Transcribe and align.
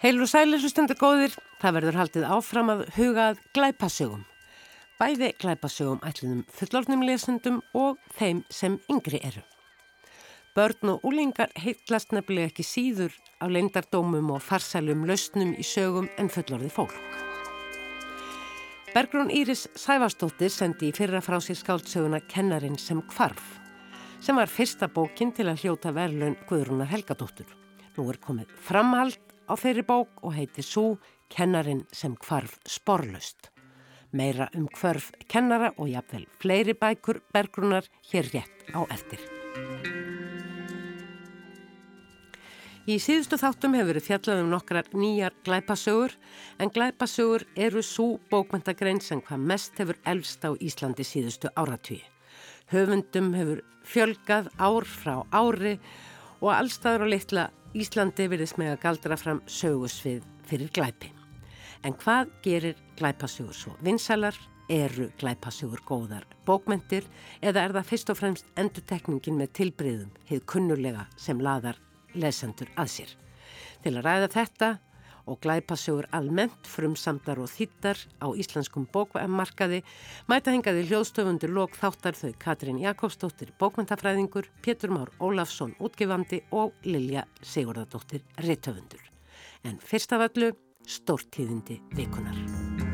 Heil 0.00 0.16
og 0.24 0.30
sælir 0.32 0.62
hlustendur 0.62 0.96
góðir, 0.96 1.34
það 1.60 1.74
verður 1.76 1.96
haldið 2.00 2.22
áfram 2.32 2.70
að 2.72 2.78
hugað 2.96 3.40
glæpasögum. 3.52 4.22
Bæði 4.96 5.28
glæpasögum 5.42 6.00
ætlunum 6.08 6.38
fullornum 6.56 7.04
lesendum 7.04 7.58
og 7.76 7.98
þeim 8.16 8.40
sem 8.48 8.78
yngri 8.88 9.20
eru. 9.28 9.42
Börn 10.56 10.94
og 10.94 11.04
úlingar 11.04 11.52
heitlast 11.52 12.16
nefnilega 12.16 12.48
ekki 12.48 12.64
síður 12.64 13.12
á 13.44 13.46
leindardómum 13.52 14.32
og 14.32 14.40
farsælum 14.40 15.04
lausnum 15.04 15.52
í 15.52 15.68
sögum 15.68 16.08
en 16.16 16.32
fullorði 16.32 16.72
fólk. 16.72 16.96
Bergrún 18.94 19.28
Íris 19.28 19.68
Sævarstóttir 19.76 20.48
sendi 20.48 20.88
í 20.88 20.96
fyrra 20.96 21.20
frá 21.20 21.42
sér 21.44 21.60
skáldsöguna 21.60 22.24
Kennarin 22.24 22.80
sem 22.80 23.04
kvarf, 23.12 23.60
sem 24.24 24.40
var 24.40 24.48
fyrsta 24.48 24.88
bókin 24.88 25.36
til 25.36 25.52
að 25.52 25.60
hljóta 25.66 25.92
verðlun 25.92 26.40
Guðrúnar 26.48 26.88
Helgadóttur. 26.88 27.52
Nú 27.98 28.08
er 28.08 28.16
komið 28.24 28.48
framhald 28.64 29.29
á 29.50 29.54
þeirri 29.58 29.82
bók 29.82 30.22
og 30.22 30.36
heiti 30.38 30.62
Sú 30.62 31.00
kennarin 31.30 31.82
sem 31.92 32.14
kvarf 32.14 32.58
sporlust. 32.66 33.50
Meira 34.12 34.48
um 34.54 34.66
kvarf 34.70 35.10
kennara 35.30 35.72
og 35.76 35.90
jafnvel 35.90 36.26
fleiri 36.42 36.74
bækur 36.74 37.20
bergrunar 37.34 37.86
hér 38.10 38.30
rétt 38.34 38.70
á 38.74 38.86
eftir. 38.90 39.22
Í 42.90 42.96
síðustu 42.98 43.36
þáttum 43.38 43.74
hefur 43.76 43.92
verið 43.92 44.06
fjallað 44.08 44.40
um 44.42 44.48
nokkrar 44.50 44.86
nýjar 44.96 45.34
glæpasögur 45.46 46.14
en 46.58 46.72
glæpasögur 46.74 47.44
eru 47.54 47.82
svo 47.86 48.16
bókmyndagrein 48.32 48.98
sem 49.04 49.20
hvað 49.22 49.44
mest 49.52 49.78
hefur 49.78 49.98
elvst 50.10 50.42
á 50.42 50.50
Íslandi 50.58 51.06
síðustu 51.06 51.52
áratvíi. 51.54 52.00
Höfundum 52.72 53.34
hefur 53.36 53.60
fjölgað 53.86 54.48
ár 54.58 54.88
frá 54.88 55.20
ári 55.30 55.76
og 56.40 56.50
allstaður 56.56 57.06
á 57.06 57.12
litla 57.12 57.44
Íslandi 57.70 58.24
virðist 58.26 58.56
með 58.58 58.72
að 58.72 58.80
galdra 58.82 59.16
fram 59.20 59.40
sögusvið 59.46 60.24
fyrir 60.48 60.70
glæpi. 60.74 61.12
En 61.86 61.94
hvað 61.94 62.32
gerir 62.42 62.80
glæpasugur 62.98 63.54
svo? 63.54 63.76
Vinsalar 63.78 64.34
eru 64.70 65.06
glæpasugur 65.20 65.78
góðar 65.86 66.26
bókmentir 66.46 67.06
eða 67.38 67.62
er 67.62 67.74
það 67.76 67.86
fyrst 67.92 68.10
og 68.10 68.18
fremst 68.18 68.50
endutekningin 68.58 69.38
með 69.38 69.52
tilbriðum, 69.60 70.10
heið 70.26 70.42
kunnulega 70.50 71.06
sem 71.14 71.38
laðar 71.38 71.78
lesendur 72.18 72.72
að 72.74 72.90
sér. 72.96 73.14
Til 73.86 73.94
að 73.94 74.04
ræða 74.08 74.32
þetta 74.34 74.70
og 75.30 75.38
glæpasögur 75.44 76.08
almennt 76.16 76.68
frumsamdar 76.68 77.40
og 77.40 77.50
þýttar 77.52 78.00
á 78.18 78.26
íslenskum 78.34 78.88
bókmarkaði 78.90 79.82
mæta 80.30 80.54
hengaði 80.54 80.86
hljóðstöfundur 80.90 81.54
lok 81.54 81.78
þáttar 81.78 82.18
þau 82.18 82.32
Katrín 82.42 82.82
Jakobsdóttir 82.82 83.54
bókmentafræðingur, 83.60 84.50
Pétur 84.62 84.90
Már 84.90 85.14
Ólafsson 85.20 85.76
útgifandi 85.78 86.42
og 86.50 86.74
Lilja 86.84 87.26
Sigurðardóttir 87.42 88.26
réttöfundur. 88.42 89.02
En 89.64 89.78
fyrst 89.78 90.12
af 90.12 90.30
öllu, 90.30 90.54
stórtíðindi 90.86 91.80
vikunar. 91.94 92.89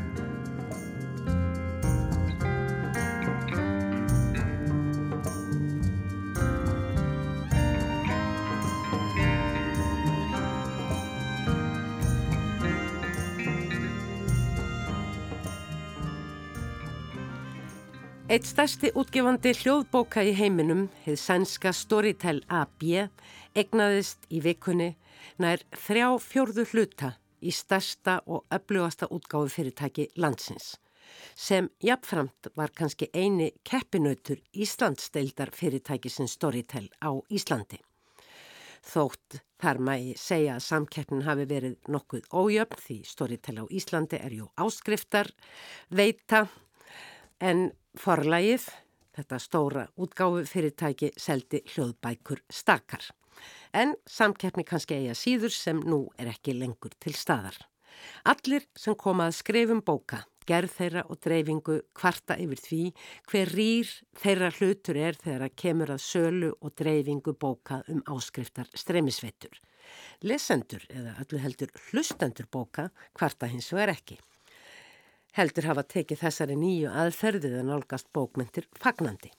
Eitt 18.37 18.45
stærsti 18.45 18.91
útgefandi 18.93 19.49
hljóðbóka 19.57 20.21
í 20.21 20.29
heiminum, 20.37 20.83
hefð 21.07 21.15
sænska 21.17 21.71
Storytel 21.73 22.43
AB, 22.53 22.83
egnaðist 23.57 24.27
í 24.29 24.43
vikunni 24.45 24.91
nær 25.41 25.63
þrjá 25.73 26.11
fjörðu 26.21 26.67
hluta 26.69 27.09
í 27.41 27.49
stærsta 27.49 28.19
og 28.29 28.45
öflugasta 28.53 29.09
útgáðu 29.09 29.49
fyrirtæki 29.55 30.05
landsins, 30.21 30.75
sem 31.33 31.71
jafnframt 31.81 32.51
var 32.53 32.75
kannski 32.77 33.09
eini 33.09 33.47
keppinautur 33.65 34.37
Íslandsdeildar 34.53 35.49
fyrirtæki 35.57 36.13
sem 36.13 36.29
Storytel 36.29 36.91
á 37.01 37.17
Íslandi. 37.33 37.81
Þótt 38.85 39.41
þar 39.57 39.81
mægi 39.81 40.13
segja 40.13 40.59
að 40.59 40.67
samkeppnin 40.67 41.25
hafi 41.25 41.49
verið 41.49 41.81
nokkuð 41.89 42.29
ójöfn 42.29 42.85
því 42.85 43.01
Storytel 43.15 43.57
á 43.57 43.65
Íslandi 43.65 44.21
er 44.21 44.37
jú 44.43 44.51
áskriftar, 44.61 45.33
veita, 45.89 46.45
en 47.43 47.71
forlægið, 47.97 48.67
þetta 49.17 49.39
stóra 49.41 49.85
útgáfu 49.97 50.43
fyrirtæki, 50.49 51.11
seldi 51.17 51.63
hljóðbækur 51.73 52.43
stakar. 52.53 53.03
En 53.73 53.93
samkeppni 54.09 54.65
kannski 54.65 54.97
eiga 54.97 55.15
síður 55.17 55.53
sem 55.53 55.81
nú 55.85 56.07
er 56.17 56.31
ekki 56.31 56.55
lengur 56.57 56.93
til 57.01 57.13
staðar. 57.17 57.57
Allir 58.29 58.65
sem 58.77 58.95
komað 58.97 59.35
skrifum 59.39 59.81
bóka, 59.85 60.23
gerð 60.47 60.73
þeirra 60.77 61.03
og 61.09 61.19
dreifingu 61.21 61.79
kvarta 61.97 62.37
yfir 62.39 62.61
því 62.61 62.81
hver 63.31 63.51
rýr 63.57 63.93
þeirra 64.21 64.51
hlutur 64.57 64.99
er 65.01 65.17
þegar 65.17 65.47
að 65.47 65.57
kemur 65.63 65.93
að 65.95 66.05
sölu 66.05 66.51
og 66.61 66.75
dreifingu 66.77 67.33
bóka 67.33 67.81
um 67.91 68.03
áskriftar 68.05 68.69
streymisveitur. 68.77 69.57
Lesendur 70.21 70.85
eða 70.93 71.17
öllu 71.23 71.41
heldur 71.41 71.73
hlustendur 71.89 72.47
bóka 72.51 72.89
kvarta 73.17 73.49
hins 73.49 73.71
vegar 73.73 73.95
ekki 73.97 74.17
heldur 75.35 75.67
hafa 75.69 75.83
tekið 75.83 76.21
þessari 76.23 76.57
nýju 76.59 76.93
aðferðið 77.03 77.59
að 77.59 77.67
nálgast 77.71 78.09
bókmyndir 78.15 78.67
fagnandi. 78.79 79.31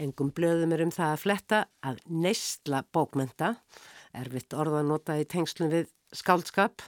Engum 0.00 0.32
blöðum 0.36 0.74
er 0.76 0.84
um 0.84 0.92
það 0.94 1.14
að 1.14 1.22
fletta 1.24 1.60
að 1.86 2.00
neistla 2.08 2.82
bókmynda, 2.92 3.54
erfitt 4.16 4.56
orðanota 4.56 5.16
í 5.20 5.26
tengslum 5.28 5.70
við 5.72 5.88
skáldskap, 6.16 6.82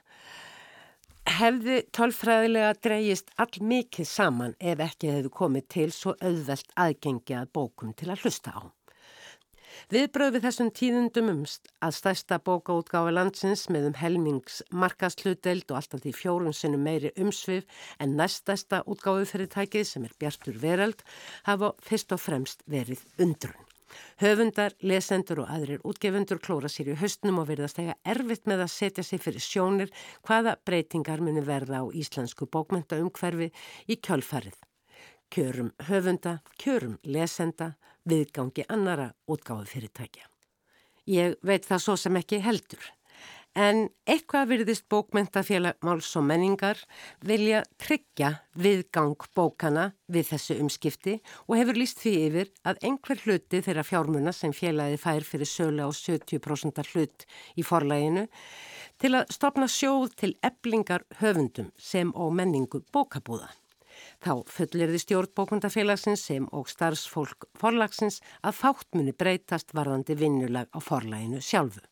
hefði 1.28 1.82
tölfræðilega 1.94 2.74
dreyjist 2.82 3.30
all 3.40 3.62
mikið 3.62 4.08
saman 4.10 4.56
ef 4.58 4.82
ekki 4.82 5.12
hefðu 5.14 5.32
komið 5.38 5.68
til 5.76 5.90
svo 5.94 6.16
auðvelt 6.18 6.74
aðgengi 6.74 7.38
að 7.38 7.52
bókum 7.54 7.94
til 7.94 8.10
að 8.10 8.24
hlusta 8.24 8.54
á. 8.58 8.62
Viðbröð 9.92 10.36
við 10.36 10.44
þessum 10.46 10.70
tíðundum 10.76 11.30
um 11.32 11.42
að 11.84 11.96
stærsta 11.96 12.38
bókaútgáfi 12.46 13.14
landsins 13.14 13.66
með 13.72 13.90
um 13.90 13.98
helmings 14.00 14.60
markastluteld 14.70 15.68
og 15.70 15.80
alltaf 15.80 16.04
því 16.04 16.14
fjórun 16.18 16.56
sinnum 16.56 16.84
meiri 16.86 17.12
umsvið 17.20 17.66
en 18.02 18.16
næstasta 18.20 18.82
útgáfi 18.86 19.28
fyrirtækið 19.32 19.84
sem 19.88 20.06
er 20.08 20.16
Bjartur 20.18 20.58
Verald 20.62 21.04
hafa 21.48 21.74
fyrst 21.82 22.16
og 22.16 22.22
fremst 22.22 22.64
verið 22.70 23.04
undrun. 23.18 23.68
Höfundar, 24.22 24.72
lesendur 24.80 25.42
og 25.42 25.52
aðrir 25.52 25.82
útgefundur 25.84 26.40
klóra 26.40 26.70
sér 26.72 26.94
í 26.94 26.98
höstnum 27.02 27.42
og 27.42 27.50
verðast 27.50 27.80
eiga 27.82 27.98
erfitt 28.08 28.48
með 28.48 28.64
að 28.64 28.74
setja 28.78 29.04
sig 29.04 29.20
fyrir 29.20 29.44
sjónir 29.44 29.92
hvaða 30.24 30.56
breytingar 30.64 31.20
muni 31.20 31.44
verða 31.44 31.84
á 31.84 31.86
íslensku 31.92 32.48
bókmyndaumhverfi 32.48 33.52
í 33.92 34.00
kjölfarið 34.00 34.56
kjörum 35.32 35.70
höfunda, 35.88 36.40
kjörum 36.60 36.98
lesenda, 37.02 37.72
viðgangi 38.08 38.66
annara 38.68 39.12
útgáðu 39.30 39.68
fyrirtækja. 39.70 40.26
Ég 41.10 41.38
veit 41.42 41.66
það 41.66 41.82
svo 41.82 41.96
sem 41.98 42.18
ekki 42.20 42.38
heldur, 42.42 42.82
en 43.58 43.88
eitthvað 44.08 44.48
virðist 44.52 44.86
bókmentafélag 44.88 45.76
máls 45.84 46.08
og 46.16 46.24
menningar 46.24 46.78
vilja 47.26 47.62
tryggja 47.80 48.30
viðgang 48.56 49.26
bókana 49.36 49.90
við 50.08 50.30
þessu 50.32 50.56
umskipti 50.62 51.18
og 51.46 51.56
hefur 51.60 51.80
líst 51.80 52.00
því 52.00 52.14
yfir 52.26 52.52
að 52.64 52.80
einhver 52.88 53.20
hluti 53.26 53.60
þeirra 53.64 53.84
fjármuna 53.84 54.32
sem 54.32 54.54
félagi 54.56 55.00
fær 55.00 55.26
fyrir 55.28 55.50
sölu 55.50 55.84
á 55.84 55.90
70% 55.92 56.84
hlut 56.94 57.26
í 57.56 57.66
forlæginu 57.66 58.28
til 59.02 59.16
að 59.18 59.34
stopna 59.34 59.68
sjóð 59.68 60.14
til 60.16 60.36
eblingar 60.46 61.04
höfundum 61.20 61.72
sem 61.76 62.14
og 62.14 62.32
menningu 62.32 62.84
bókabúða. 62.94 63.50
Þá 64.22 64.44
fullir 64.46 64.90
þið 64.92 65.00
stjórnbókundafélagsins 65.02 66.20
sem 66.28 66.44
og 66.54 66.68
starfsfólk 66.70 67.48
forlagsins 67.58 68.20
að 68.46 68.54
fáttmunni 68.60 69.14
breytast 69.18 69.74
varðandi 69.74 70.14
vinnulag 70.14 70.70
á 70.70 70.78
forlæginu 70.78 71.40
sjálfu. 71.42 71.82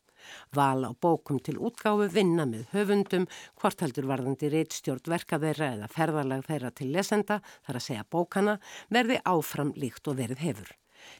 Val 0.55 0.85
á 0.87 0.91
bókum 0.95 1.41
til 1.43 1.57
útgáfu 1.59 2.07
vinna 2.13 2.45
með 2.47 2.69
höfundum, 2.71 3.27
hvort 3.59 3.83
heldur 3.83 4.07
varðandi 4.07 4.47
reittstjórn 4.53 5.11
verka 5.11 5.41
þeirra 5.43 5.73
eða 5.75 5.91
ferðarlag 5.91 6.47
þeirra 6.47 6.71
til 6.71 6.91
lesenda, 6.95 7.41
þar 7.67 7.81
að 7.81 7.87
segja 7.89 8.09
bókana, 8.15 8.57
verði 8.87 9.19
áfram 9.27 9.75
líkt 9.75 10.07
og 10.07 10.21
verið 10.21 10.45
hefur. 10.47 10.75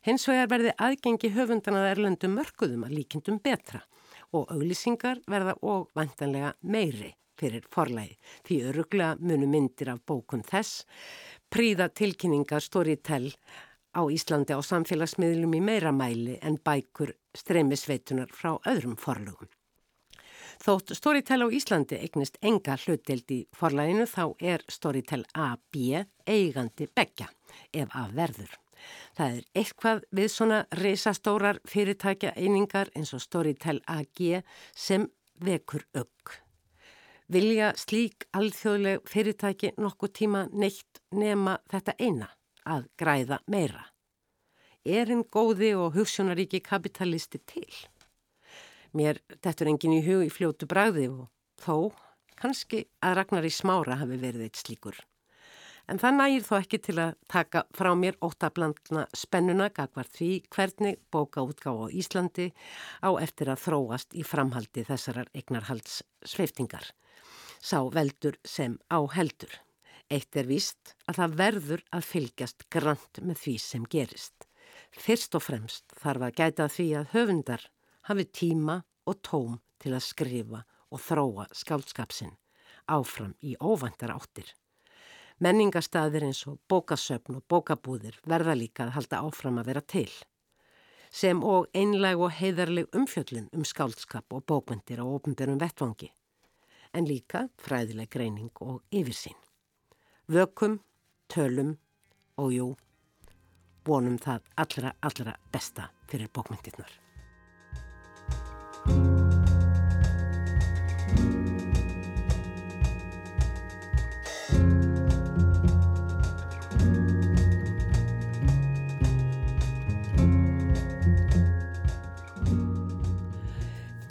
Hins 0.07 0.29
vegar 0.29 0.51
verði 0.53 0.77
aðgengi 0.77 1.33
höfundan 1.35 1.81
að 1.81 1.89
erlendum 1.95 2.37
mörguðum 2.39 2.85
að 2.87 2.99
líkindum 3.01 3.41
betra 3.43 3.83
og 4.31 4.47
auglýsingar 4.53 5.25
verða 5.27 5.57
og 5.59 5.89
vantanlega 5.97 6.53
meiri 6.61 7.17
fyrir 7.41 7.65
forlægi. 7.73 8.17
Því 8.45 8.61
öruglega 8.69 9.17
munu 9.19 9.49
myndir 9.49 9.91
af 9.95 10.03
bókun 10.07 10.45
þess, 10.47 10.85
príða 11.51 11.89
tilkynningar 11.89 12.63
Storytel 12.63 13.33
á 13.91 14.01
Íslandi 14.07 14.55
á 14.55 14.61
samfélagsmiðlum 14.63 15.57
í 15.57 15.63
meira 15.65 15.91
mæli 15.91 16.37
en 16.41 16.59
bækur 16.61 17.15
streymisveitunar 17.35 18.31
frá 18.31 18.55
öðrum 18.69 18.95
forlugum. 18.95 19.49
Þótt 20.61 20.93
Storytel 20.93 21.41
á 21.41 21.47
Íslandi 21.49 21.97
eignist 21.97 22.37
enga 22.45 22.75
hlutdeld 22.77 23.31
í 23.33 23.39
forlæginu 23.57 24.05
þá 24.05 24.25
er 24.53 24.63
Storytel 24.69 25.23
AB 25.33 25.79
eigandi 26.29 26.87
begja 26.93 27.31
ef 27.73 27.95
að 27.97 28.13
verður. 28.19 28.53
Það 29.17 29.39
er 29.39 29.47
eitthvað 29.61 30.05
við 30.17 30.29
svona 30.33 30.61
reysastórar 30.77 31.59
fyrirtækja 31.69 32.35
einingar 32.37 32.93
eins 32.95 33.13
og 33.17 33.23
Storytel 33.25 33.81
AG 33.89 34.21
sem 34.75 35.09
vekur 35.41 35.85
ögg. 35.97 36.37
Vilja 37.31 37.69
slík 37.79 38.25
alþjóðleg 38.35 39.05
fyrirtæki 39.07 39.69
nokkuð 39.79 40.11
tíma 40.17 40.39
neitt 40.51 40.99
nema 41.15 41.53
þetta 41.71 41.93
eina, 41.95 42.27
að 42.67 42.89
græða 42.99 43.37
meira? 43.47 43.85
Er 44.83 45.07
einn 45.13 45.23
góði 45.31 45.69
og 45.79 45.95
hugssjónaríki 45.95 46.59
kapitalisti 46.65 47.39
til? 47.47 47.69
Mér 48.91 49.21
dettur 49.39 49.71
engin 49.71 49.95
í 49.95 50.01
hug 50.03 50.25
í 50.25 50.33
fljótu 50.33 50.67
bræði 50.67 51.07
og 51.07 51.29
þó 51.63 51.95
kannski 52.35 52.83
að 52.99 53.15
Ragnar 53.21 53.47
í 53.47 53.53
smára 53.55 54.01
hafi 54.01 54.19
verið 54.19 54.49
eitt 54.49 54.59
slíkur. 54.59 54.99
En 55.87 56.03
það 56.03 56.17
nægir 56.17 56.47
þó 56.49 56.53
ekki 56.59 56.83
til 56.83 56.97
að 56.99 57.15
taka 57.31 57.63
frá 57.71 57.93
mér 57.95 58.19
óttablandna 58.19 59.05
spennuna 59.15 59.69
gagvar 59.71 60.11
því 60.11 60.33
hvernig 60.51 60.99
bókaútgáð 61.15 61.87
á 61.87 61.95
Íslandi 61.95 62.51
á 62.99 63.15
eftir 63.23 63.55
að 63.55 63.63
þróast 63.69 64.19
í 64.19 64.27
framhaldi 64.27 64.83
þessarar 64.83 65.31
eignarhalds 65.31 66.01
sveiftingar. 66.27 66.91
Sá 67.61 67.79
veldur 67.93 68.37
sem 68.43 68.79
á 68.89 68.99
heldur. 69.15 69.53
Eitt 70.11 70.35
er 70.35 70.49
víst 70.49 70.95
að 71.07 71.21
það 71.21 71.37
verður 71.43 71.83
að 71.95 72.07
fylgjast 72.09 72.67
grant 72.73 73.21
með 73.21 73.43
því 73.45 73.55
sem 73.61 73.87
gerist. 73.87 74.47
Fyrst 74.91 75.37
og 75.37 75.45
fremst 75.45 75.85
þarf 76.01 76.27
að 76.27 76.37
gæta 76.41 76.67
því 76.67 76.87
að 76.99 77.09
höfundar 77.15 77.69
hafi 78.09 78.27
tíma 78.27 78.81
og 79.07 79.21
tóm 79.23 79.59
til 79.79 79.95
að 79.95 80.07
skrifa 80.09 80.65
og 80.91 80.99
þróa 80.99 81.47
skáldskapsinn 81.55 82.35
áfram 82.91 83.33
í 83.41 83.55
óvæntar 83.59 84.13
áttir. 84.15 84.49
Menningarstaðir 85.41 86.27
eins 86.27 86.43
og 86.49 86.59
bókasöfn 86.69 87.39
og 87.39 87.45
bókabúðir 87.49 88.19
verða 88.29 88.55
líka 88.57 88.85
að 88.85 88.95
halda 88.97 89.21
áfram 89.25 89.57
að 89.61 89.71
vera 89.71 89.81
til. 89.81 90.09
Sem 91.11 91.41
og 91.43 91.67
einleg 91.75 92.19
og 92.19 92.31
heiðarleg 92.37 92.91
umfjöllin 92.95 93.49
um 93.55 93.65
skáldskap 93.67 94.31
og 94.31 94.45
bókvendir 94.45 95.01
á 95.01 95.05
ofnbjörnum 95.05 95.59
vettvangi. 95.59 96.11
En 96.93 97.07
líka 97.07 97.45
fræðileg 97.63 98.09
greining 98.11 98.51
og 98.59 98.81
yfirsýn. 98.91 99.37
Vökum, 100.27 100.79
tölum 101.31 101.77
og 102.37 102.51
jú, 102.55 102.67
vonum 103.87 104.19
það 104.19 104.51
allra, 104.63 104.95
allra 105.01 105.37
besta 105.53 105.89
fyrir 106.11 106.31
bókmyndirnar. 106.35 107.00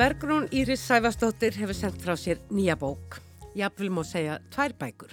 Bergrún 0.00 0.47
Íris 0.49 0.81
Sæfastóttir 0.81 1.52
hefur 1.61 1.76
sendt 1.76 2.00
frá 2.00 2.14
sér 2.17 2.38
nýja 2.49 2.73
bók. 2.81 3.19
Jafnvel 3.52 3.91
má 3.93 4.00
segja 4.00 4.38
tvær 4.49 4.73
bækur. 4.81 5.11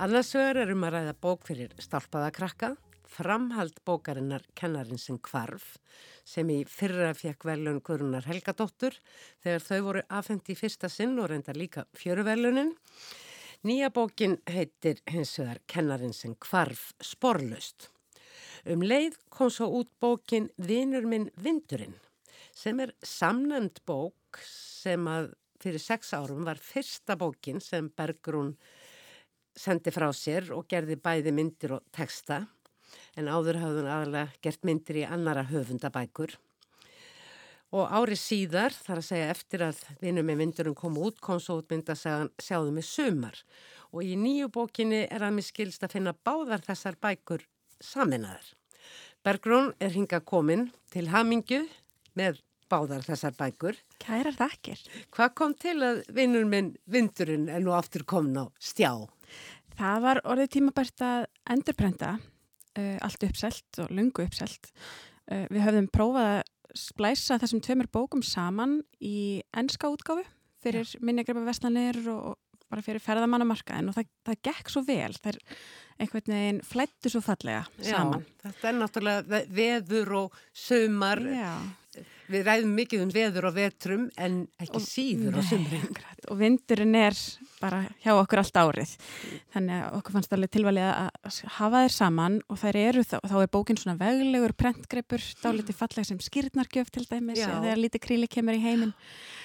Annarsögur 0.00 0.56
er 0.62 0.70
um 0.72 0.86
að 0.88 0.94
ræða 0.94 1.12
bók 1.20 1.42
fyrir 1.44 1.74
stálpaða 1.76 2.30
krakka, 2.32 2.70
framhald 3.04 3.76
bókarinnar 3.84 4.46
Kennarin 4.56 4.96
sem 4.96 5.18
kvarf, 5.20 5.74
sem 6.24 6.48
í 6.48 6.62
fyrra 6.64 7.10
fekk 7.12 7.44
velun 7.44 7.82
Guðrunar 7.84 8.24
Helgadóttur 8.24 8.96
þegar 9.44 9.66
þau 9.66 9.80
voru 9.90 10.04
afhengt 10.08 10.48
í 10.48 10.56
fyrsta 10.56 10.88
sinn 10.88 11.20
og 11.20 11.28
reynda 11.28 11.52
líka 11.52 11.84
fjöruvelunin. 11.92 12.72
Nýja 13.68 13.92
bókin 13.92 14.38
heitir 14.48 15.04
hins 15.12 15.34
vegar 15.42 15.60
Kennarin 15.68 16.16
sem 16.16 16.32
kvarf 16.40 16.94
sporlaust. 17.04 17.90
Um 18.64 18.80
leið 18.80 19.20
kom 19.28 19.52
svo 19.52 19.68
út 19.82 19.92
bókin 20.00 20.48
Vinur 20.56 21.04
minn 21.04 21.28
Vindurinn 21.36 22.00
sem 22.56 22.80
er 22.80 22.96
samnend 23.04 23.80
bók 23.88 24.16
sem 24.42 25.08
að 25.10 25.32
fyrir 25.62 25.82
sex 25.82 26.12
árum 26.14 26.46
var 26.46 26.60
fyrsta 26.60 27.16
bókin 27.18 27.60
sem 27.62 27.90
Bergrún 27.96 28.56
sendi 29.54 29.92
frá 29.94 30.08
sér 30.16 30.50
og 30.56 30.66
gerði 30.70 30.96
bæði 30.98 31.34
myndir 31.34 31.76
og 31.76 31.84
texta. 31.94 32.46
En 33.16 33.28
áður 33.28 33.60
hafði 33.60 33.82
hún 33.82 33.92
aðalega 33.92 34.40
gert 34.44 34.64
myndir 34.68 35.02
í 35.02 35.04
annara 35.06 35.44
höfundabækur. 35.48 36.34
Og 37.72 37.88
árið 37.88 38.20
síðar 38.20 38.74
þar 38.76 39.00
að 39.00 39.06
segja 39.06 39.28
eftir 39.32 39.62
að 39.64 39.78
vinum 40.02 40.26
með 40.28 40.40
myndurum 40.42 40.76
kom 40.76 40.98
út 41.00 41.22
kom 41.24 41.40
svo 41.40 41.60
út 41.62 41.70
myndasagan 41.72 42.28
sjáðu 42.36 42.74
mig 42.76 42.84
sumar. 42.84 43.38
Og 43.92 44.04
í 44.04 44.16
nýju 44.16 44.50
bókinni 44.52 45.06
er 45.06 45.24
að 45.24 45.38
mér 45.38 45.46
skilst 45.46 45.84
að 45.84 45.96
finna 45.96 46.12
báðar 46.12 46.64
þessar 46.66 46.98
bækur 47.00 47.46
saminnaðar. 47.80 48.44
Bergrún 49.24 49.72
er 49.80 49.94
hinga 49.94 50.20
komin 50.20 50.66
til 50.92 51.06
Hamingju 51.12 51.62
með 52.18 52.42
báðar 52.72 53.04
þessar 53.06 53.36
bækur. 53.38 53.78
Kærar 54.02 54.36
þakkir. 54.38 54.82
Hvað 55.12 55.34
kom 55.38 55.56
til 55.60 55.76
að 55.84 56.02
vinnur 56.16 56.46
minn 56.48 56.72
vindurinn 56.90 57.48
en 57.52 57.66
nú 57.66 57.74
aftur 57.76 58.06
komin 58.08 58.40
á 58.40 58.44
stjá? 58.62 58.92
Það 59.76 60.04
var 60.04 60.20
orðið 60.28 60.52
tímabært 60.56 61.04
að 61.04 61.26
endurprenta 61.52 62.16
uh, 62.18 62.98
allt 63.04 63.26
uppselt 63.28 63.82
og 63.82 63.92
lungu 63.94 64.26
uppselt. 64.26 64.70
Uh, 65.30 65.46
við 65.52 65.64
höfðum 65.66 65.90
prófað 65.92 66.30
að 66.38 66.42
splæsa 66.78 67.36
þessum 67.40 67.60
tveimur 67.64 67.90
bókum 67.92 68.22
saman 68.24 68.80
í 69.04 69.42
ennska 69.56 69.90
útgáfu 69.92 70.24
fyrir 70.62 70.88
ja. 70.88 71.02
minnigreipa 71.04 71.42
vestlanir 71.44 71.98
og, 72.08 72.32
og 72.32 72.66
bara 72.72 72.84
fyrir 72.84 73.02
ferðamannamarkaðin 73.04 73.90
og 73.90 73.96
það, 73.98 74.08
það 74.24 74.38
gekk 74.48 74.72
svo 74.72 74.82
vel. 74.86 75.12
Það 75.18 75.34
er 75.34 75.40
einhvern 76.00 76.32
veginn 76.32 76.62
flættu 76.64 77.12
svo 77.12 77.20
fallega 77.24 77.66
saman. 77.76 78.24
Já, 78.24 78.38
þetta 78.46 78.70
er 78.70 78.78
náttúrulega 78.78 79.42
veður 79.52 80.18
og 80.22 80.42
sömar. 80.56 81.20
Já 81.28 81.52
við 82.32 82.46
ræðum 82.48 82.72
mikið 82.78 83.04
um 83.04 83.12
veður 83.12 83.48
og 83.48 83.56
vetrum 83.56 84.04
en 84.20 84.38
ekki 84.62 84.78
og, 84.78 84.84
síður 84.86 85.38
á 85.38 85.42
sumrin. 85.46 85.84
Og 86.30 86.38
vindurinn 86.40 86.96
er 86.98 87.18
bara 87.60 87.82
hjá 88.04 88.12
okkur 88.14 88.42
allt 88.42 88.60
árið. 88.62 88.94
Þannig 89.54 89.82
að 89.82 89.98
okkur 89.98 90.16
fannst 90.16 90.36
alveg 90.36 90.52
tilvalið 90.56 90.88
að 90.88 91.40
hafa 91.58 91.84
þeir 91.84 91.94
saman 91.96 92.40
og 92.48 92.60
þær 92.62 92.80
eru 92.82 93.04
þá, 93.06 93.16
þá 93.20 93.36
er 93.42 93.52
bókin 93.56 93.80
svona 93.80 93.98
veglegur 94.00 94.56
prentgreipur, 94.58 95.28
dálítið 95.42 95.78
falleg 95.78 96.08
sem 96.08 96.22
skýrnargjöf 96.22 96.92
til 96.94 97.06
dæmis, 97.10 97.42
eða 97.44 97.78
lítið 97.78 98.06
kríli 98.06 98.30
kemur 98.30 98.58
í 98.58 98.64
heiminn. 98.64 98.96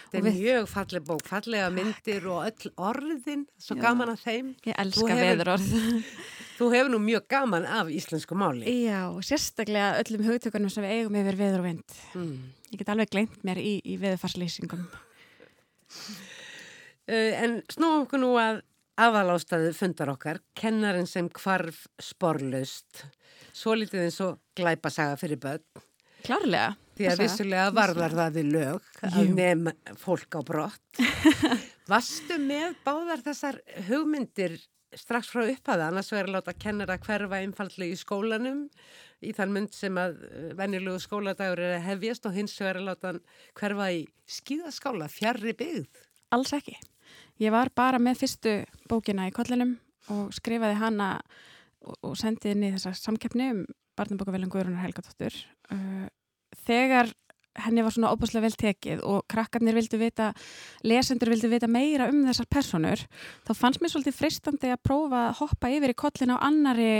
Þetta 0.07 0.19
er 0.21 0.23
við... 0.23 0.37
mjög 0.39 0.67
falleg 0.71 1.03
bók, 1.03 1.23
fallega 1.27 1.67
myndir 1.75 2.27
og 2.31 2.45
öll 2.47 2.69
orðin, 2.89 3.41
svo 3.59 3.75
Já. 3.75 3.81
gaman 3.83 4.11
að 4.13 4.21
þeim. 4.23 4.53
Ég 4.63 4.77
elska 4.79 5.17
veðurorð. 5.19 5.73
Þú 6.57 6.69
hefur 6.71 6.93
nú 6.93 7.01
mjög 7.03 7.25
gaman 7.33 7.67
af 7.67 7.91
íslensku 7.91 8.37
máli. 8.39 8.63
Já, 8.85 9.01
og 9.09 9.19
sérstaklega 9.27 9.97
öllum 9.99 10.23
hugtökunum 10.29 10.71
sem 10.71 10.87
við 10.87 10.95
eigum 10.95 11.19
yfir 11.19 11.39
veður 11.41 11.65
og 11.65 11.67
vind. 11.67 11.97
Mm. 12.15 12.39
Ég 12.71 12.79
get 12.79 12.93
alveg 12.95 13.11
glemt 13.11 13.43
mér 13.47 13.59
í, 13.59 13.75
í 13.83 13.99
veðurfarslýsingum. 13.99 14.87
Uh, 17.07 17.33
en 17.43 17.59
snúum 17.67 18.07
okkur 18.07 18.23
nú 18.23 18.31
að 18.39 18.63
aðalástaðu 18.97 19.75
fundar 19.77 20.15
okkar, 20.15 20.39
kennarinn 20.57 21.07
sem 21.09 21.27
kvarf 21.29 21.83
sporlaust, 22.01 23.03
svo 23.51 23.75
litið 23.75 24.07
eins 24.07 24.23
og 24.23 24.39
glæpasaga 24.57 25.19
fyrir 25.19 25.43
börn. 25.43 25.85
Klárlega. 26.23 26.77
Því 26.97 27.09
að 27.11 27.21
vissulega 27.21 27.67
varðar 27.75 28.15
það 28.17 28.39
við 28.39 28.47
lög 28.55 28.87
að 29.05 29.33
nefn 29.37 29.97
fólk 30.01 30.37
á 30.37 30.41
brott. 30.45 31.01
Vastu 31.91 32.39
með 32.41 32.79
báðar 32.85 33.21
þessar 33.23 33.61
hugmyndir 33.87 34.57
strax 34.97 35.29
frá 35.31 35.43
upphaða, 35.45 35.89
annars 35.91 36.09
verður 36.13 36.37
láta 36.37 36.55
kennara 36.57 36.97
hverfa 37.03 37.41
einfallega 37.43 37.93
í 37.93 37.99
skólanum 37.99 38.65
í 39.21 39.33
þann 39.35 39.53
mynd 39.53 39.73
sem 39.75 39.97
að 39.99 40.19
eh, 40.27 40.51
venjulegu 40.57 41.01
skóladagur 41.03 41.61
er 41.61 41.77
að 41.77 41.87
hefjast 41.89 42.27
og 42.29 42.37
hins 42.37 42.55
verður 42.61 42.87
láta 42.91 43.13
hverfa 43.57 43.89
í 43.93 44.05
skíðaskála, 44.37 45.09
fjarrri 45.11 45.53
byggð. 45.57 46.05
Alls 46.35 46.53
ekki. 46.55 46.77
Ég 47.41 47.53
var 47.53 47.71
bara 47.75 47.99
með 48.01 48.23
fyrstu 48.23 48.55
bókina 48.89 49.27
í 49.29 49.35
kollinum 49.35 49.75
og 50.13 50.31
skrifaði 50.35 50.79
hana 50.79 51.09
og 52.01 52.15
sendiði 52.19 52.71
í 52.71 52.73
þessa 52.75 52.95
samkeppni 52.97 53.51
um 53.53 53.65
barnabókavelin 53.97 54.51
Guðrunar 54.51 54.85
Helgatóttur 54.85 55.35
uh, 55.73 56.07
þegar 56.67 57.13
henni 57.65 57.83
var 57.85 57.93
svona 57.93 58.11
óbúslega 58.13 58.45
vel 58.45 58.57
tekið 58.59 59.01
og 59.07 59.23
krakkarnir 59.31 59.75
vildu 59.77 59.99
vita, 60.01 60.31
lesendur 60.85 61.31
vildu 61.33 61.49
vita 61.51 61.69
meira 61.69 62.09
um 62.11 62.23
þessar 62.27 62.49
personur 62.53 63.01
þá 63.47 63.51
fannst 63.57 63.81
mér 63.81 63.93
svolítið 63.93 64.17
fristandi 64.17 64.71
að 64.73 64.83
prófa 64.85 65.23
að 65.29 65.41
hoppa 65.41 65.71
yfir 65.73 65.93
í 65.93 65.97
kollin 65.97 66.35
á 66.35 66.37
annari 66.37 66.91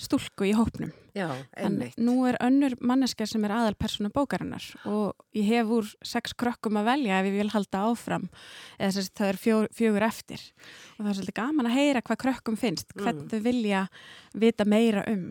stúlku 0.00 0.48
í 0.48 0.52
hópnum. 0.58 0.90
Já, 1.14 1.28
einmitt. 1.54 1.94
Nú 2.02 2.24
er 2.26 2.34
önnur 2.42 2.74
mannesker 2.82 3.28
sem 3.30 3.44
er 3.46 3.52
aðal 3.54 3.76
personu 3.78 4.10
bókarinnar 4.10 4.64
og 4.90 5.14
ég 5.36 5.46
hef 5.52 5.70
úr 5.70 5.92
sex 6.02 6.34
krökkum 6.34 6.80
að 6.80 6.88
velja 6.90 7.20
ef 7.20 7.28
ég 7.30 7.36
vil 7.38 7.52
halda 7.52 7.84
áfram 7.92 8.26
eða 8.74 8.90
þess 8.96 9.12
að 9.12 9.20
það 9.20 9.30
er 9.30 9.40
fjó, 9.44 9.60
fjögur 9.78 10.08
eftir 10.08 10.42
og 10.96 11.04
það 11.04 11.12
er 11.12 11.18
svolítið 11.20 11.38
gaman 11.38 11.70
að 11.70 11.78
heyra 11.78 12.02
hvað 12.02 12.22
krökkum 12.26 12.58
finnst, 12.58 12.90
hvern 12.98 13.22
mm. 13.22 13.30
þau 13.30 13.40
vilja 13.46 13.86
vita 14.34 14.66
meira 14.66 15.06
um. 15.14 15.28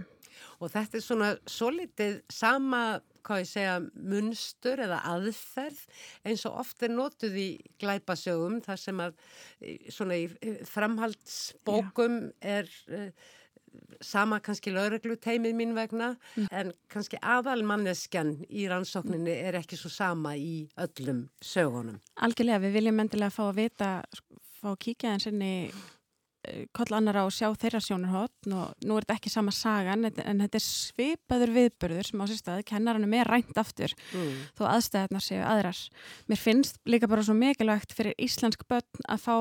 Og 0.63 0.71
þetta 0.71 0.95
er 0.95 1.03
svona 1.03 1.33
svo 1.51 1.73
litið 1.75 2.21
sama 2.31 2.85
hvað 3.23 3.43
ég 3.43 3.51
segja, 3.51 3.75
munstur 4.13 4.81
eða 4.85 5.01
aðferð 5.13 5.83
eins 6.27 6.43
og 6.49 6.59
oft 6.63 6.83
er 6.85 6.93
notuð 6.93 7.37
í 7.39 7.47
glæpasögum 7.81 8.59
þar 8.65 8.81
sem 8.81 9.05
að 9.05 9.15
svona 9.93 10.19
í 10.19 10.27
framhaldsbókum 10.69 12.19
Já. 12.19 12.59
er 12.59 12.75
uh, 12.91 13.31
sama 14.03 14.39
kannski 14.43 14.73
lögreglu 14.73 15.15
teimið 15.21 15.55
mín 15.57 15.73
vegna 15.77 16.13
mm. 16.35 16.47
en 16.51 16.71
kannski 16.91 17.19
aðalmanneskjan 17.21 18.35
í 18.49 18.67
rannsókninni 18.69 19.33
er 19.47 19.57
ekki 19.59 19.79
svo 19.79 19.91
sama 19.93 20.35
í 20.37 20.67
öllum 20.83 21.25
sögunum. 21.43 21.99
Algjörlega, 22.25 22.61
við 22.67 22.77
viljum 22.79 23.03
endilega 23.03 23.33
fá 23.33 23.43
að 23.47 23.59
vita 23.63 23.91
fá 24.59 24.73
að 24.73 24.79
kíkja 24.87 25.15
eins 25.15 25.27
inn 25.31 25.41
koll 26.75 26.95
annara 26.97 27.23
og 27.27 27.31
sjá 27.31 27.47
þeirra 27.55 27.79
sjónarhótt 27.83 28.49
og 28.51 28.73
nú 28.83 28.97
er 28.97 29.05
þetta 29.05 29.15
ekki 29.19 29.31
sama 29.31 29.51
sagan 29.55 30.05
en, 30.09 30.41
þetta 30.43 30.59
er 30.59 30.65
svipaður 30.65 31.53
viðbörður 31.55 32.09
sem 32.09 32.23
á 32.23 32.25
sér 32.27 32.39
staði 32.41 32.65
kennaranum 32.67 33.13
er 33.19 33.29
rænt 33.31 33.57
aftur 33.61 33.93
Mm. 34.13 34.33
þó 34.59 34.63
aðstæðarnar 34.73 35.23
séu 35.23 35.41
aðrar. 35.43 35.79
Mér 36.27 36.37
finnst 36.41 36.79
líka 36.85 37.07
bara 37.07 37.23
svo 37.23 37.33
mikilvægt 37.37 37.93
fyrir 37.95 38.13
íslensk 38.19 38.67
börn 38.67 39.05
að 39.07 39.23
fá 39.23 39.35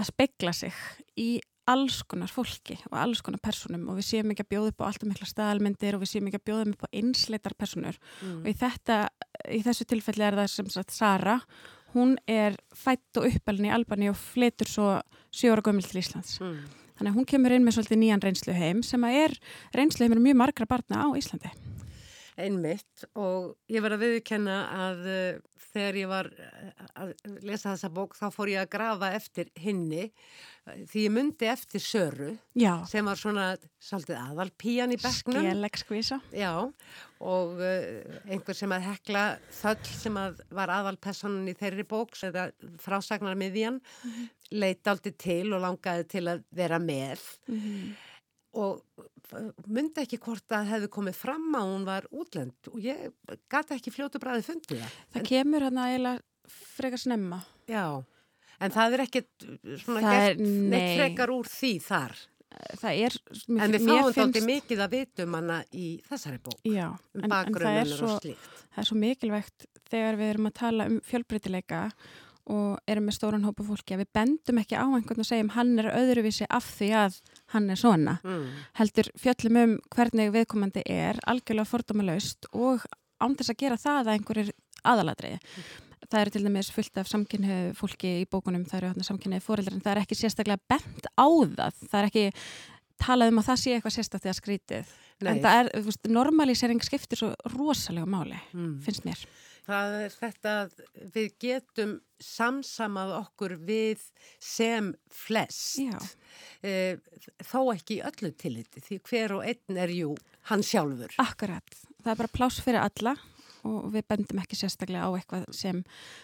að 0.00 0.06
spegla 0.12 0.52
sig 0.52 0.72
í 1.16 1.40
alls 1.70 2.00
konar 2.08 2.28
fólki 2.32 2.74
og 2.90 2.96
alls 2.98 3.20
konar 3.22 3.38
personum 3.42 3.84
og 3.92 3.98
við 4.00 4.06
séum 4.08 4.30
ekki 4.32 4.42
að 4.42 4.48
bjóða 4.54 4.70
upp 4.72 4.80
á 4.82 4.88
alltaf 4.88 5.06
mikla 5.06 5.28
staðalmyndir 5.28 5.94
og 5.94 6.00
við 6.02 6.10
séum 6.10 6.26
ekki 6.30 6.40
að 6.40 6.46
bjóða 6.48 6.72
upp 6.72 6.82
á 6.82 6.88
einsleitar 6.98 7.54
personur 7.58 7.98
Mm. 8.22 8.40
og 8.42 8.48
í, 8.50 8.54
þetta, 8.58 8.96
í 9.54 9.60
þessu 9.62 9.86
tilfelli 9.86 10.24
er 10.26 10.34
það 10.40 10.48
sem 10.50 10.68
sagt 10.72 10.90
Sara, 10.90 11.36
hún 11.94 12.16
er 12.30 12.58
fætt 12.76 13.20
og 13.20 13.28
uppalinn 13.30 13.70
í 13.70 13.74
Albani 13.74 14.10
og 14.10 14.18
flytur 14.18 14.70
svo 14.70 14.90
sjóra 15.34 15.64
gömul 15.64 15.86
til 15.86 16.02
Íslands. 16.02 16.38
Mm. 16.42 16.60
Þannig 17.00 17.14
að 17.14 17.16
hún 17.16 17.28
kemur 17.30 17.54
inn 17.56 17.64
með 17.64 17.78
svolítið 17.78 18.00
nýjan 18.02 18.22
reynsluheim 18.24 18.80
sem 18.84 19.04
að 19.08 19.18
er 19.22 19.36
reynsluheimur 19.78 20.20
mjög 20.20 20.40
margra 20.42 20.66
barna 20.68 21.06
á 21.06 21.08
Íslandi. 21.16 21.52
Einmitt 22.40 23.06
og 23.18 23.54
ég 23.72 23.84
var 23.84 23.94
að 23.96 24.04
viðkenna 24.04 24.58
að 24.76 25.00
uh, 25.08 25.40
þegar 25.70 25.98
ég 26.00 26.10
var 26.10 26.28
uh, 26.28 26.84
að 27.02 27.14
lesa 27.46 27.72
þessa 27.72 27.90
bók 27.96 28.16
þá 28.18 28.26
fór 28.34 28.52
ég 28.52 28.62
að 28.62 28.72
grafa 28.74 29.10
eftir 29.16 29.50
hinni 29.60 30.10
uh, 30.10 30.76
því 30.90 31.06
ég 31.06 31.14
myndi 31.14 31.48
eftir 31.48 31.84
Söru 31.84 32.30
Já, 32.52 32.74
sem 32.88 33.08
var 33.08 33.20
svona 33.20 33.48
svolítið 33.80 34.20
aðal 34.20 34.50
píjan 34.60 34.92
í 34.92 35.00
bekknum. 35.00 35.40
skelegskvísa. 35.40 36.20
Já 36.36 36.52
og 37.20 37.58
uh, 37.60 38.20
einhver 38.32 38.56
sem 38.56 38.72
að 38.72 38.86
hekla 38.88 39.24
þöll 39.52 39.90
sem 39.92 40.16
að 40.16 40.38
var 40.56 40.72
aðalpersonin 40.78 41.50
í 41.52 41.56
þeirri 41.58 41.84
bók 41.90 42.14
eða 42.28 42.46
frásagnar 42.80 43.36
miðjan 43.36 43.80
leit 44.56 44.88
aldrei 44.90 45.12
til 45.20 45.52
og 45.52 45.60
langaði 45.66 46.06
til 46.16 46.24
að 46.32 46.40
vera 46.56 46.78
með 46.82 47.20
og 48.58 48.80
myndi 49.70 50.02
ekki 50.02 50.18
hvort 50.24 50.50
að 50.56 50.70
hefði 50.72 50.88
komið 50.96 51.18
fram 51.20 51.52
að 51.54 51.68
hún 51.70 51.84
var 51.86 52.08
útlend 52.10 52.70
og 52.72 52.80
ég 52.82 53.12
gati 53.52 53.76
ekki 53.76 53.92
fljótu 53.94 54.18
bræði 54.22 54.42
fundið 54.48 54.80
það. 54.82 54.96
Það 55.14 55.28
kemur 55.28 55.66
hérna 55.68 55.84
eiginlega 55.92 56.54
frekar 56.74 56.98
snemma. 57.04 57.38
Já, 57.70 57.84
en 58.58 58.74
það 58.74 58.96
er 58.96 59.04
ekkit 59.04 59.46
svona 59.84 60.00
Það 60.02 60.24
er- 60.24 60.40
neitt 60.42 60.72
nei. 60.72 60.96
frekar 60.98 61.30
úr 61.36 61.46
því 61.52 61.72
þar. 61.86 62.16
Það 62.80 63.02
er... 63.06 63.18
En 63.56 63.74
við 63.74 63.84
fáum 63.86 64.14
þátti 64.16 64.42
mikið 64.46 64.82
að 64.84 64.96
vitum 64.96 65.36
hana 65.38 65.60
í 65.70 65.90
þessari 66.08 66.40
bók, 66.42 66.58
Já, 66.66 66.88
um 66.90 67.22
en, 67.22 67.28
en 67.30 67.54
það, 67.54 67.76
er 67.82 67.92
svo, 67.92 68.16
það 68.18 68.82
er 68.82 68.88
svo 68.88 68.98
mikilvægt 68.98 69.68
þegar 69.90 70.18
við 70.18 70.32
erum 70.34 70.50
að 70.50 70.58
tala 70.58 70.88
um 70.90 70.98
fjölbreytileika 71.06 71.84
og 72.50 72.80
erum 72.90 73.06
með 73.06 73.16
stóran 73.18 73.44
hópa 73.46 73.64
fólki 73.66 73.94
að 73.94 74.02
við 74.02 74.10
bendum 74.16 74.60
ekki 74.62 74.78
á 74.78 74.86
einhvern 74.86 75.22
og 75.22 75.28
segjum 75.28 75.52
hann 75.54 75.76
er 75.78 75.90
öðruvísi 75.92 76.48
af 76.50 76.66
því 76.78 76.88
að 77.02 77.20
hann 77.54 77.68
er 77.70 77.78
svona. 77.78 78.16
Mm. 78.24 78.48
Heldur 78.80 79.10
fjöllum 79.20 79.60
um 79.60 79.76
hvernig 79.94 80.32
viðkomandi 80.34 80.82
er 80.90 81.20
algjörlega 81.30 81.70
fordómalaust 81.70 82.50
og 82.50 82.86
án 83.20 83.36
þess 83.38 83.54
að 83.54 83.60
gera 83.62 83.78
það 83.80 84.00
að 84.00 84.12
einhverjir 84.16 84.52
aðaladriði. 84.90 85.38
Það 86.10 86.20
eru 86.24 86.30
til 86.34 86.42
dæmis 86.46 86.70
fullt 86.74 86.98
af 86.98 87.06
samkynniðu 87.10 87.74
fólki 87.78 88.10
í 88.22 88.26
bókunum, 88.30 88.64
það 88.66 88.80
eru 88.90 89.04
samkynniðu 89.06 89.44
fóreldrar 89.46 89.76
en 89.76 89.84
það 89.84 89.92
er 89.94 90.00
ekki 90.02 90.18
sérstaklega 90.18 90.58
bent 90.72 91.06
á 91.14 91.26
það. 91.28 91.76
Það 91.86 92.00
er 92.00 92.08
ekki 92.10 92.24
talað 93.00 93.30
um 93.30 93.38
að 93.40 93.46
það 93.50 93.60
sé 93.62 93.74
eitthvað 93.76 93.94
sérstaklega 93.96 94.38
skrítið. 94.40 94.90
Nei. 95.20 95.30
En 95.30 95.40
það 95.44 95.60
er, 95.60 95.92
normalísering 96.08 96.82
skiptir 96.84 97.20
svo 97.20 97.30
rosalega 97.54 98.08
máli, 98.08 98.40
Mm. 98.54 98.80
finnst 98.82 99.04
mér. 99.04 99.22
Það 99.70 99.94
er 100.04 100.10
þetta 100.18 100.52
að 100.64 100.70
við 101.14 101.28
getum 101.38 102.00
samsamað 102.18 103.12
okkur 103.20 103.54
við 103.68 104.00
sem 104.40 104.94
flest. 105.12 105.78
Já. 105.78 105.98
Eh, 106.64 106.96
þó 107.44 107.70
ekki 107.76 108.00
öllu 108.02 108.32
tilliti 108.34 108.80
því 108.80 109.00
hver 109.06 109.36
og 109.36 109.44
einn 109.44 109.76
er 109.78 109.88
jú 109.94 110.16
hann 110.50 110.62
sjálfur. 110.62 111.12
Akkurat. 111.18 111.68
Það 112.02 112.10
er 112.12 112.16
bara 112.16 112.34
pláss 112.34 112.60
fyrir 112.64 112.80
alla 112.82 113.14
og 113.68 113.90
við 113.94 114.06
bendum 114.10 114.40
ekki 114.42 114.58
sérstaklega 114.58 115.08
á 115.08 115.10
eitthvað 115.18 115.46
sem 115.56 115.82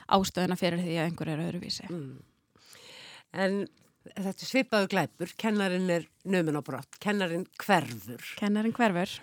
ástöðuna 0.08 0.58
fyrir 0.60 0.82
því 0.82 0.96
að 0.96 1.08
einhver 1.10 1.32
er 1.32 1.44
öðruvísi. 1.46 1.88
Mm. 1.90 2.18
En 3.36 3.62
þetta 4.14 4.48
svipaðu 4.48 4.90
glæpur, 4.92 5.32
kennarin 5.40 5.88
er 5.92 6.06
nömun 6.28 6.60
á 6.60 6.62
brott, 6.64 7.00
kennarin 7.02 7.46
hverfur 7.60 8.22
Kennarinn 8.38 8.74
hverfur. 8.76 9.16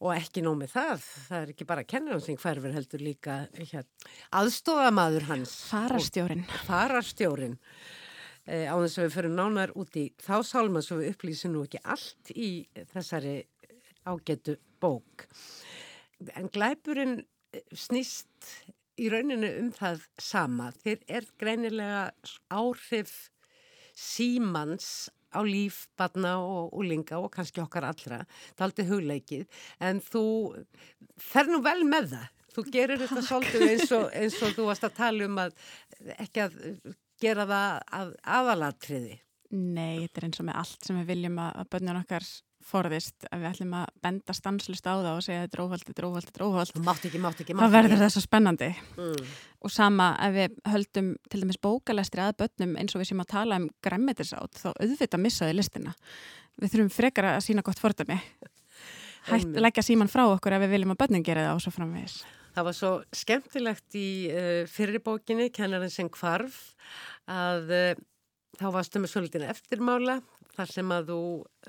og 0.00 0.14
ekki 0.14 0.44
nómið 0.44 0.74
það, 0.74 1.08
það 1.28 1.40
er 1.42 1.54
ekki 1.54 1.66
bara 1.68 1.84
kennarin 1.84 2.24
sem 2.24 2.38
hverfur 2.40 2.76
heldur 2.76 3.02
líka 3.04 3.40
hér, 3.58 3.88
aðstofamaður 4.32 5.26
hans. 5.28 5.56
Farastjórin. 5.70 6.46
og 6.46 6.62
Fararstjórin. 6.68 7.58
Eh, 8.48 8.66
á 8.66 8.74
þess 8.80 8.98
að 8.98 9.04
við 9.04 9.16
förum 9.18 9.34
nánar 9.36 9.72
út 9.78 9.96
í 10.00 10.06
þá 10.18 10.40
sálma 10.46 10.80
svo 10.82 11.00
við 11.02 11.12
upplýsum 11.12 11.52
nú 11.54 11.66
ekki 11.66 11.82
allt 11.84 12.32
í 12.32 12.50
þessari 12.94 13.42
ágetu 14.08 14.56
bók. 14.80 15.26
En 16.36 16.48
glæpurinn 16.52 17.20
snýst 17.76 18.50
í 19.00 19.08
rauninu 19.12 19.48
um 19.60 19.70
það 19.74 20.04
sama. 20.20 20.70
Þeir 20.82 21.04
er 21.08 21.28
greinilega 21.40 22.02
áhrif 22.52 23.14
símans 23.96 25.10
á 25.30 25.40
líf, 25.46 25.84
badna 25.98 26.36
og 26.42 26.74
úlinga 26.74 27.20
og 27.20 27.30
kannski 27.34 27.62
okkar 27.62 27.86
allra. 27.90 28.24
Það 28.56 28.64
er 28.64 28.66
aldrei 28.66 28.88
hugleikið. 28.88 29.62
En 29.86 30.02
þú 30.02 30.24
fer 31.20 31.50
nú 31.50 31.62
vel 31.64 31.84
með 31.86 32.14
það. 32.16 32.28
Þú 32.50 32.64
gerir 32.74 32.98
þetta 32.98 33.22
svolítið 33.22 33.66
eins 33.68 33.92
og, 33.94 34.06
eins 34.10 34.38
og 34.42 34.56
þú 34.56 34.66
varst 34.66 34.86
að 34.88 34.96
tala 34.96 35.26
um 35.28 35.38
að 35.38 35.52
ekki 36.18 36.42
að 36.48 36.56
gera 37.22 37.46
það 37.46 37.76
að 38.00 38.14
aðalatriði. 38.38 39.20
Nei, 39.50 40.06
þetta 40.06 40.20
er 40.20 40.26
eins 40.26 40.40
og 40.42 40.48
með 40.48 40.58
allt 40.62 40.86
sem 40.86 40.98
við 40.98 41.12
viljum 41.12 41.38
að, 41.42 41.52
að 41.62 41.70
börnun 41.74 42.00
okkar 42.00 42.26
forðist 42.64 43.24
að 43.30 43.42
við 43.42 43.48
ætlum 43.50 43.74
að 43.78 43.86
benda 44.04 44.34
stanslust 44.36 44.84
á 44.86 44.92
það 44.92 45.08
og 45.14 45.22
segja 45.24 45.44
þetta 45.44 45.56
er 45.56 45.62
óvald, 45.64 45.84
þetta 45.88 46.02
er 46.02 46.06
óvald, 46.08 46.26
þetta 46.28 46.40
er 46.40 46.46
óvald. 46.46 46.72
Þú 46.74 46.82
mátt 46.86 47.06
ekki, 47.08 47.20
mátt 47.24 47.40
ekki, 47.42 47.54
mátt 47.56 47.62
Það 47.64 47.68
ekki. 47.70 47.76
verður 47.78 48.02
það 48.02 48.12
svo 48.14 48.22
spennandi. 48.24 48.68
Mm. 48.96 49.30
Og 49.60 49.72
sama 49.74 50.08
ef 50.26 50.34
við 50.36 50.56
höldum 50.74 51.10
til 51.32 51.40
dæmis 51.44 51.60
bókalestri 51.64 52.24
að 52.24 52.36
börnum 52.42 52.74
eins 52.80 52.94
og 52.96 53.02
við 53.02 53.10
séum 53.10 53.24
að 53.24 53.30
tala 53.32 53.60
um 53.60 53.68
græmmetirsátt 53.84 54.60
þá 54.60 54.68
auðvitað 54.74 55.24
missaði 55.24 55.56
listina. 55.56 55.94
Við 56.60 56.74
þurfum 56.74 56.92
frekar 56.94 57.30
að 57.32 57.40
sína 57.48 57.64
gott 57.66 57.80
fordæmi. 57.80 58.18
Hætt 59.28 59.44
Einmitt. 59.44 59.56
að 59.56 59.64
leggja 59.66 59.84
síman 59.84 60.08
frá 60.12 60.24
okkur 60.28 60.56
ef 60.56 60.62
við 60.64 60.74
viljum 60.76 60.94
að 60.94 61.00
börnum 61.02 61.24
gera 61.24 61.48
það 61.48 61.58
og 61.58 61.64
svo 61.64 61.72
framvegis. 61.74 62.18
Það 62.56 62.66
var 62.66 62.76
svo 62.76 62.92
skemmtilegt 63.14 63.96
í 64.00 64.08
uh, 64.32 64.66
fyrirbókinni, 64.68 65.50
kennarinn 65.54 65.92
sem 65.92 66.08
kvarf, 66.10 66.56
að 67.30 67.70
uh, 67.76 68.00
þá 68.58 68.66
varstu 68.74 69.00
með 69.00 69.12
svolítið 69.12 69.44
eftirmála 69.52 70.16
þar 70.60 70.74
sem 70.74 70.92
að 70.94 71.10
þú 71.10 71.22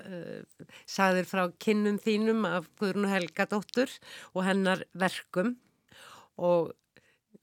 uh, 0.04 0.68
sagðir 0.88 1.26
frá 1.28 1.42
kinnum 1.62 1.98
þínum 2.02 2.46
af 2.48 2.68
Guðrún 2.80 3.10
Helga 3.10 3.48
dóttur 3.50 3.92
og 4.32 4.46
hennar 4.46 4.84
verkum 4.98 5.56
og, 6.40 6.72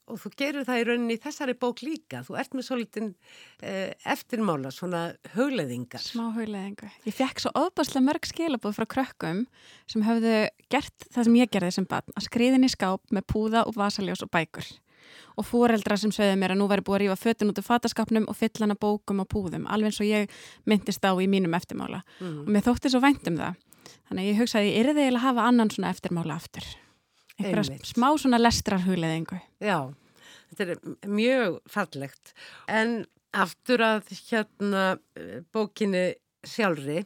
og 0.10 0.22
þú 0.24 0.32
gerir 0.40 0.68
það 0.68 0.82
í 0.82 0.88
rauninni 0.90 1.18
í 1.18 1.22
þessari 1.22 1.56
bók 1.60 1.84
líka. 1.86 2.24
Þú 2.26 2.38
ert 2.42 2.58
með 2.58 2.68
svolítið 2.70 3.08
uh, 3.10 4.12
eftirmála, 4.16 4.74
svona 4.74 5.04
hugleðingar. 5.36 6.04
Smá 6.04 6.28
hugleðingu. 6.38 6.92
Ég 7.08 7.18
fekk 7.18 7.46
svo 7.46 7.54
ofbáslega 7.60 8.06
mörg 8.08 8.30
skilabóð 8.30 8.78
frá 8.80 8.90
krökkum 8.98 9.46
sem 9.90 10.06
höfðu 10.06 10.36
gert 10.74 11.10
það 11.10 11.30
sem 11.30 11.42
ég 11.42 11.56
gerði 11.56 11.74
sem 11.80 11.90
barn, 11.90 12.14
að 12.16 12.30
skriðin 12.30 12.68
í 12.68 12.72
skáp 12.74 13.16
með 13.16 13.28
púða 13.34 13.66
og 13.70 13.78
vasaljós 13.80 14.26
og 14.26 14.32
bækur. 14.34 14.70
Og 15.38 15.46
fóreldra 15.48 15.98
sem 15.98 16.12
sögðu 16.12 16.36
mér 16.42 16.54
að 16.56 16.60
nú 16.62 16.68
væri 16.72 16.84
búið 16.86 16.98
að 16.98 17.02
rífa 17.06 17.18
fötun 17.24 17.52
út 17.54 17.62
af 17.62 17.66
fataskapnum 17.70 18.28
og 18.30 18.36
fylla 18.40 18.66
hana 18.68 18.76
bókum 18.80 19.22
og 19.24 19.30
púðum, 19.32 19.66
alveg 19.70 19.92
eins 19.94 20.02
og 20.04 20.10
ég 20.10 20.30
myndist 20.70 21.06
á 21.06 21.12
í 21.16 21.28
mínum 21.32 21.56
eftirmála. 21.58 22.04
Mm. 22.20 22.44
Og 22.46 22.52
mér 22.56 22.66
þótti 22.68 22.92
svo 22.94 23.02
vænt 23.04 23.28
um 23.32 23.38
það. 23.40 23.56
Þannig 24.10 24.30
ég 24.32 24.40
hugsaði, 24.42 24.74
ég 24.74 24.80
er 24.84 24.92
þið 24.94 25.04
eiginlega 25.06 25.22
að 25.22 25.28
hafa 25.30 25.48
annan 25.50 25.70
svona 25.74 25.90
eftirmála 25.94 26.36
aftur. 26.40 26.66
Einhverja 27.40 27.78
smá 27.88 28.10
svona 28.20 28.40
lestrar 28.42 28.82
hugleðingu. 28.84 29.38
Já, 29.64 29.78
þetta 30.58 30.76
er 30.76 31.10
mjög 31.10 31.60
fallegt. 31.72 32.34
En 32.68 33.06
aftur 33.32 33.80
að 33.86 34.10
hérna 34.32 34.84
bókinni 35.54 36.04
sjálfri, 36.48 37.04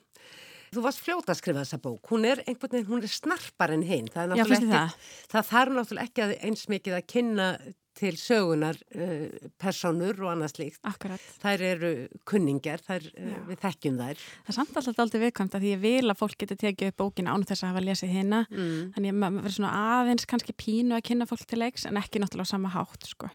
þú 0.74 0.82
varst 0.88 1.04
fljóta 1.06 1.34
að 1.36 1.40
skrifa 1.42 1.62
þessa 1.64 1.80
bók. 1.84 2.02
Hún 2.10 2.26
er 2.26 2.42
einhvern 2.48 2.74
veginn, 2.74 2.88
hún 2.90 3.04
er 3.06 3.12
snarpar 3.14 3.74
en 3.76 3.84
hinn. 3.86 4.08
Það, 4.10 4.32
er 4.34 4.40
Já, 4.40 4.44
náttúrulega 4.48 4.74
það? 4.74 4.94
ekki- 4.96 5.32
það 5.36 5.50
þarf 5.52 5.76
náttúrulega 5.78 6.08
ekki 6.10 6.24
að 6.26 6.34
eins 6.50 6.64
mikið 6.72 6.96
að 6.98 7.08
kynna 7.14 7.48
til 7.98 8.14
sögunar 8.20 8.80
uh, 8.96 9.50
personur 9.62 10.18
og 10.24 10.32
annað 10.34 10.56
slíkt. 10.56 10.82
Akkurat. 10.90 11.28
Þær 11.44 11.66
eru 11.68 11.92
kunningar, 12.30 12.84
þær, 12.86 13.06
uh, 13.14 13.38
við 13.50 13.62
þekkjum 13.64 14.00
þær. 14.02 14.24
Það 14.24 14.52
er 14.54 14.58
samt 14.58 14.82
alltaf 14.82 15.04
aldrei 15.06 15.22
viðkvæmt 15.26 15.58
að 15.58 15.66
því 15.66 15.74
ég 15.76 15.84
vil 15.84 16.14
að 16.14 16.20
fólk 16.24 16.38
geti 16.44 16.60
tekið 16.66 16.92
upp 16.94 17.00
bókina 17.04 17.36
án 17.36 17.48
þess 17.48 17.64
að 17.64 17.74
hafa 17.74 17.86
lesið 17.86 18.14
hérna. 18.18 18.44
Mm. 18.50 18.92
Þannig 18.98 19.16
að 19.16 19.22
maður 19.24 19.40
verður 19.40 19.58
svona 19.60 19.78
aðeins 20.00 20.30
kannski 20.34 20.58
pínu 20.66 20.98
að 20.98 21.08
kynna 21.12 21.30
fólk 21.30 21.48
til 21.50 21.62
leiks 21.62 21.88
en 21.90 22.02
ekki 22.02 22.22
náttúrulega 22.24 22.50
á 22.50 22.54
sama 22.54 22.74
hátt 22.74 23.10
sko. 23.10 23.32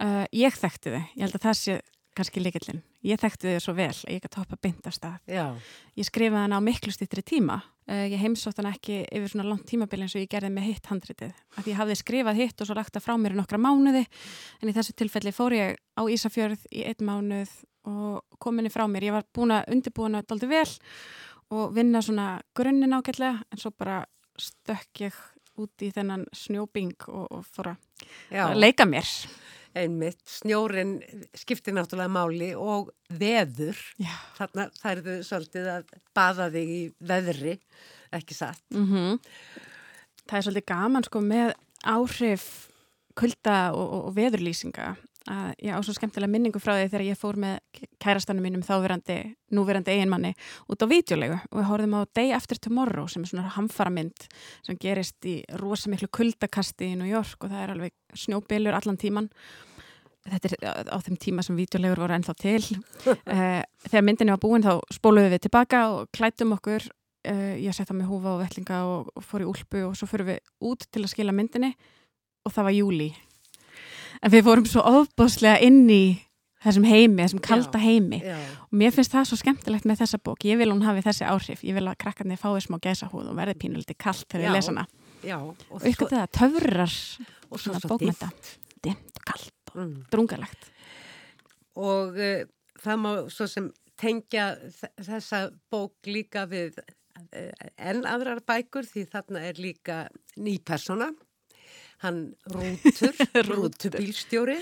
Uh, 0.00 0.24
ég 0.32 0.56
þekkti 0.56 0.94
þið, 0.94 1.08
ég 1.16 1.26
held 1.26 1.36
að 1.36 1.48
það 1.50 1.58
sé 1.60 1.80
kannski 2.16 2.42
líkillin. 2.42 2.80
Ég 3.06 3.20
þekkti 3.20 3.52
þið 3.52 3.60
svo 3.64 3.74
vel 3.76 3.92
að 3.92 4.14
ég 4.14 4.24
gæti 4.24 4.40
hoppa 4.40 4.58
beint 4.60 4.88
af 4.88 4.96
stað. 4.96 5.20
Já, 5.30 5.46
Ég 5.96 6.08
skrifaði 6.08 6.46
hana 6.46 6.58
á 6.58 6.62
miklu 6.64 6.92
stýttri 6.94 7.22
tíma 7.26 7.60
Uh, 7.90 8.06
ég 8.06 8.20
heimsótt 8.22 8.60
hann 8.60 8.68
ekki 8.70 9.00
yfir 9.10 9.32
svona 9.32 9.48
langt 9.48 9.64
tímabil 9.66 10.04
eins 10.04 10.12
og 10.14 10.22
ég 10.22 10.30
gerði 10.30 10.52
með 10.54 10.68
hitt 10.68 10.84
handritið. 10.92 11.32
Af 11.56 11.64
því 11.64 11.72
ég 11.72 11.78
hafði 11.80 11.96
skrifað 11.98 12.36
hitt 12.38 12.62
og 12.62 12.68
svo 12.68 12.76
lagt 12.78 12.94
það 12.94 13.02
frá 13.02 13.14
mér 13.18 13.34
í 13.34 13.38
nokkra 13.40 13.58
mánuði 13.58 14.02
en 14.60 14.70
í 14.70 14.74
þessu 14.76 14.94
tilfelli 15.00 15.32
fór 15.34 15.56
ég 15.56 15.80
á 15.98 16.02
Ísafjörð 16.06 16.68
í 16.70 16.84
einn 16.86 17.08
mánuð 17.08 17.56
og 17.90 18.38
kom 18.38 18.60
henni 18.60 18.70
frá 18.70 18.84
mér. 18.86 19.08
Ég 19.08 19.16
var 19.16 19.26
búin 19.34 19.56
að 19.56 19.74
undirbúin 19.74 20.20
að 20.20 20.28
daldi 20.30 20.50
vel 20.52 20.70
og 21.50 21.74
vinna 21.74 22.04
svona 22.06 22.28
grunninn 22.54 22.94
ágætlega 22.94 23.42
en 23.50 23.62
svo 23.64 23.74
bara 23.74 24.04
stökk 24.38 25.02
ég 25.08 25.18
út 25.58 25.82
í 25.82 25.90
þennan 25.90 26.28
snjóbing 26.30 26.94
og, 27.10 27.26
og 27.26 27.42
fór 27.50 27.72
að 27.74 28.54
leika 28.60 28.86
mér 28.86 29.08
einmitt, 29.78 30.20
snjórin 30.26 30.96
skiptir 31.38 31.74
náttúrulega 31.76 32.10
máli 32.12 32.50
og 32.58 32.90
veður, 33.20 33.78
Já. 34.00 34.12
þarna 34.38 34.68
þær 34.80 35.02
eru 35.02 35.16
svolítið 35.26 35.68
að 35.74 35.92
baða 36.16 36.48
þig 36.54 36.72
í 36.74 36.80
veðri, 37.10 37.56
ekki 38.16 38.34
satt. 38.34 38.64
Mm 38.74 38.86
-hmm. 38.90 39.20
Það 40.26 40.38
er 40.38 40.46
svolítið 40.46 40.68
gaman 40.72 41.06
sko 41.06 41.20
með 41.20 41.54
áhrif 41.84 42.48
kulda 43.14 43.72
og, 43.72 43.86
og, 43.86 44.04
og 44.10 44.16
veðurlýsinga 44.16 44.96
að 45.28 45.50
ég 45.60 45.76
á 45.76 45.80
svo 45.84 45.92
skemmtilega 45.96 46.32
minningu 46.32 46.60
frá 46.62 46.72
því 46.76 46.86
þegar 46.88 47.04
ég 47.04 47.18
fór 47.20 47.38
með 47.40 47.58
kærastanum 48.00 48.44
mínum 48.44 48.62
þáverandi, 48.64 49.18
núverandi 49.52 49.92
eiginmanni 49.92 50.32
út 50.72 50.80
á 50.80 50.86
videolegu 50.88 51.36
og 51.36 51.58
við 51.58 51.68
horfum 51.68 51.96
á 52.00 52.02
Day 52.16 52.32
After 52.32 52.56
Tomorrow 52.56 53.08
sem 53.10 53.26
er 53.26 53.32
svona 53.32 53.52
hamfaramynd 53.56 54.28
sem 54.66 54.78
gerist 54.80 55.28
í 55.28 55.40
rosamiklu 55.60 56.08
kuldakasti 56.08 56.94
í 56.94 57.00
New 57.00 57.10
York 57.10 57.44
og 57.44 57.52
það 57.52 57.64
er 57.64 57.74
alveg 57.74 57.96
snjóbilur 58.16 58.78
allan 58.78 59.00
tíman 59.00 59.28
þetta 60.28 60.52
er 60.56 60.88
á 60.88 60.96
þeim 61.04 61.20
tíma 61.20 61.44
sem 61.44 61.56
videolegur 61.58 62.02
voru 62.04 62.16
ennþá 62.16 62.34
til. 62.40 62.60
Uh, 63.08 63.62
þegar 63.88 64.04
myndinni 64.06 64.34
var 64.34 64.42
búin 64.42 64.64
þá 64.64 64.74
spóluðum 64.92 65.32
við 65.32 65.46
tilbaka 65.46 65.86
og 65.94 66.10
klætum 66.16 66.52
okkur. 66.58 66.84
Uh, 67.28 67.56
ég 67.60 67.76
setta 67.76 67.96
mig 67.96 68.08
húfa 68.08 68.34
og 68.34 68.42
vellinga 68.42 68.82
og 68.88 69.24
fór 69.24 69.44
í 69.44 69.48
úlpu 69.48 69.86
og 69.88 69.96
svo 69.96 70.08
fyrir 70.08 70.28
við 70.28 70.70
út 70.70 70.86
til 70.92 71.04
að 71.04 71.12
skila 71.14 71.36
myndinni. 71.36 71.72
Og 72.44 72.52
það 72.52 72.68
var 72.68 72.76
júli 72.76 73.08
en 74.22 74.34
við 74.34 74.46
fórum 74.48 74.66
svo 74.68 74.84
ofbáslega 74.86 75.60
inn 75.66 75.84
í 75.90 76.02
þessum 76.60 76.84
heimi, 76.84 77.22
þessum 77.22 77.42
kalda 77.44 77.80
Já, 77.80 77.84
heimi 77.86 78.20
Já, 78.24 78.36
og 78.66 78.74
mér 78.82 78.92
finnst 78.96 79.14
það 79.14 79.28
svo 79.30 79.38
skemmtilegt 79.40 79.88
með 79.88 80.02
þessa 80.02 80.20
bók 80.20 80.44
ég 80.44 80.60
vil 80.60 80.70
hún 80.72 80.84
hafi 80.84 81.04
þessi 81.06 81.28
áhrif, 81.28 81.62
ég 81.64 81.76
vil 81.78 81.86
að 81.88 82.00
krakkarnir 82.04 82.40
fái 82.40 82.60
smá 82.66 82.76
gæsahúð 82.84 83.30
og 83.32 83.38
verði 83.38 83.56
pínuliti 83.62 83.96
kallt 83.96 84.26
þegar 84.28 84.44
Já. 84.44 84.50
við 84.50 84.58
lesa 84.58 84.74
hana 84.74 84.86
já. 85.24 85.38
og 85.40 85.88
ykkur 85.88 86.12
það 86.12 86.28
töfrar 86.36 86.98
og 87.50 87.56
svo 87.56 87.64
svona 87.64 87.80
svo 87.80 87.94
bókmynda 87.94 88.30
dimmt 88.84 89.20
og 89.20 89.26
kallt 89.32 89.54
og 89.70 89.80
Mm. 89.80 90.02
drungalegt 90.10 90.70
Og 91.78 92.16
uh, 92.18 92.42
það 92.82 92.96
má 92.98 93.10
svo 93.30 93.46
sem 93.46 93.68
tengja 94.00 94.56
þessa 94.98 95.50
bók 95.70 96.08
líka 96.10 96.42
við 96.50 96.80
uh, 96.80 97.68
enn 97.78 98.02
aðrar 98.08 98.42
bækur 98.42 98.88
því 98.88 99.04
þarna 99.12 99.44
er 99.46 99.60
líka 99.60 100.00
ný 100.36 100.58
persóna. 100.58 101.12
Hann 102.04 102.20
Rútur, 102.48 103.16
Rútubílstjóri 103.50 104.58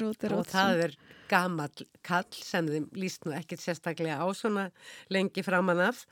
Rútur 0.00 0.36
og 0.38 0.46
það 0.48 0.84
er 0.86 0.94
gamall 1.30 1.86
kall 2.06 2.30
sem 2.34 2.68
þeim 2.70 2.86
líst 2.98 3.26
nú 3.26 3.34
ekkert 3.36 3.62
sérstaklega 3.62 4.18
á 4.22 4.26
svona 4.34 4.70
lengi 5.12 5.44
framan 5.46 5.82
af. 5.90 6.04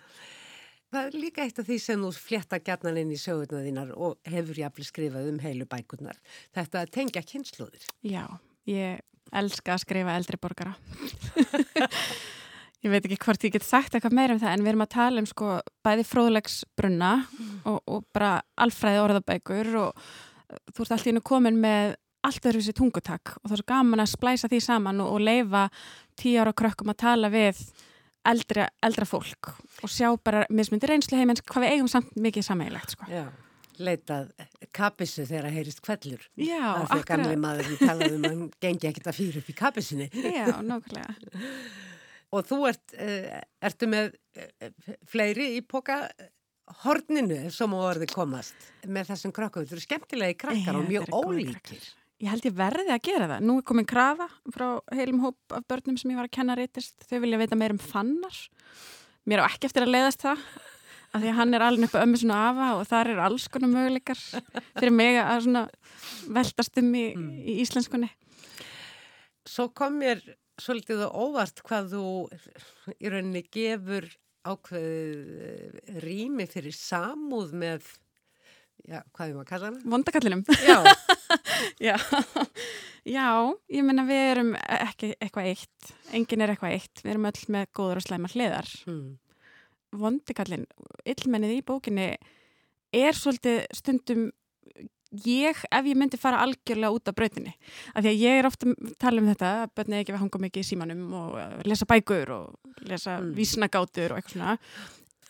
Það 0.88 1.06
er 1.08 1.18
líka 1.20 1.44
eitt 1.44 1.58
af 1.60 1.66
því 1.68 1.78
sem 1.84 2.02
þú 2.04 2.10
flétta 2.16 2.60
gjarnan 2.64 3.00
inn 3.00 3.12
í 3.12 3.20
sögurnar 3.20 3.66
þínar 3.66 3.92
og 3.96 4.16
hefur 4.28 4.60
jafnvel 4.62 4.86
skrifað 4.88 5.30
um 5.32 5.40
heilu 5.42 5.66
bækurnar. 5.68 6.18
Þetta 6.56 6.86
tengja 6.94 7.24
kynnslóðir. 7.26 7.84
Já, 8.06 8.24
ég 8.70 9.02
elska 9.36 9.76
að 9.76 9.84
skrifa 9.84 10.16
eldri 10.16 10.38
borgara 10.40 10.74
ég 12.84 12.92
veit 12.92 13.04
ekki 13.04 13.18
hvort 13.24 13.44
ég 13.46 13.54
get 13.56 13.66
sagt 13.66 13.96
eitthvað 13.96 14.16
meira 14.16 14.36
um 14.36 14.40
það 14.42 14.54
en 14.54 14.64
við 14.64 14.72
erum 14.72 14.84
að 14.84 14.94
tala 14.94 15.22
um 15.22 15.28
sko 15.28 15.50
bæði 15.84 16.06
fróðlegsbrunna 16.08 17.12
og, 17.68 17.78
og 17.84 18.06
bara 18.14 18.38
alfræði 18.60 19.02
orðabækur 19.04 19.72
og 19.82 20.08
þú 20.72 20.84
ert 20.84 20.94
alltaf 20.94 21.10
inn 21.10 21.20
og 21.20 21.26
komin 21.28 21.58
með 21.62 21.96
allt 22.26 22.48
öðru 22.48 22.62
þessi 22.62 22.76
tungutak 22.76 23.34
og 23.38 23.44
það 23.46 23.56
er 23.56 23.60
svo 23.62 23.68
gaman 23.70 24.02
að 24.02 24.12
splæsa 24.12 24.50
því 24.50 24.62
saman 24.64 25.02
og, 25.04 25.12
og 25.14 25.22
leifa 25.22 25.68
tíu 26.18 26.40
ára 26.42 26.54
krökkum 26.56 26.92
að 26.92 27.00
tala 27.04 27.30
við 27.32 27.60
eldra, 28.28 28.68
eldra 28.84 29.06
fólk 29.08 29.52
og 29.82 29.92
sjá 29.92 30.10
bara 30.24 30.46
mismundi 30.50 30.88
reynslu 30.90 31.18
heimins 31.18 31.44
hvað 31.46 31.66
við 31.66 31.76
eigum 31.76 31.90
samt 31.90 32.16
mikið 32.18 32.48
sammeilegt 32.48 32.94
sko. 32.94 33.08
Já, 33.12 33.26
leitað 33.78 34.32
kapissu 34.74 35.26
þegar 35.28 35.50
að 35.50 35.58
heyrist 35.58 35.82
kvellur. 35.84 36.24
Já, 36.34 36.62
því 36.84 36.98
að 36.98 37.04
gamli 37.12 37.36
maður 37.40 37.70
við 37.72 37.84
talaðum 37.84 38.24
að 38.24 38.32
hann 38.32 38.48
gengi 38.64 38.90
ekkert 38.90 39.12
að 39.12 39.20
fyrir 39.20 39.42
upp 39.42 39.52
í 39.52 39.58
kapissinni. 39.58 40.08
Já, 40.24 40.48
nákvæmlega. 40.58 41.44
Og 42.36 42.44
þú 42.44 42.58
ert, 42.68 42.96
uh, 43.00 43.38
ertu 43.64 43.88
með 43.88 44.10
uh, 44.36 44.72
fleiri 45.08 45.54
í 45.56 45.62
póka 45.64 46.02
horninu, 46.82 47.38
svo 47.54 47.68
má 47.70 47.78
orði 47.88 48.08
komast, 48.10 48.56
með 48.86 49.12
þessum 49.12 49.34
krakkum. 49.36 49.66
Þú 49.68 49.76
eru 49.76 49.84
skemmtilegi 49.84 50.36
krakkar 50.42 50.78
og 50.78 50.88
mjög 50.88 51.08
þetta 51.08 51.20
ólíkir. 51.22 51.88
Ég 52.18 52.32
held 52.32 52.48
ég 52.48 52.54
verði 52.58 52.90
að 52.90 53.04
gera 53.06 53.28
það. 53.30 53.44
Nú 53.46 53.54
er 53.60 53.66
komin 53.66 53.86
krafa 53.86 54.26
frá 54.50 54.66
heilum 54.90 55.20
hóp 55.22 55.54
af 55.54 55.66
börnum 55.70 55.98
sem 56.00 56.10
ég 56.10 56.18
var 56.18 56.26
að 56.26 56.34
kenna 56.34 56.56
reytist. 56.58 56.96
Þau 57.06 57.20
vilja 57.22 57.38
veita 57.38 57.58
meir 57.58 57.74
um 57.76 57.78
fannar. 57.78 58.40
Mér 59.28 59.44
á 59.44 59.46
ekki 59.46 59.68
eftir 59.68 59.86
að 59.86 59.94
leiðast 59.94 60.24
það. 60.24 60.42
Af 61.08 61.22
því 61.22 61.30
að 61.30 61.38
hann 61.38 61.54
er 61.56 61.64
alveg 61.64 61.88
upp 61.88 61.94
að 61.96 62.04
ömmu 62.04 62.18
svona 62.20 62.40
afa 62.50 62.66
og 62.76 62.82
þar 62.90 63.12
er 63.12 63.20
alls 63.24 63.46
konar 63.48 63.70
möguleikar 63.72 64.18
fyrir 64.74 64.92
mig 64.92 65.20
að 65.22 65.46
veltast 66.36 66.82
um 66.82 66.90
í, 66.98 67.04
í 67.14 67.54
íslenskunni. 67.62 68.10
Svo 69.48 69.70
kom 69.72 70.02
mér 70.02 70.20
svolítið 70.60 71.06
á 71.06 71.08
óvart 71.14 71.62
hvað 71.64 71.94
þú 71.94 72.04
í 72.98 73.12
rauninni 73.12 73.46
gefur 73.46 74.10
ákveðið 74.48 75.40
eh, 75.48 75.96
rými 76.04 76.46
fyrir 76.50 76.74
samúð 76.76 77.54
með, 77.58 77.88
já, 78.84 79.02
hvað 79.14 79.24
er 79.26 79.36
maður 79.36 79.44
að 79.44 79.50
kalla 79.52 79.70
hana? 79.70 79.84
Vondakallinum. 79.94 80.44
Já, 80.64 80.78
Já. 81.88 81.96
Já, 83.08 83.28
ég 83.72 83.84
menna 83.86 84.04
við 84.08 84.24
erum 84.32 84.50
ekki 84.58 85.12
eitthvað 85.16 85.50
eitt. 85.52 85.92
Engin 86.16 86.44
er 86.44 86.52
eitthvað 86.52 86.74
eitt. 86.76 87.02
Við 87.04 87.12
erum 87.14 87.28
öll 87.30 87.44
með 87.54 87.70
góður 87.76 88.00
og 88.00 88.06
slæma 88.06 88.30
hliðar. 88.32 88.68
hmm. 88.88 89.16
vondikallin, 89.98 90.66
illmennið 91.08 91.54
í 91.56 91.62
bókinni 91.64 92.08
er 92.92 93.16
svolítið 93.16 93.62
stundum 93.76 94.26
ég, 95.24 95.56
ef 95.72 95.86
ég 95.88 95.96
myndi 95.96 96.18
fara 96.20 96.42
algjörlega 96.44 96.92
út 96.92 97.08
af 97.08 97.14
brautinni, 97.16 97.54
af 97.94 98.04
því 98.04 98.10
að 98.12 98.20
ég 98.22 98.38
er 98.42 98.46
ofta 98.48 98.66
að 98.68 98.94
tala 99.00 99.22
um 99.22 99.30
þetta, 99.32 99.52
að 99.64 99.72
börni 99.78 100.00
ekki 100.02 100.12
við 100.14 100.22
hanga 100.24 100.40
mikið 100.44 100.60
í 100.64 100.68
símanum 100.68 101.04
og 101.16 101.34
uh, 101.40 101.58
lesa 101.64 101.86
bækur 101.88 102.32
og 102.36 102.82
lesa 102.88 103.18
Mm. 103.18 103.34
vísnagátur 103.38 104.12
og 104.12 104.18
eitthvað 104.20 104.34
svona 104.36 104.58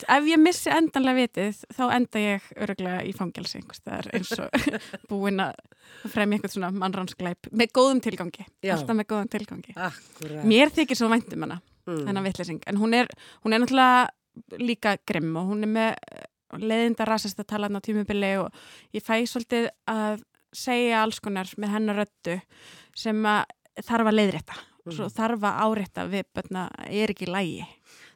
ef 0.09 0.27
ég 0.31 0.39
missi 0.39 0.71
endanlega 0.71 1.19
vitið 1.19 1.63
þá 1.75 1.83
enda 1.97 2.21
ég 2.23 2.45
öruglega 2.63 3.01
í 3.09 3.13
fangelsi 3.17 3.59
eins 3.63 4.33
og 4.39 4.51
búin 5.11 5.41
að 5.43 5.55
fremja 6.13 6.39
eitthvað 6.39 6.55
svona 6.55 6.71
mannránskleip 6.75 7.49
með 7.51 7.73
góðum 7.75 8.03
tilgangi, 8.05 8.47
Já. 8.63 8.75
alltaf 8.77 8.95
með 8.99 9.09
góðum 9.15 9.31
tilgangi 9.33 9.75
akkurat. 9.75 10.45
mér 10.47 10.71
þykir 10.75 10.99
svo 11.01 11.09
væntum 11.15 11.43
hana 11.47 11.61
Mm. 11.89 12.03
þennan 12.05 12.25
vitleysing, 12.27 12.59
en 12.69 12.77
hún 12.77 12.93
er, 12.93 13.07
hún 13.47 13.55
er 13.57 13.63
náttúrulega 13.63 14.59
líka 14.61 14.99
grimm 15.09 15.37
og 15.41 15.47
hún 15.49 15.63
er 15.65 15.71
með 15.73 15.95
leðinda 16.57 17.05
rasist 17.09 17.39
að 17.43 17.47
tala 17.53 17.69
hann 17.69 17.77
á 17.77 17.85
tímubili 17.85 18.33
og 18.41 18.53
ég 18.97 19.05
fæ 19.05 19.21
svolítið 19.29 19.69
að 19.91 20.23
segja 20.57 21.03
alls 21.03 21.21
konar 21.21 21.51
með 21.61 21.75
hennar 21.75 21.99
röddu 22.01 22.39
sem 22.97 23.19
að 23.29 23.45
þarf 23.85 24.09
að 24.09 24.17
svo 24.89 25.05
Mm. 25.05 25.13
þarf 25.19 25.43
að 25.45 25.59
árétta 25.67 26.05
við 26.09 26.25
bönna 26.33 26.63
er 26.89 27.11
ekki 27.13 27.27
lægi 27.29 27.67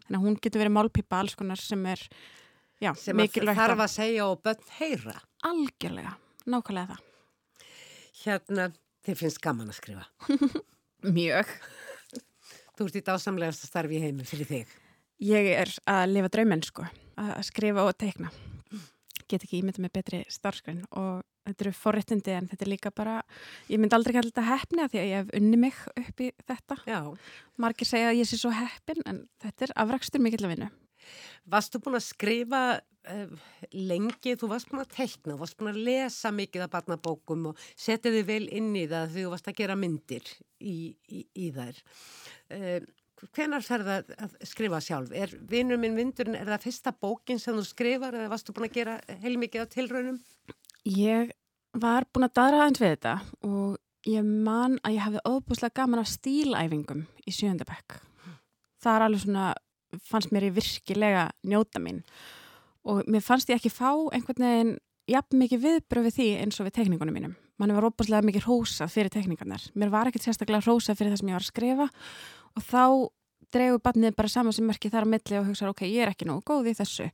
þannig 0.06 0.16
að 0.16 0.22
hún 0.24 0.38
getur 0.40 0.62
verið 0.62 0.72
málpipa 0.72 1.18
alls 1.20 1.34
konar 1.36 1.60
sem 1.60 1.82
er 1.86 2.00
já, 2.80 2.94
sem 2.96 3.18
að 3.20 3.58
þarf 3.60 3.82
að 3.84 3.90
segja 3.92 4.26
og 4.26 4.40
börn 4.42 4.64
heyra. 4.78 5.20
algjörlega, 5.44 6.14
nákvæmlega 6.46 6.96
það 6.96 7.08
Hérna, 8.22 8.72
þið 9.04 9.16
finnst 9.18 9.40
gaman 9.42 9.68
að 9.68 9.78
skrifa. 9.80 10.04
mjög 11.16 11.48
Þú 12.72 12.86
ert 12.86 12.96
í 12.96 13.02
dásamlegast 13.04 13.64
að 13.66 13.68
starfi 13.68 13.98
í 13.98 14.00
heimi 14.00 14.24
fyrir 14.24 14.48
þig. 14.48 14.70
Ég 15.22 15.52
er 15.54 15.70
að 15.86 16.16
lifa 16.16 16.30
draumenn 16.34 16.64
sko, 16.66 16.84
að 17.20 17.44
skrifa 17.46 17.84
og 17.86 17.94
teikna. 17.94 18.32
Get 19.30 19.44
ekki 19.44 19.60
ímynda 19.60 19.84
með 19.84 19.92
betri 19.94 20.18
starfskræn 20.32 20.80
og 20.98 21.22
þetta 21.46 21.64
eru 21.64 21.72
forréttindi 21.76 22.32
en 22.34 22.48
þetta 22.50 22.64
er 22.66 22.70
líka 22.72 22.90
bara, 22.94 23.20
ég 23.70 23.78
myndi 23.80 23.94
aldrei 23.96 24.16
kalla 24.16 24.32
þetta 24.32 24.46
heppni 24.48 24.82
að 24.82 24.92
því 24.92 25.00
að 25.00 25.06
ég 25.08 25.20
hef 25.20 25.30
unni 25.38 25.60
mig 25.62 25.78
upp 26.02 26.22
í 26.22 26.30
þetta. 26.42 26.76
Já. 26.90 26.98
Margir 27.62 27.88
segja 27.88 28.10
að 28.10 28.18
ég 28.18 28.28
sé 28.28 28.38
svo 28.40 28.50
heppin 28.56 29.04
en 29.06 29.20
þetta 29.44 29.68
er 29.68 29.74
afrakstur 29.84 30.24
mikill 30.24 30.42
að 30.46 30.54
vinna. 30.56 30.70
Varstu 31.54 31.80
búin 31.82 31.98
að 31.98 32.04
skrifa 32.06 32.62
uh, 32.78 33.36
lengi, 33.74 34.34
þú 34.38 34.50
varst 34.50 34.70
búin 34.70 34.82
að 34.82 34.96
teikna, 34.96 35.36
þú 35.36 35.38
varst 35.44 35.58
búin 35.58 35.70
að 35.72 35.82
lesa 35.86 36.34
mikið 36.34 36.66
af 36.66 36.72
barnabókum 36.74 37.52
og 37.52 37.62
setja 37.74 38.10
þið 38.10 38.26
vel 38.26 38.44
inn 38.50 38.74
í 38.74 38.88
það 38.90 39.14
þegar 39.14 39.28
þú 39.28 39.36
varst 39.36 39.52
að 39.52 39.58
gera 39.62 39.78
myndir 39.78 40.34
í, 40.58 40.76
í, 41.10 41.24
í 41.46 41.52
þær. 41.54 41.80
Uh, 42.50 42.90
hvenar 43.30 43.62
fer 43.64 43.84
það 43.86 44.10
að 44.16 44.34
skrifa 44.48 44.80
sjálf? 44.82 45.12
Er 45.14 45.32
vinnur 45.48 45.80
minn 45.80 45.96
vindurinn, 45.98 46.36
er 46.38 46.50
það 46.50 46.66
fyrsta 46.66 46.92
bókin 46.92 47.40
sem 47.40 47.56
þú 47.56 47.64
skrifar 47.68 48.16
eða 48.18 48.32
varstu 48.32 48.54
búin 48.54 48.68
að 48.68 48.76
gera 48.80 48.98
heilmikið 49.22 49.64
af 49.64 49.72
tilraunum? 49.72 50.18
Ég 50.88 51.32
var 51.78 52.06
búin 52.10 52.26
að 52.26 52.36
daðra 52.40 52.62
aðeins 52.64 52.82
við 52.82 52.94
þetta 52.96 53.14
og 53.48 53.76
ég 54.10 54.26
man 54.26 54.78
að 54.82 54.96
ég 54.96 55.04
hafði 55.06 55.24
óbúslega 55.30 55.78
gaman 55.78 56.02
af 56.02 56.10
stílæfingum 56.10 57.04
í 57.22 57.34
sjöndabæk. 57.34 58.00
Það 58.82 58.96
er 58.96 59.06
alveg 59.06 59.24
svona, 59.24 59.50
fannst 60.02 60.32
mér 60.34 60.48
í 60.48 60.54
virkilega 60.56 61.28
njóta 61.46 61.82
mín 61.82 62.02
og 62.82 63.06
mér 63.06 63.22
fannst 63.22 63.52
ég 63.52 63.60
ekki 63.60 63.70
fá 63.70 63.92
einhvern 64.10 64.42
veginn 64.42 64.74
jafn 65.10 65.38
mikið 65.38 65.62
viðbröð 65.62 66.08
við 66.08 66.18
því 66.18 66.28
eins 66.42 66.58
og 66.58 66.66
við 66.66 66.76
tekningunum 66.80 67.14
mínum. 67.14 67.34
Manni 67.60 67.76
var 67.76 67.86
óbúslega 67.86 68.26
mikið 68.26 68.46
rósað 68.48 68.90
fyrir 68.90 69.12
tekningarnar. 69.12 69.62
Mér 69.78 69.92
var 69.92 70.08
ekkert 70.08 70.24
sérstaklega 70.26 70.64
rósað 70.66 70.98
fyrir 70.98 71.12
það 71.12 71.20
sem 71.20 71.30
ég 71.30 71.36
var 71.36 71.44
að 71.44 71.50
skrifa 71.52 71.86
og 72.56 72.64
þá 72.66 72.84
dregur 73.52 73.82
barnið 73.84 74.16
bara 74.16 74.30
saman 74.32 74.54
sem 74.56 74.66
merkir 74.66 74.92
þar 74.92 75.04
á 75.04 75.12
milli 75.12 75.38
og 75.38 75.50
hugsa 75.50 75.68
ok, 75.68 75.84
ég 75.88 76.06
er 76.06 76.12
ekki 76.12 76.28
nógu 76.28 76.44
góð 76.48 76.70
í 76.72 76.76
þessu. 76.78 77.08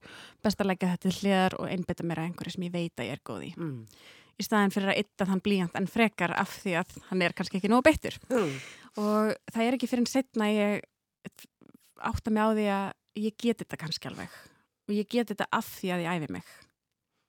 Best 0.44 0.60
að 0.62 0.70
leggja 0.70 0.92
þetta 0.92 1.08
til 1.08 1.16
hliðar 1.18 1.58
og 1.58 1.72
einbita 1.72 2.06
mér 2.06 2.22
að 2.22 2.28
einhverju 2.28 2.54
sem 2.54 2.66
ég 2.68 2.74
veit 2.74 3.02
að 3.02 3.10
ég 3.10 3.18
er 3.18 3.24
góð 3.26 3.46
í. 3.48 3.50
Mm. 3.58 3.80
Í 4.38 4.46
staðin 4.46 4.74
fyrir 4.74 4.92
að 4.92 5.00
ytta 5.02 5.26
þann 5.26 5.42
blíjant 5.42 5.78
en 5.80 5.90
frekar 5.90 6.34
af 6.38 6.52
því 6.62 6.76
að 6.78 6.94
hann 7.08 7.24
er 7.26 7.34
kannski 7.34 7.58
ekki 7.58 7.72
nógu 7.72 7.88
beittur. 7.88 8.20
Mm. 8.30 8.54
Og 9.02 9.34
það 9.50 9.64
er 9.64 9.78
ekki 9.78 9.90
fyrir 9.90 10.04
en 10.04 10.12
setna 10.12 10.50
ég 10.52 10.86
átta 12.06 12.30
mig 12.30 12.46
á 12.46 12.50
því 12.54 12.68
að 12.70 12.86
ég 13.18 13.34
geti 13.34 13.64
þetta 13.64 13.80
kannski 13.82 14.10
alveg 14.10 14.38
og 14.88 14.94
ég 14.94 15.08
geti 15.10 15.34
þetta 15.34 15.48
af 15.58 15.68
því 15.78 15.90
að 15.94 16.04
ég 16.04 16.16
æfi 16.16 16.32
mig 16.38 16.52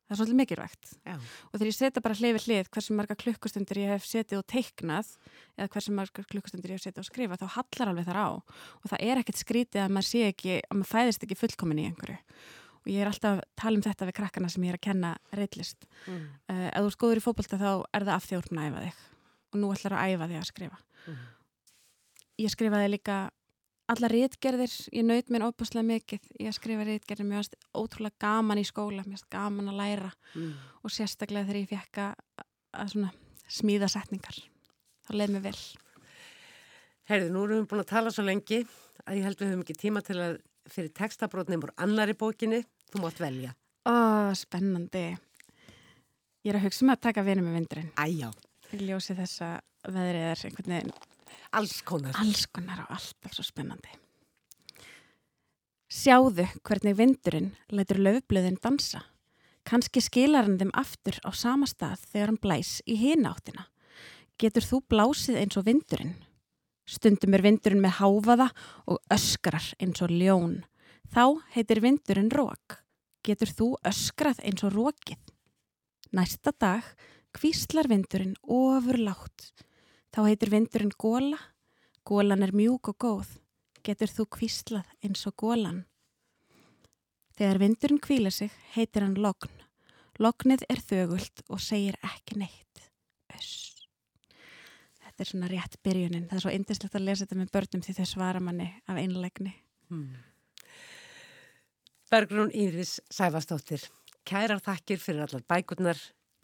það 0.09 0.15
er 0.15 0.19
svolítið 0.19 0.39
mikilvægt 0.39 0.91
Já. 1.05 1.15
og 1.15 1.53
þegar 1.53 1.69
ég 1.69 1.77
setja 1.77 2.03
bara 2.05 2.17
hlið 2.17 2.35
við 2.35 2.45
hlið 2.47 2.69
hversu 2.73 2.95
marga 2.97 3.17
klukkustundir 3.23 3.79
ég 3.83 3.91
hef 3.93 4.07
setið 4.09 4.39
og 4.39 4.47
teiknað 4.49 5.11
eða 5.53 5.69
hversu 5.75 5.93
marga 5.93 6.23
klukkustundir 6.31 6.73
ég 6.73 6.79
hef 6.79 6.85
setið 6.87 7.03
og 7.03 7.09
skrifa 7.09 7.37
þá 7.37 7.45
hallar 7.59 7.91
alveg 7.93 8.09
þar 8.09 8.21
á 8.25 8.29
og 8.33 8.87
það 8.89 9.05
er 9.05 9.21
ekkert 9.21 9.43
skrítið 9.43 9.83
að 9.83 9.93
maður 9.93 10.09
sé 10.09 10.23
ekki 10.31 10.55
að 10.63 10.79
maður 10.79 10.91
fæðist 10.95 11.27
ekki 11.27 11.39
fullkomin 11.43 11.83
í 11.83 11.87
einhverju 11.91 12.17
og 12.79 12.89
ég 12.89 13.03
er 13.03 13.11
alltaf 13.11 13.37
að 13.37 13.47
tala 13.59 13.77
um 13.77 13.85
þetta 13.85 14.07
við 14.09 14.17
krakkana 14.17 14.49
sem 14.49 14.65
ég 14.65 14.73
er 14.73 14.79
að 14.79 14.85
kenna 14.87 15.15
reytlist 15.35 15.85
mm. 16.07 16.23
uh, 16.49 16.67
ef 16.71 16.85
þú 16.87 16.93
skoður 16.95 17.21
í 17.21 17.25
fókbalta 17.25 17.59
þá 17.59 17.71
er 17.93 18.07
það 18.07 18.13
af 18.15 18.25
því 18.25 18.37
að 18.37 18.45
þú 18.45 18.49
erum 18.49 18.61
að 18.61 18.69
æfa 18.69 18.85
þig 18.85 19.03
og 19.49 19.59
nú 19.61 19.73
ætlar 19.75 19.97
að 19.97 20.13
æfa 20.13 20.29
þig 20.31 20.39
að 20.39 20.49
skrifa 20.49 20.79
mm. 20.79 21.19
ég 22.45 22.55
skrifaði 22.55 22.93
líka 22.95 23.19
alla 23.89 24.09
réttgerðir, 24.11 24.73
ég 24.93 25.05
naut 25.05 25.31
mér 25.33 25.47
óbúslega 25.47 25.85
mikið, 25.87 26.27
ég 26.43 26.55
skrifa 26.55 26.85
réttgerðir 26.85 27.27
mér 27.27 27.41
varst 27.41 27.55
ótrúlega 27.73 28.21
gaman 28.21 28.61
í 28.61 28.65
skóla 28.67 29.03
mér 29.05 29.17
varst 29.17 29.29
gaman 29.33 29.71
að 29.71 29.79
læra 29.79 30.11
mm. 30.35 30.51
og 30.83 30.93
sérstaklega 30.93 31.47
þegar 31.47 31.61
ég 31.61 31.71
fekk 31.71 32.01
að 32.03 32.91
svona, 32.93 33.11
smíða 33.49 33.89
setningar. 33.89 34.37
Þá 35.07 35.13
leið 35.17 35.33
mér 35.35 35.45
vel. 35.47 35.55
Herði, 37.09 37.31
nú 37.33 37.45
erum 37.47 37.63
við 37.63 37.71
búin 37.71 37.83
að 37.83 37.91
tala 37.95 38.13
svo 38.13 38.27
lengi 38.27 38.61
að 39.05 39.17
ég 39.17 39.25
held 39.25 39.41
við 39.41 39.51
höfum 39.51 39.65
ekki 39.65 39.79
tíma 39.81 40.05
til 40.05 40.19
að 40.21 40.37
fyrir 40.69 40.93
textabrótnum 40.93 41.65
úr 41.65 41.73
annari 41.81 42.13
bókinni. 42.13 42.61
Þú 42.93 43.01
mátt 43.01 43.21
velja. 43.21 43.55
Ó, 43.89 44.29
spennandi. 44.37 45.07
Ég 46.45 46.53
er 46.53 46.59
að 46.59 46.67
hugsa 46.67 46.85
um 46.85 46.93
að 46.93 47.05
taka 47.07 47.25
vinið 47.25 47.47
með 47.47 47.57
vindurinn. 47.57 47.93
Æjá. 47.97 48.29
Ljósi 48.77 49.17
þessa 49.17 49.55
veðrið 49.89 50.27
er 50.29 50.43
einhvern 50.45 50.75
veginn 50.75 51.08
Alls 51.55 51.81
konar. 51.81 52.15
Alls 52.19 52.45
konar 52.51 52.83
og 52.85 52.93
alltaf 52.97 53.35
svo 53.35 53.45
spennandi. 53.45 53.91
Sjáðu 55.89 56.45
hvernig 56.61 56.97
vindurinn 56.99 57.53
lætur 57.73 57.97
löfblöðin 58.05 58.59
dansa. 58.61 59.01
Kanski 59.65 60.01
skilar 60.01 60.45
hann 60.45 60.59
þeim 60.59 60.71
aftur 60.77 61.17
á 61.25 61.29
sama 61.33 61.67
stað 61.69 62.03
þegar 62.11 62.31
hann 62.31 62.41
blæs 62.41 62.73
í 62.85 62.97
hináttina. 63.01 63.67
Getur 64.39 64.65
þú 64.65 64.81
blásið 64.89 65.39
eins 65.41 65.57
og 65.59 65.65
vindurinn? 65.67 66.15
Stundum 66.89 67.35
er 67.37 67.43
vindurinn 67.45 67.83
með 67.83 67.99
háfaða 67.99 68.47
og 68.89 69.01
öskrar 69.13 69.65
eins 69.81 70.01
og 70.05 70.13
ljón. 70.13 70.61
Þá 71.09 71.41
heitir 71.53 71.81
vindurinn 71.83 72.31
rók. 72.33 72.79
Getur 73.25 73.51
þú 73.51 73.67
öskrað 73.85 74.39
eins 74.45 74.63
og 74.65 74.73
rókið? 74.77 75.19
Næsta 76.15 76.53
dag 76.57 76.85
kvíslar 77.35 77.89
vindurinn 77.89 78.37
ofur 78.41 78.97
látt. 78.97 79.51
Þá 80.09 80.19
heitir 80.25 80.51
vindurinn 80.53 80.95
góla. 80.97 81.37
Gólan 82.07 82.43
er 82.45 82.53
mjúk 82.55 82.91
og 82.91 82.97
góð. 82.97 83.31
Getur 83.85 84.11
þú 84.11 84.25
kvíslað 84.35 84.87
eins 85.05 85.25
og 85.29 85.35
gólan? 85.39 85.83
Þegar 87.37 87.61
vindurinn 87.61 88.01
kvíla 88.03 88.31
sig 88.33 88.51
heitir 88.73 89.05
hann 89.05 89.19
logn. 89.21 89.51
Lognið 90.19 90.65
er 90.67 90.81
þögult 90.83 91.45
og 91.47 91.61
segir 91.63 91.95
ekki 92.03 92.39
neitt. 92.41 92.81
Öss. 93.37 93.85
Þetta 94.99 95.23
er 95.23 95.29
svona 95.29 95.51
rétt 95.51 95.77
byrjunin. 95.85 96.25
Það 96.27 96.39
er 96.39 96.43
svo 96.43 96.55
indislegt 96.57 96.97
að 96.97 97.05
lesa 97.07 97.23
þetta 97.23 97.39
með 97.39 97.53
börnum 97.55 97.85
því 97.85 97.95
þau 97.99 98.09
svara 98.09 98.41
manni 98.43 98.67
af 98.89 98.99
einlegni. 98.99 99.53
Hmm. 99.87 100.17
Bergrún 102.09 102.51
Íris 102.57 102.97
Sæfastóttir, 103.13 103.83
kærar 104.25 104.59
þakkir 104.65 104.99
fyrir 104.99 105.27
allar 105.27 105.45
bækurnar 105.45 105.99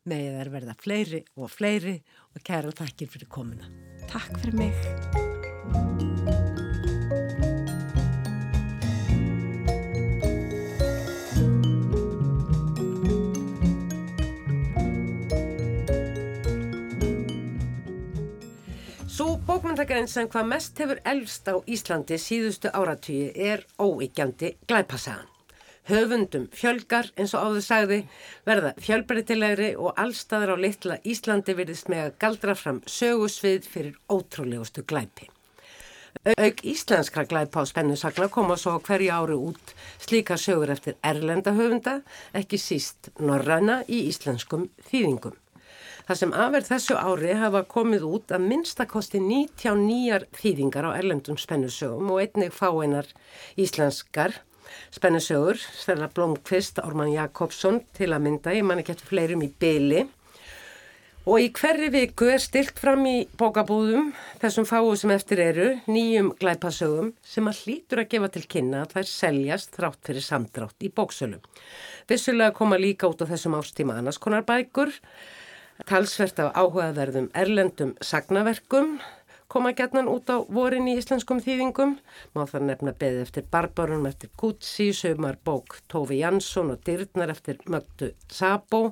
með 0.10 0.38
þær 0.38 0.52
verða 0.54 0.76
fleiri 0.80 1.22
og 1.36 1.52
fleiri 1.52 1.96
og 2.36 2.44
kæra 2.46 2.74
takkir 2.76 3.10
fyrir 3.12 3.30
komuna. 3.32 3.70
Takk 4.12 4.38
fyrir 4.42 4.60
mig. 4.60 4.74
Svo 19.16 19.38
bókmyndakarinn 19.48 20.10
sem 20.12 20.28
hvað 20.28 20.50
mest 20.52 20.82
hefur 20.82 21.00
elst 21.08 21.48
á 21.48 21.56
Íslandi 21.72 22.20
síðustu 22.20 22.68
áratvíi 22.76 23.32
er 23.32 23.64
óíkjandi 23.80 24.58
glæpasagan. 24.68 25.35
Höfundum 25.86 26.48
fjölgar 26.50 27.12
eins 27.14 27.36
og 27.38 27.46
áður 27.46 27.62
sagði 27.62 27.98
verða 28.48 28.72
fjölbreytilegri 28.82 29.68
og 29.78 29.94
allstaður 30.02 30.56
á 30.58 30.64
litla 30.64 30.98
Íslandi 31.06 31.54
virðist 31.54 31.92
með 31.94 32.08
að 32.08 32.16
galdra 32.24 32.56
fram 32.58 32.80
sögusvið 32.90 33.68
fyrir 33.70 34.00
ótrúlegustu 34.10 34.82
glæpi. 34.82 35.30
Auk 36.26 36.64
íslenskra 36.66 37.28
glæpa 37.30 37.62
á 37.62 37.70
spennusagna 37.70 38.32
koma 38.34 38.56
svo 38.58 38.80
hverju 38.82 39.12
ári 39.14 39.38
út 39.38 39.76
slíka 40.02 40.40
sögur 40.42 40.72
eftir 40.74 40.96
erlenda 41.06 41.54
höfunda, 41.54 42.00
ekki 42.34 42.58
síst 42.58 43.12
norræna 43.20 43.84
í 43.86 44.08
íslenskum 44.10 44.72
þýðingum. 44.90 45.38
Það 46.08 46.20
sem 46.24 46.34
aðverð 46.34 46.72
þessu 46.72 46.98
ári 46.98 47.38
hafa 47.38 47.62
komið 47.70 48.10
út 48.10 48.34
að 48.34 48.50
minnstakosti 48.50 49.22
99 49.22 50.26
þýðingar 50.42 50.90
á 50.90 50.98
erlendum 50.98 51.38
spennusögum 51.38 52.10
og 52.14 52.26
einnig 52.26 52.58
fáeinar 52.58 53.10
íslenskar 53.54 54.40
spennusögur, 54.96 55.60
Stella 55.60 56.10
Blomqvist, 56.12 56.82
Orman 56.84 57.14
Jakobsson 57.14 57.82
til 57.98 58.12
að 58.14 58.28
mynda, 58.28 58.54
ég 58.56 58.68
man 58.68 58.82
ekki 58.82 58.96
eftir 58.96 59.12
fleirum 59.14 59.44
í 59.46 59.52
byli 59.62 60.06
og 61.26 61.42
í 61.42 61.48
hverri 61.58 61.88
viku 61.90 62.28
er 62.30 62.42
stilt 62.42 62.78
fram 62.78 63.06
í 63.10 63.16
bókabúðum 63.40 64.12
þessum 64.42 64.68
fáu 64.70 64.92
sem 65.00 65.14
eftir 65.16 65.42
eru 65.42 65.72
nýjum 65.90 66.30
glæpasögum 66.38 67.14
sem 67.26 67.50
að 67.50 67.64
hlýtur 67.64 68.04
að 68.04 68.12
gefa 68.12 68.30
til 68.36 68.44
kynna 68.54 68.84
að 68.84 68.94
þær 68.94 69.10
seljast 69.10 69.74
þrátt 69.74 70.06
fyrir 70.06 70.26
samdrátt 70.26 70.86
í 70.86 70.92
bóksölu. 70.94 71.42
Vissulega 72.10 72.54
koma 72.54 72.78
líka 72.78 73.10
út 73.10 73.26
á 73.26 73.30
þessum 73.32 73.58
ástíma 73.58 73.98
annars 73.98 74.22
konar 74.22 74.46
bækur, 74.46 74.94
talsvert 75.90 76.44
af 76.44 76.54
áhugaverðum 76.54 77.32
erlendum 77.34 77.96
sagnaverkum 78.06 79.00
koma 79.56 79.72
gætnan 79.72 80.10
út 80.12 80.28
á 80.28 80.44
vorin 80.52 80.90
í 80.92 80.98
íslenskum 81.00 81.40
þýðingum. 81.40 81.96
Má 82.36 82.42
það 82.50 82.66
nefna 82.68 82.92
beðið 83.00 83.22
eftir 83.24 83.46
Barbarum 83.48 84.08
eftir 84.10 84.34
Gutsi, 84.36 84.90
sögumar 84.92 85.38
bók 85.48 85.78
Tófi 85.88 86.20
Jansson 86.20 86.74
og 86.74 86.82
Dyrnar 86.84 87.32
eftir 87.32 87.62
Mögdu 87.72 88.10
Sabo. 88.28 88.90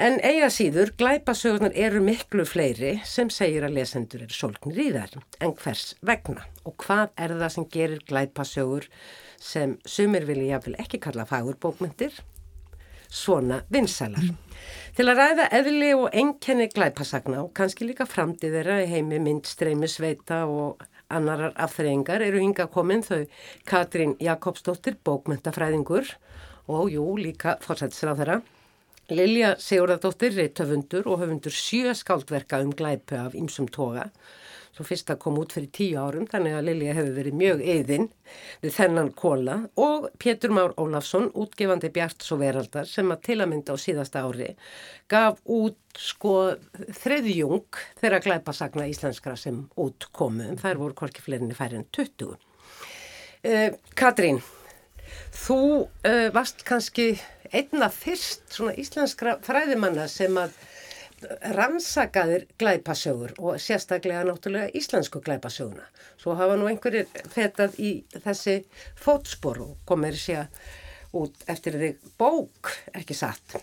En 0.00 0.16
eiga 0.24 0.48
síður, 0.52 0.94
glæpasögurnar 0.96 1.76
eru 1.76 2.00
miklu 2.04 2.46
fleiri 2.48 2.94
sem 3.04 3.28
segir 3.32 3.64
að 3.64 3.76
lesendur 3.76 4.24
eru 4.24 4.36
solgnir 4.36 4.80
í 4.80 4.88
þær. 4.94 5.18
En 5.44 5.52
hvers 5.60 5.90
vegna? 6.04 6.44
Og 6.64 6.76
hvað 6.84 7.12
er 7.20 7.36
það 7.36 7.52
sem 7.58 7.68
gerir 7.76 8.02
glæpasögur 8.08 8.88
sem 9.36 9.76
sumir 9.84 10.24
vilja 10.28 10.62
ekki 10.80 11.00
kalla 11.00 11.28
fagurbókmyndir? 11.28 12.16
Svona 13.08 13.62
vinsælar. 13.72 14.32
Til 14.96 15.06
að 15.10 15.18
ræða 15.20 15.46
eðli 15.58 15.92
og 15.94 16.14
enkenni 16.16 16.66
glæpasagna 16.72 17.42
og 17.44 17.52
kannski 17.56 17.86
líka 17.88 18.06
framtíð 18.08 18.58
þeirra 18.58 18.78
í 18.84 18.90
heimi 18.90 19.18
mynd, 19.22 19.44
streymi, 19.44 19.88
sveita 19.92 20.44
og 20.48 20.82
annarar 21.12 21.52
afþreyingar 21.66 22.24
eru 22.24 22.40
hinga 22.42 22.66
komin 22.72 23.04
þau 23.06 23.26
Katrín 23.68 24.16
Jakobsdóttir, 24.22 24.96
bókmyndafræðingur 25.04 26.14
og 26.72 26.90
jú, 26.90 27.04
líka 27.20 27.58
fórsættisráð 27.62 28.22
þeirra. 28.22 28.38
Lilja 29.12 29.52
Sigurðardóttir, 29.62 30.34
reytöfundur 30.34 31.06
og 31.06 31.20
höfundur 31.22 31.54
sjö 31.54 31.92
skáldverka 31.94 32.58
um 32.64 32.72
glæpu 32.74 33.20
af 33.20 33.36
ymsum 33.38 33.68
toga 33.70 34.08
Svo 34.76 34.84
fyrst 34.84 35.08
að 35.08 35.20
koma 35.22 35.40
út 35.40 35.54
fyrir 35.56 35.70
tíu 35.72 35.96
árum 35.96 36.26
þannig 36.28 36.52
að 36.52 36.66
Lilja 36.66 36.94
hefur 36.98 37.14
verið 37.16 37.36
mjög 37.40 37.62
eðinn 37.64 38.10
við 38.60 38.74
þennan 38.76 39.08
kóla 39.16 39.54
og 39.80 40.10
Pétur 40.20 40.52
Már 40.52 40.74
Ólafsson, 40.76 41.30
útgefandi 41.32 41.88
Bjarts 41.94 42.28
og 42.36 42.42
Veraldar 42.42 42.90
sem 42.90 43.08
að 43.14 43.22
til 43.30 43.38
að 43.40 43.50
mynda 43.54 43.72
á 43.72 43.80
síðasta 43.80 44.26
ári 44.28 44.50
gaf 45.08 45.40
út 45.48 45.80
sko 45.96 46.34
þreðjung 47.00 47.80
þeirra 48.02 48.20
glæpasagna 48.26 48.90
íslenskra 48.92 49.38
sem 49.40 49.64
út 49.80 50.10
komu 50.12 50.52
þær 50.60 50.82
voru 50.82 50.98
korki 51.00 51.24
fleirinni 51.24 51.56
færið 51.56 51.80
en 51.80 51.88
20. 51.96 52.36
Uh, 53.46 53.72
Katrín, 53.96 54.42
þú 55.32 55.60
uh, 55.86 56.28
varst 56.36 56.66
kannski 56.68 57.14
einna 57.48 57.88
fyrst 57.88 58.44
svona 58.52 58.76
íslenskra 58.76 59.38
fræðimanna 59.46 60.04
sem 60.10 60.36
að 60.36 60.52
rannsakaðir 61.56 62.46
glæpasögur 62.60 63.36
og 63.38 63.60
sérstaklega 63.62 64.24
náttúrulega 64.26 64.72
íslensku 64.78 65.20
glæpasöguna. 65.24 65.86
Svo 66.16 66.34
hafa 66.38 66.56
nú 66.56 66.68
einhverjir 66.70 67.08
fetað 67.32 67.78
í 67.82 67.92
þessi 68.24 68.58
fótspor 69.00 69.62
og 69.64 69.72
komir 69.88 70.18
sér 70.18 70.50
út 71.16 71.46
eftir 71.48 71.78
þig 71.80 72.12
bók, 72.18 72.72
ekki 72.94 73.16
satt. 73.16 73.58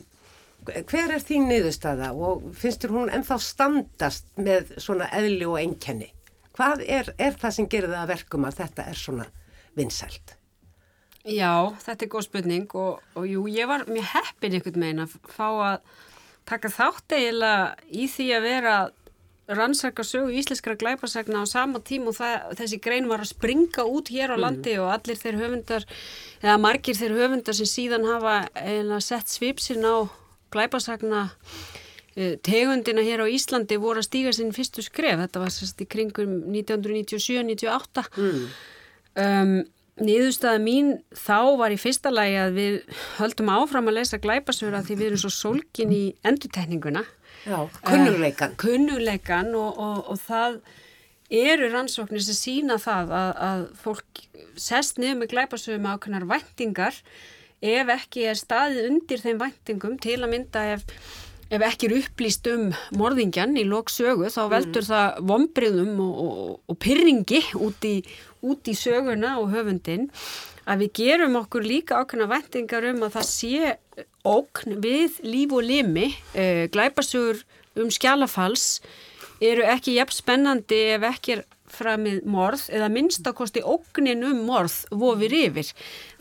Hver 0.63 1.11
er 1.11 1.23
þín 1.23 1.49
niðurstaða 1.49 2.13
og 2.15 2.45
finnst 2.55 2.85
þér 2.85 2.95
hún 2.95 3.11
ennþá 3.11 3.39
standast 3.43 4.29
með 4.39 4.77
svona 4.79 5.09
eðli 5.11 5.49
og 5.49 5.59
einkenni? 5.59 6.13
Hvað 6.53 6.85
er, 6.85 7.09
er 7.17 7.35
það 7.41 7.57
sem 7.57 7.67
gerir 7.67 7.91
það 7.91 8.05
að 8.05 8.13
verkum 8.13 8.47
að 8.47 8.57
þetta 8.61 8.87
er 8.91 8.99
svona 8.99 9.27
vinsælt? 9.75 10.37
Já, 11.23 11.71
þetta 11.83 12.05
er 12.05 12.11
góð 12.11 12.25
spurning 12.27 12.73
og, 12.79 13.03
og 13.15 13.27
jú, 13.27 13.45
ég 13.51 13.67
var 13.67 13.85
mjög 13.87 14.09
heppin 14.11 14.57
einhvern 14.57 14.83
veginn 14.83 15.03
að 15.05 15.13
fá 15.31 15.47
að 15.47 15.77
taka 16.49 16.71
þátt 16.71 17.15
eiginlega 17.15 17.73
í 17.91 18.09
því 18.11 18.27
að 18.37 18.45
vera 18.47 18.75
rannsaka 19.47 20.03
sögu 20.07 20.31
íslenskra 20.39 20.75
glæpasagna 20.79 21.43
á 21.43 21.45
sama 21.47 21.81
tím 21.83 22.07
og 22.07 22.15
það, 22.15 22.53
þessi 22.59 22.79
grein 22.83 23.09
var 23.11 23.23
að 23.23 23.33
springa 23.33 23.83
út 23.83 24.11
hér 24.13 24.31
á 24.31 24.37
mm. 24.37 24.43
landi 24.43 24.75
mm. 24.77 24.83
og 24.83 24.91
allir 24.93 25.19
þeir 25.19 25.39
höfundar, 25.41 25.87
eða 26.39 26.57
margir 26.63 26.99
þeir 26.99 27.15
höfundar 27.17 27.57
sem 27.57 27.69
síðan 27.69 28.07
hafa 28.07 28.35
eiginlega 28.55 29.03
sett 29.03 29.33
svipsin 29.33 29.83
á 29.83 30.07
glæpasagna 30.53 31.25
eh, 32.15 32.37
tegundina 32.45 33.03
hér 33.03 33.25
á 33.25 33.27
Íslandi 33.27 33.79
voru 33.81 33.99
að 33.99 34.07
stíga 34.07 34.31
sinn 34.35 34.55
fyrstu 34.55 34.85
skref, 34.85 35.19
þetta 35.25 35.43
var 35.43 35.51
sérst 35.51 35.83
í 35.83 35.89
kringum 35.91 36.39
1997-98 36.53 38.07
mm. 38.15 38.47
um, 39.25 39.55
Niðurstaða 40.01 40.61
mín 40.63 40.93
þá 41.13 41.53
var 41.59 41.73
í 41.73 41.77
fyrsta 41.77 42.09
lagi 42.09 42.37
að 42.41 42.55
við 42.57 42.77
höldum 43.19 43.51
áfram 43.53 43.91
að 43.91 43.99
lesa 43.99 44.17
glæpasögur 44.21 44.77
að 44.79 44.87
því 44.87 44.95
við 44.97 45.09
erum 45.09 45.21
svo 45.21 45.33
sólkin 45.33 45.93
í 45.93 46.05
endutekninguna. 46.25 47.03
Já, 47.45 47.59
kunnugleikan. 47.85 48.55
Uh, 48.55 48.59
kunnugleikan 48.63 49.51
og, 49.59 49.77
og, 49.77 49.99
og 50.13 50.21
það 50.23 50.57
eru 51.33 51.69
rannsóknir 51.73 52.25
sem 52.25 52.37
sína 52.37 52.79
það 52.81 53.13
að, 53.19 53.29
að 53.49 53.67
fólk 53.83 54.23
sest 54.59 54.97
niður 55.01 55.21
með 55.21 55.31
glæpasögum 55.35 55.87
ákveðnar 55.93 56.27
væntingar 56.29 56.97
ef 57.63 57.93
ekki 57.93 58.25
er 58.29 58.39
staðið 58.39 58.89
undir 58.89 59.21
þeim 59.21 59.39
væntingum 59.41 60.01
til 60.01 60.19
að 60.19 60.33
mynda 60.33 60.65
ef 60.73 60.83
ef 61.53 61.63
ekki 61.67 61.89
er 61.89 61.95
upplýst 61.99 62.47
um 62.49 62.69
morðingjan 62.97 63.57
í 63.59 63.65
loksögu 63.67 64.29
þá 64.33 64.41
veldur 64.51 64.83
mm. 64.83 64.89
það 64.89 65.19
vombriðum 65.29 65.99
og, 66.01 66.13
og, 66.23 66.53
og 66.71 66.79
pyrringi 66.81 67.41
út 67.61 67.87
í, 67.87 67.95
út 68.43 68.69
í 68.69 68.75
söguna 68.77 69.37
og 69.41 69.53
höfundin 69.53 70.09
að 70.69 70.85
við 70.85 70.93
gerum 70.99 71.39
okkur 71.41 71.65
líka 71.67 71.99
ákveðna 71.99 72.29
vendingar 72.31 72.87
um 72.91 73.01
að 73.07 73.17
það 73.17 73.29
sé 73.29 73.73
ókn 74.23 74.77
við 74.83 75.17
líf 75.27 75.55
og 75.55 75.65
limi 75.67 76.11
eh, 76.35 76.69
glæpasögur 76.71 77.43
um 77.79 77.89
skjálafals 77.91 78.79
eru 79.43 79.65
ekki 79.67 79.97
jæfn 79.97 80.15
spennandi 80.15 80.79
ef 80.93 81.09
ekki 81.09 81.37
er 81.37 81.43
framið 81.73 82.19
morð 82.29 82.67
eða 82.73 82.89
minnstakosti 82.93 83.63
ógnin 83.65 84.23
um 84.27 84.43
morð 84.47 84.75
vofir 84.93 85.33
yfir. 85.33 85.71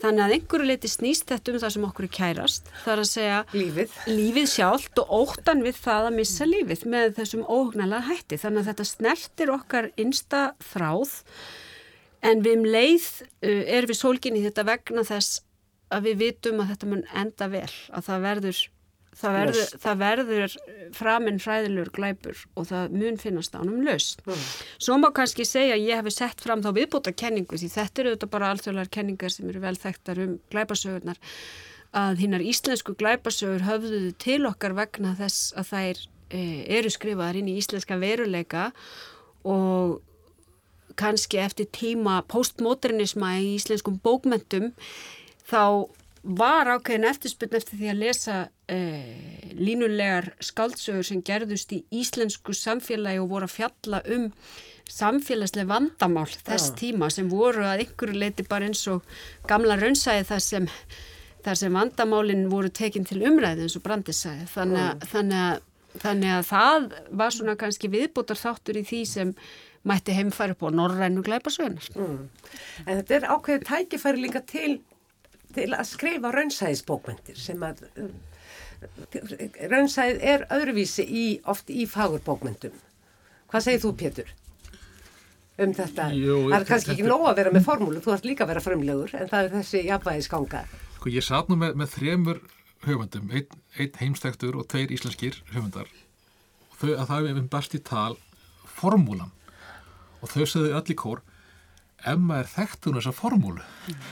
Þannig 0.01 0.23
að 0.25 0.35
einhverju 0.37 0.69
leiti 0.69 0.91
snýst 0.91 1.29
þetta 1.29 1.53
um 1.53 1.59
það 1.61 1.75
sem 1.75 1.87
okkur 1.89 2.07
er 2.07 2.13
kærast. 2.17 2.71
Það 2.83 2.93
er 2.93 3.03
að 3.03 3.09
segja 3.11 3.41
lífið, 3.53 3.97
lífið 4.09 4.47
sjálft 4.53 5.03
og 5.03 5.13
óttan 5.19 5.61
við 5.65 5.77
það 5.83 6.09
að 6.09 6.17
missa 6.17 6.47
lífið 6.49 6.87
með 6.95 7.13
þessum 7.19 7.45
óhugnalega 7.45 8.07
hætti. 8.09 8.39
Þannig 8.41 8.63
að 8.63 8.71
þetta 8.71 8.89
snertir 8.89 9.53
okkar 9.53 9.91
innsta 10.01 10.43
þráð 10.71 11.13
en 12.23 12.45
við 12.45 12.59
um 12.59 12.69
leið 12.75 13.09
uh, 13.23 13.63
er 13.77 13.89
við 13.89 13.99
sólginni 13.99 14.45
þetta 14.45 14.67
vegna 14.69 15.05
þess 15.07 15.41
að 15.93 16.07
við 16.09 16.21
vitum 16.23 16.63
að 16.63 16.71
þetta 16.73 16.89
mun 16.89 17.03
enda 17.13 17.49
vel. 17.51 17.73
Að 17.93 18.07
það 18.07 18.25
verður 18.27 18.63
það 19.17 19.35
verður, 19.37 19.73
það 19.83 19.99
verður 20.01 20.55
framinn 20.97 21.41
hræðilur 21.41 21.91
glæpur 21.93 22.39
og 22.57 22.67
það 22.69 22.95
mun 22.97 23.19
finnast 23.21 23.57
ánum 23.57 23.83
löst. 23.85 24.23
Mm. 24.25 24.45
Svo 24.81 24.97
má 25.01 25.09
kannski 25.15 25.45
segja 25.47 25.77
að 25.77 25.85
ég 25.87 26.01
hef 26.01 26.15
sett 26.15 26.41
fram 26.43 26.63
þá 26.65 26.71
viðbúta 26.77 27.13
kenningu 27.15 27.59
því 27.59 27.69
þetta 27.75 28.03
eru 28.03 28.15
þetta 28.15 28.31
bara 28.33 28.49
alþjóðlar 28.53 28.89
kenningar 28.93 29.33
sem 29.33 29.49
eru 29.51 29.61
vel 29.63 29.75
þekktar 29.79 30.23
um 30.23 30.33
glæpasögurnar 30.53 31.21
að 31.93 32.23
hinnar 32.23 32.45
íslensku 32.45 32.95
glæpasögur 32.97 33.67
höfðuðu 33.67 34.15
til 34.21 34.41
okkar 34.49 34.73
vegna 34.77 35.13
þess 35.19 35.53
að 35.59 35.69
þær 35.69 36.01
e, 36.33 36.41
eru 36.79 36.93
skrifaðar 36.93 37.37
inn 37.41 37.51
í 37.53 37.59
íslenska 37.61 37.99
veruleika 38.01 38.71
og 39.45 39.99
kannski 40.99 41.41
eftir 41.43 41.69
tíma 41.73 42.21
postmodernisma 42.31 43.35
í 43.41 43.53
íslenskum 43.57 43.99
bókmentum 44.03 44.71
þá 45.49 45.89
var 46.23 46.69
ákveðin 46.71 47.09
eftirspunn 47.09 47.57
eftir 47.57 47.79
því 47.79 47.89
að 47.91 47.99
lesa 47.99 48.35
eh, 48.71 49.49
línulegar 49.59 50.31
skáldsögur 50.43 51.03
sem 51.07 51.23
gerðust 51.25 51.73
í 51.75 51.81
íslensku 51.91 52.55
samfélagi 52.55 53.19
og 53.19 53.33
voru 53.33 53.49
að 53.49 53.57
fjalla 53.57 53.99
um 54.15 54.29
samfélagslega 54.89 55.67
vandamál 55.67 56.29
þess 56.31 56.71
Já. 56.71 56.75
tíma 56.79 57.09
sem 57.11 57.27
voru 57.31 57.65
að 57.67 57.85
ykkur 57.87 58.13
leiti 58.15 58.45
bara 58.47 58.67
eins 58.69 58.85
og 58.91 59.03
gamla 59.49 59.77
raunsæði 59.79 60.25
þar 60.31 60.45
sem, 60.47 60.69
þar 61.43 61.59
sem 61.59 61.77
vandamálinn 61.77 62.49
voru 62.51 62.71
tekinn 62.71 63.07
til 63.07 63.21
umræði 63.27 63.67
eins 63.67 63.77
og 63.79 63.85
brandisæði 63.85 64.47
þannig 64.53 64.83
að, 64.85 65.05
þannig, 65.11 65.69
þannig 66.03 66.35
að 66.37 66.49
það 66.51 66.89
var 67.23 67.35
svona 67.35 67.59
kannski 67.59 67.91
viðbútar 67.91 68.39
þáttur 68.39 68.79
í 68.79 68.87
því 68.87 69.03
sem 69.11 69.35
mætti 69.83 70.15
heimfæri 70.15 70.55
på 70.55 70.69
norrænu 70.71 71.23
glæpasögunar. 71.25 71.89
Mm. 71.95 72.29
En 72.87 72.99
þetta 73.01 73.15
er 73.15 73.29
ákveðið 73.35 73.65
tækifæri 73.67 74.23
líka 74.23 74.43
til 74.47 74.79
til 75.53 75.73
að 75.75 75.87
skrifa 75.87 76.31
raunsæðisbókmyndir 76.33 77.37
sem 77.39 77.61
að 77.65 77.83
raunsæð 79.71 80.23
er 80.33 80.45
öðruvísi 80.53 81.05
í, 81.05 81.25
oft 81.49 81.69
í 81.71 81.85
fagurbókmyndum. 81.89 82.73
Hvað 83.51 83.67
segir 83.67 83.83
þú 83.83 83.91
Pétur? 83.99 84.31
Um 85.61 85.75
þetta, 85.77 86.07
Jú, 86.17 86.39
það 86.49 86.57
er 86.57 86.65
kannski 86.65 86.95
ekki 86.95 87.05
nóg 87.05 87.27
að 87.29 87.39
vera 87.43 87.51
með 87.53 87.65
formúlu, 87.67 88.01
þú 88.01 88.15
ert 88.15 88.25
líka 88.25 88.45
að 88.47 88.55
vera 88.55 88.63
frumlegur 88.65 89.13
en 89.19 89.29
það 89.29 89.43
er 89.43 89.51
þessi 89.59 89.83
jafnvægisganga. 89.85 90.63
Sko 90.97 91.13
ég 91.13 91.25
satt 91.27 91.51
nú 91.51 91.59
með, 91.61 91.75
með 91.77 91.91
þremur 91.93 92.39
höfundum, 92.87 93.29
einn 93.29 93.59
ein 93.77 93.99
heimstæktur 93.99 94.57
og 94.57 94.65
tveir 94.71 94.91
íslenskir 94.95 95.37
höfundar 95.53 95.91
og 96.71 96.79
þau 96.81 96.89
að 96.95 97.07
það 97.11 97.29
er 97.29 97.39
um 97.43 97.51
best 97.53 97.77
í 97.77 97.83
tal 97.85 98.17
formúlan 98.65 99.29
og 100.23 100.31
þau 100.31 100.43
segðu 100.47 100.73
öll 100.79 100.89
í 100.89 100.97
kór 100.97 101.23
ef 102.03 102.19
maður 102.19 102.51
þekktur 102.55 102.99
þessa 102.99 103.15
formúlu. 103.15 103.63
Mm 103.87 104.11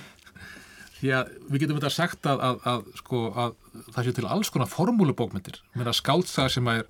því 1.01 1.11
að 1.17 1.29
við 1.49 1.63
getum 1.63 1.79
þetta 1.79 1.93
sagt 1.93 2.27
að, 2.29 2.41
að, 2.45 2.57
að, 2.69 2.89
sko, 3.01 3.21
að 3.33 3.53
það 3.95 4.07
sé 4.07 4.13
til 4.17 4.27
alls 4.29 4.51
konar 4.53 4.69
formúlubókmyndir. 4.69 5.57
Að 5.81 5.93
skáltsaga 5.97 6.53
sem, 6.53 6.69
er, 6.69 6.83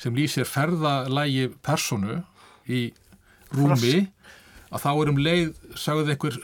sem 0.00 0.16
lýsir 0.16 0.48
ferðalægi 0.48 1.50
personu 1.64 2.22
í 2.64 2.86
rúmi 3.54 4.06
að 4.74 4.86
þá 4.86 4.90
er 4.92 5.12
um 5.12 5.20
leið 5.20 5.50
sagðuð 5.78 6.14
einhver, 6.14 6.38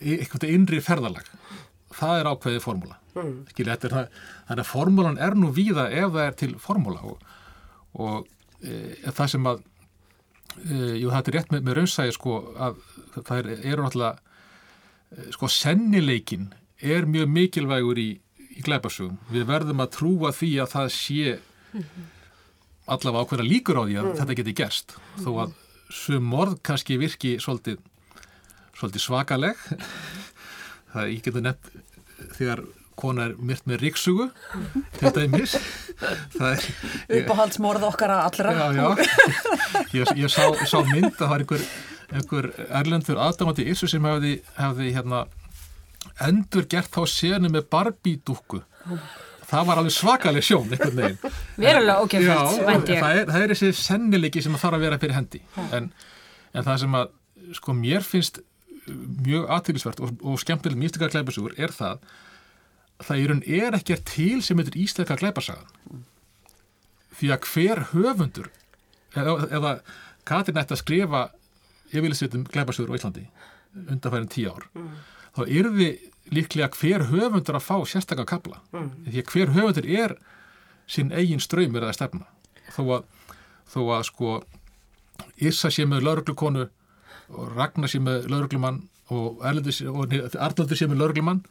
einhvern 0.00 0.50
innri 0.50 0.82
ferðalag. 0.84 1.30
Það 1.94 2.18
er 2.18 2.30
ákveðið 2.32 2.64
formúla. 2.64 2.98
Mm. 3.14 3.32
Skilja, 3.50 3.76
er 3.76 3.94
það, 3.94 4.20
þannig 4.48 4.64
að 4.64 4.70
formúlan 4.72 5.22
er 5.22 5.38
nú 5.38 5.54
víða 5.54 5.86
ef 5.90 6.12
það 6.16 6.26
er 6.26 6.36
til 6.42 6.52
formúla. 6.62 7.00
Og, 7.06 7.22
og 7.94 8.26
e, 8.62 8.74
það 9.06 9.32
sem 9.36 9.48
að 9.50 9.62
e, 10.64 10.80
jú 11.00 11.12
það 11.12 11.30
er 11.30 11.36
rétt 11.38 11.54
með, 11.54 11.62
með 11.66 11.78
raunsægi 11.78 12.16
sko 12.16 12.40
að 12.56 12.82
það 13.20 13.38
eru 13.38 13.56
er 13.60 13.84
náttúrulega 13.84 14.30
Eh, 15.10 15.30
sko 15.34 15.48
sennileikin 15.50 16.50
er 16.80 17.06
mjög 17.10 17.30
mikilvægur 17.34 17.98
í, 17.98 18.10
í 18.54 18.62
glæparsugum. 18.64 19.18
Við 19.32 19.48
verðum 19.48 19.82
að 19.82 19.94
trúa 19.96 20.30
því 20.34 20.50
að 20.62 20.74
það 20.76 20.90
sé 20.94 21.32
allavega 22.90 23.24
ákveðra 23.24 23.46
líkur 23.46 23.80
á 23.82 23.82
því 23.84 23.96
að 23.98 24.06
mm. 24.06 24.18
þetta 24.20 24.36
geti 24.40 24.56
gerst. 24.60 24.94
Mm. 24.94 25.24
Þó 25.24 25.30
að 25.44 25.56
sum 26.00 26.28
morð 26.30 26.60
kannski 26.66 26.98
virki 27.00 27.34
svolítið, 27.42 27.80
svolítið 28.78 29.04
svakaleg. 29.06 29.64
það 30.92 31.02
er, 31.02 31.14
getur 31.26 31.46
nefn 31.46 31.84
þegar 32.36 32.64
kona 33.00 33.28
er 33.28 33.36
myrt 33.38 33.66
með 33.68 33.84
ríksugu 33.84 34.28
þetta 35.00 35.24
er 35.24 35.30
mis 35.32 35.56
uppáhaldsmorð 37.20 37.86
okkar 37.90 38.14
að 38.16 38.26
allra. 38.28 38.54
Já, 38.56 38.66
já. 38.76 38.88
ég, 39.98 40.12
ég 40.24 40.32
sá, 40.32 40.44
sá 40.64 40.78
mynd 40.86 41.10
að 41.10 41.22
það 41.22 41.32
var 41.34 41.44
einhver 41.44 41.66
einhver 42.10 42.50
erlendur 42.80 43.20
aðdámandi 43.22 43.66
írsu 43.70 43.86
sem 43.90 44.06
hefði, 44.08 44.36
hefði 44.56 44.92
hérna, 44.96 45.24
endur 46.26 46.66
gert 46.70 46.90
þá 46.90 47.02
senu 47.10 47.50
með 47.52 47.68
barbídúku 47.70 48.62
það 49.50 49.66
var 49.68 49.80
alveg 49.80 49.94
svakaleg 49.94 50.46
sjón 50.46 50.68
verulega 50.70 51.98
okkjafælt 52.04 52.90
það, 52.90 53.22
það 53.30 53.40
er 53.44 53.54
þessi 53.54 53.72
sennilegi 53.78 54.44
sem 54.44 54.56
þarf 54.58 54.78
að 54.78 54.84
vera 54.86 55.00
fyrir 55.02 55.16
hendi. 55.18 55.42
En, 55.70 55.90
en 56.54 56.66
það 56.66 56.80
sem 56.84 56.96
að 57.00 57.12
sko 57.58 57.74
mér 57.76 58.06
finnst 58.06 58.40
mjög 59.26 59.46
aðtýrlisvert 59.56 60.02
og, 60.04 60.14
og 60.26 60.40
skemmtileg 60.42 60.78
místika 60.80 61.10
glæpasugur 61.10 61.56
er 61.58 61.74
það 61.74 62.02
það 63.06 63.24
er, 63.24 63.34
er 63.64 63.76
ekki 63.78 63.98
til 64.08 64.40
sem 64.44 64.60
heitir 64.60 64.78
íslenska 64.80 65.18
glæpasagan 65.20 66.04
því 67.20 67.32
að 67.34 67.48
hver 67.52 67.82
höfundur 67.92 68.50
eða, 69.16 69.36
eða 69.50 69.74
Katrin 70.28 70.60
ætti 70.60 70.76
að 70.76 70.82
skrifa 70.82 71.22
yfirliðsveitum 71.90 72.46
glæbarsögur 72.52 72.94
á 72.94 72.98
Íslandi 72.98 73.26
undanfærin 73.80 74.30
tíu 74.30 74.52
ár 74.52 74.66
mm. 74.74 74.90
þá 75.36 75.42
er 75.46 75.70
við 75.74 76.06
líklega 76.30 76.70
hver 76.78 77.06
höfundur 77.10 77.58
að 77.58 77.66
fá 77.66 77.76
sérstaklega 77.88 78.30
kapla 78.36 78.60
mm. 78.74 78.90
því 79.08 79.22
að 79.22 79.32
hver 79.34 79.54
höfundur 79.56 79.90
er 79.90 80.16
sinn 80.90 81.12
eigin 81.14 81.42
ströymur 81.42 81.86
eða 81.86 81.96
stefna 81.98 82.28
þó 82.74 82.82
að, 82.98 83.04
þó 83.70 83.80
að 83.98 84.08
sko 84.10 84.40
Issa 85.40 85.68
sé 85.72 85.84
með 85.84 86.06
lauruglukonu 86.06 86.62
og 87.36 87.50
Ragnar 87.52 87.90
sé 87.92 88.00
með 88.02 88.28
lauruglumann 88.32 88.80
og 89.12 89.42
og 89.42 90.14
Arnaldur 90.38 90.78
sé 90.78 90.88
með 90.88 91.00
lauruglumann 91.02 91.42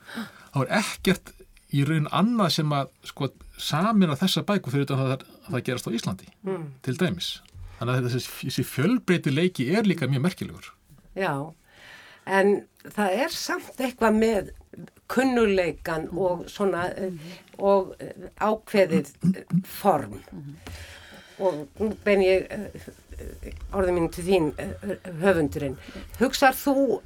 þá 0.54 0.60
er 0.64 0.72
ekkert 0.80 1.34
í 1.76 1.84
raun 1.86 2.10
annað 2.16 2.56
sem 2.58 2.74
að 2.74 2.92
sko 3.12 3.30
samina 3.60 4.18
þessa 4.20 4.46
bæku 4.48 4.74
fyrir 4.74 4.88
þetta 4.88 4.98
að 4.98 5.12
það, 5.12 5.24
að 5.46 5.54
það 5.54 5.66
gerast 5.70 5.90
á 5.90 5.96
Íslandi 6.00 6.30
mm. 6.48 6.66
til 6.86 6.98
dæmis. 7.00 7.30
Þannig 7.80 7.96
að 7.96 8.10
þessi, 8.10 8.34
þessi 8.42 8.66
fjölbreyti 8.68 9.34
leiki 9.34 9.70
er 9.76 9.88
líka 9.88 10.10
mjög 10.10 10.26
merkilegur. 10.26 10.72
Já, 11.20 11.34
en 12.28 12.56
það 12.88 13.18
er 13.26 13.36
samt 13.36 13.80
eitthvað 13.80 14.18
með 14.20 14.54
kunnuleikan 15.10 16.08
og 16.14 16.46
svona 16.52 16.90
og 17.58 17.96
ákveðið 18.38 19.10
form 19.66 20.20
og 21.40 21.64
nú 21.80 21.94
bein 22.04 22.22
ég 22.24 22.46
orðið 23.76 23.96
mín 23.96 24.10
til 24.14 24.26
þín 24.28 24.50
höfundurinn. 25.22 25.78
Hugsar 26.20 26.56
þú 26.56 27.00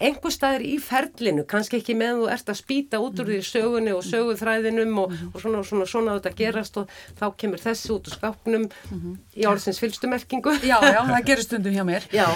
einhver 0.00 0.34
staðir 0.34 0.64
í 0.66 0.74
ferlinu, 0.82 1.44
kannski 1.48 1.78
ekki 1.80 1.96
meðan 1.98 2.22
þú 2.22 2.30
ert 2.34 2.50
að 2.50 2.60
spýta 2.60 3.00
út 3.02 3.20
úr 3.22 3.30
því 3.30 3.40
sögunni 3.46 3.94
og 3.94 4.04
söguþræðinum 4.06 4.98
og, 5.04 5.14
og 5.32 5.40
svona 5.42 5.60
og 5.62 5.68
svona, 5.68 5.86
svona 5.90 6.16
þetta 6.18 6.34
gerast 6.38 6.80
og 6.80 6.90
þá 7.20 7.26
kemur 7.40 7.62
þessi 7.62 7.92
út 7.94 8.08
úr 8.10 8.18
skápnum 8.18 8.66
mm 8.68 9.00
-hmm. 9.00 9.16
í 9.36 9.46
orðsins 9.50 9.80
fylgstumerkingu 9.82 10.54
Já, 10.64 10.78
já, 10.82 11.00
það 11.06 11.24
gerir 11.28 11.44
stundum 11.44 11.74
hjá 11.74 11.84
mér. 11.84 12.06
Já, 12.12 12.26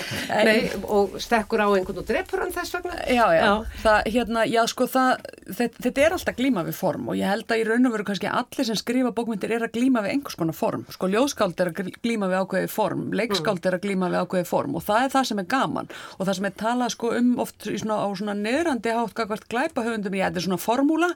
nei, 0.45 0.71
og 0.85 1.17
stekkur 1.21 1.63
á 1.65 1.69
einhvern 1.73 1.99
og 2.03 2.07
drefur 2.09 2.43
hann 2.43 2.53
þess 2.53 2.75
vegna. 2.75 2.95
Já, 3.07 3.27
já, 3.35 3.43
já. 3.43 3.55
Það, 3.83 3.99
hérna, 4.15 4.45
já 4.49 4.63
sko 4.67 4.87
það 4.87 5.13
þetta, 5.49 5.83
þetta 5.87 6.05
er 6.05 6.17
alltaf 6.17 6.37
glíma 6.39 6.65
við 6.67 6.77
form 6.79 7.09
og 7.09 7.19
ég 7.19 7.31
held 7.31 7.53
að 7.53 7.63
í 7.63 7.67
raun 7.69 7.89
og 7.89 7.95
veru 7.95 8.05
kannski 8.09 8.31
allir 8.31 8.69
sem 8.69 8.79
skrifa 8.79 9.13
bókmyndir 9.17 9.55
er 9.57 9.67
að 9.67 9.75
glíma 9.79 10.03
við 10.05 10.15
einhvers 10.17 10.39
konar 10.39 10.57
form. 10.57 10.85
Sko 10.93 11.11
ljóðskáld 11.13 11.61
er 11.61 11.73
að 11.73 11.93
glíma 12.03 12.31
við 12.31 12.43
ákveði 12.43 12.71
form 12.73 13.07
leikskáld 13.13 13.67
er 13.67 13.79
að 13.79 13.85
glíma 13.87 14.11
við 14.13 14.25
ákveði 14.25 14.49
form 14.49 14.77
og 14.79 14.85
það 14.87 15.07
er 15.07 15.15
það 15.15 15.29
sem 15.31 15.43
er 15.43 15.49
gaman. 15.55 15.93
Og 16.19 16.27
það 16.27 16.39
sem 16.39 16.49
er 16.49 16.57
talað 16.65 16.95
sko 16.95 17.13
um 17.19 17.33
oft 17.49 17.69
svona, 17.69 18.01
á 18.05 18.09
svona 18.19 18.37
neðrandi 18.39 18.93
hátt 18.95 19.49
glæpa 19.49 19.87
höfundum 19.87 20.19
í 20.19 20.23
þetta 20.23 20.41
er 20.41 20.47
svona 20.47 20.61
formúla 20.63 21.09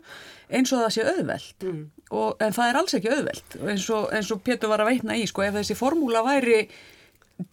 eins 0.52 0.72
og 0.72 0.82
það 0.82 0.94
sé 0.96 1.04
auðvelt. 1.08 1.68
Mm. 1.68 1.84
og, 2.10 2.42
en 2.42 2.56
það 2.56 2.70
er 2.70 2.80
alls 2.80 2.96
ekki 2.98 3.12
auðvelt 3.12 3.56
eins 3.62 3.86
og, 3.92 4.08
eins 4.16 4.32
og 4.34 4.42
Pétur 4.44 4.72
var 4.72 4.82
að 4.82 4.92
veitna 4.92 5.16
í 5.20 5.28
sko. 5.28 5.44
Ef 5.46 5.56
þessi 5.60 5.78
formúla 5.78 6.24
væri 6.26 6.66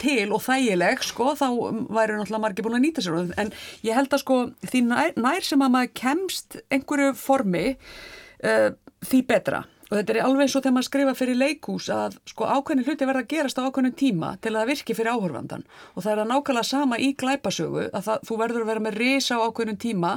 til 0.00 0.30
og 0.34 0.42
þægileg 0.44 1.02
sko 1.02 1.32
þá 1.38 1.46
væri 1.90 2.16
náttúrulega 2.18 2.42
margir 2.42 2.66
búin 2.66 2.78
að 2.78 2.84
nýta 2.84 3.04
sér 3.04 3.32
en 3.40 3.52
ég 3.86 3.96
held 3.96 4.12
að 4.12 4.22
sko 4.22 4.38
því 4.66 4.82
nær, 4.86 5.14
nær 5.18 5.46
sem 5.46 5.64
að 5.64 5.74
maður 5.74 5.92
kemst 6.02 6.58
einhverju 6.70 7.14
formi 7.18 7.64
uh, 7.74 8.70
því 9.06 9.22
betra 9.26 9.64
Og 9.90 9.98
þetta 9.98 10.14
er 10.14 10.22
alveg 10.22 10.46
eins 10.46 10.54
og 10.54 10.62
þegar 10.62 10.74
maður 10.76 10.86
skrifa 10.86 11.12
fyrir 11.18 11.38
leikús 11.40 11.86
að 11.90 12.16
sko 12.30 12.46
ákveðin 12.46 12.86
hluti 12.86 13.06
verða 13.08 13.22
að 13.24 13.30
gerast 13.32 13.58
á 13.58 13.66
ákveðin 13.66 13.96
tíma 13.98 14.28
til 14.38 14.52
að 14.54 14.68
virki 14.70 14.94
fyrir 14.94 15.16
áhörfandan 15.16 15.64
og 15.96 16.04
það 16.04 16.12
er 16.12 16.20
að 16.22 16.28
nákvæmlega 16.30 16.68
sama 16.68 16.98
í 17.02 17.08
glæpasögu 17.18 17.86
að 17.88 18.04
það, 18.06 18.22
þú 18.28 18.36
verður 18.38 18.64
að 18.64 18.70
vera 18.70 18.84
með 18.84 18.98
risa 19.00 19.38
á 19.42 19.44
ákveðin 19.48 19.80
tíma 19.82 20.12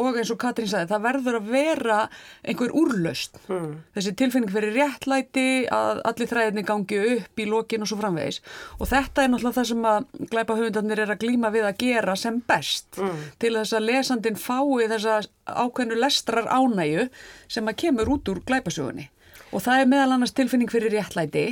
og 0.00 0.16
eins 0.16 0.32
og 0.32 0.40
Katrín 0.40 0.70
sagði 0.70 0.88
það 0.94 1.04
verður 1.04 1.38
að 1.40 1.50
vera 1.52 1.98
einhver 2.40 2.72
úrlaust 2.80 3.36
hmm. 3.50 3.74
þessi 3.98 4.14
tilfinning 4.22 4.54
fyrir 4.54 4.74
réttlæti 4.78 5.46
að 5.76 6.00
allir 6.08 6.32
þræðinni 6.32 6.64
gangi 6.72 7.02
upp 7.18 7.44
í 7.44 7.48
lokin 7.52 7.84
og 7.84 7.92
svo 7.92 8.00
framvegis 8.00 8.40
og 8.78 8.88
þetta 8.88 9.26
er 9.26 9.32
náttúrulega 9.34 9.58
það 9.60 9.70
sem 9.74 9.86
að 9.92 10.08
glæpahöfundarnir 10.32 11.04
er 11.04 11.12
að 11.12 11.20
glíma 11.26 11.52
við 11.52 11.68
að 11.68 11.84
gera 11.84 12.16
sem 12.16 12.40
best 12.48 12.96
hmm. 12.96 13.28
til 13.44 13.52
þess 13.60 13.76
að 13.76 13.86
lesandin 13.92 14.40
fái 14.40 14.88
þessa 14.88 15.20
ákveðinu 15.44 16.00
lestrar 16.00 16.48
ánægu 16.48 17.08
sem 17.48 17.68
að 17.68 17.80
kemur 17.84 18.16
út 18.16 18.32
úr 18.32 18.40
glæpasögunni 18.48 19.10
og 19.52 19.64
það 19.64 19.82
er 19.82 19.90
meðal 19.90 20.14
annars 20.16 20.34
tilfinning 20.36 20.70
fyrir 20.72 20.94
réttlæti 20.94 21.46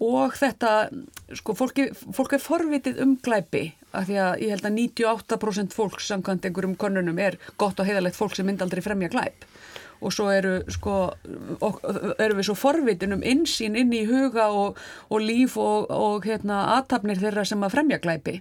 og 0.00 0.36
þetta, 0.38 0.88
sko, 1.36 1.54
fólki, 1.58 1.90
fólk 2.16 2.36
er 2.36 2.42
forvitið 2.42 3.02
um 3.04 3.18
glæpi 3.20 3.66
af 3.92 4.06
því 4.08 4.16
að 4.22 4.44
ég 4.44 4.54
held 4.54 4.68
að 4.68 4.78
98% 4.78 5.76
fólks 5.76 6.08
samkvæmt 6.08 6.46
einhverjum 6.48 6.78
konunum 6.80 7.20
er 7.20 7.36
gott 7.60 7.80
og 7.80 7.88
heiðalegt 7.88 8.16
fólk 8.16 8.36
sem 8.38 8.48
mynd 8.48 8.62
aldrei 8.64 8.80
fremja 8.84 9.10
glæp. 9.12 9.44
Og 10.00 10.14
svo 10.16 10.30
eru, 10.32 10.54
sko, 10.72 10.94
og, 11.60 11.82
eru 12.16 12.38
við 12.38 12.48
svo 12.48 12.56
forvitin 12.56 13.12
um 13.18 13.26
insýn 13.26 13.76
inn 13.76 13.92
í 13.92 14.06
huga 14.08 14.48
og, 14.56 14.80
og 15.12 15.20
líf 15.20 15.58
og, 15.60 15.90
og 15.92 16.24
hérna, 16.24 16.62
aðtapnir 16.78 17.20
þeirra 17.20 17.44
sem 17.44 17.66
að 17.66 17.76
fremja 17.76 18.00
glæpi. 18.00 18.38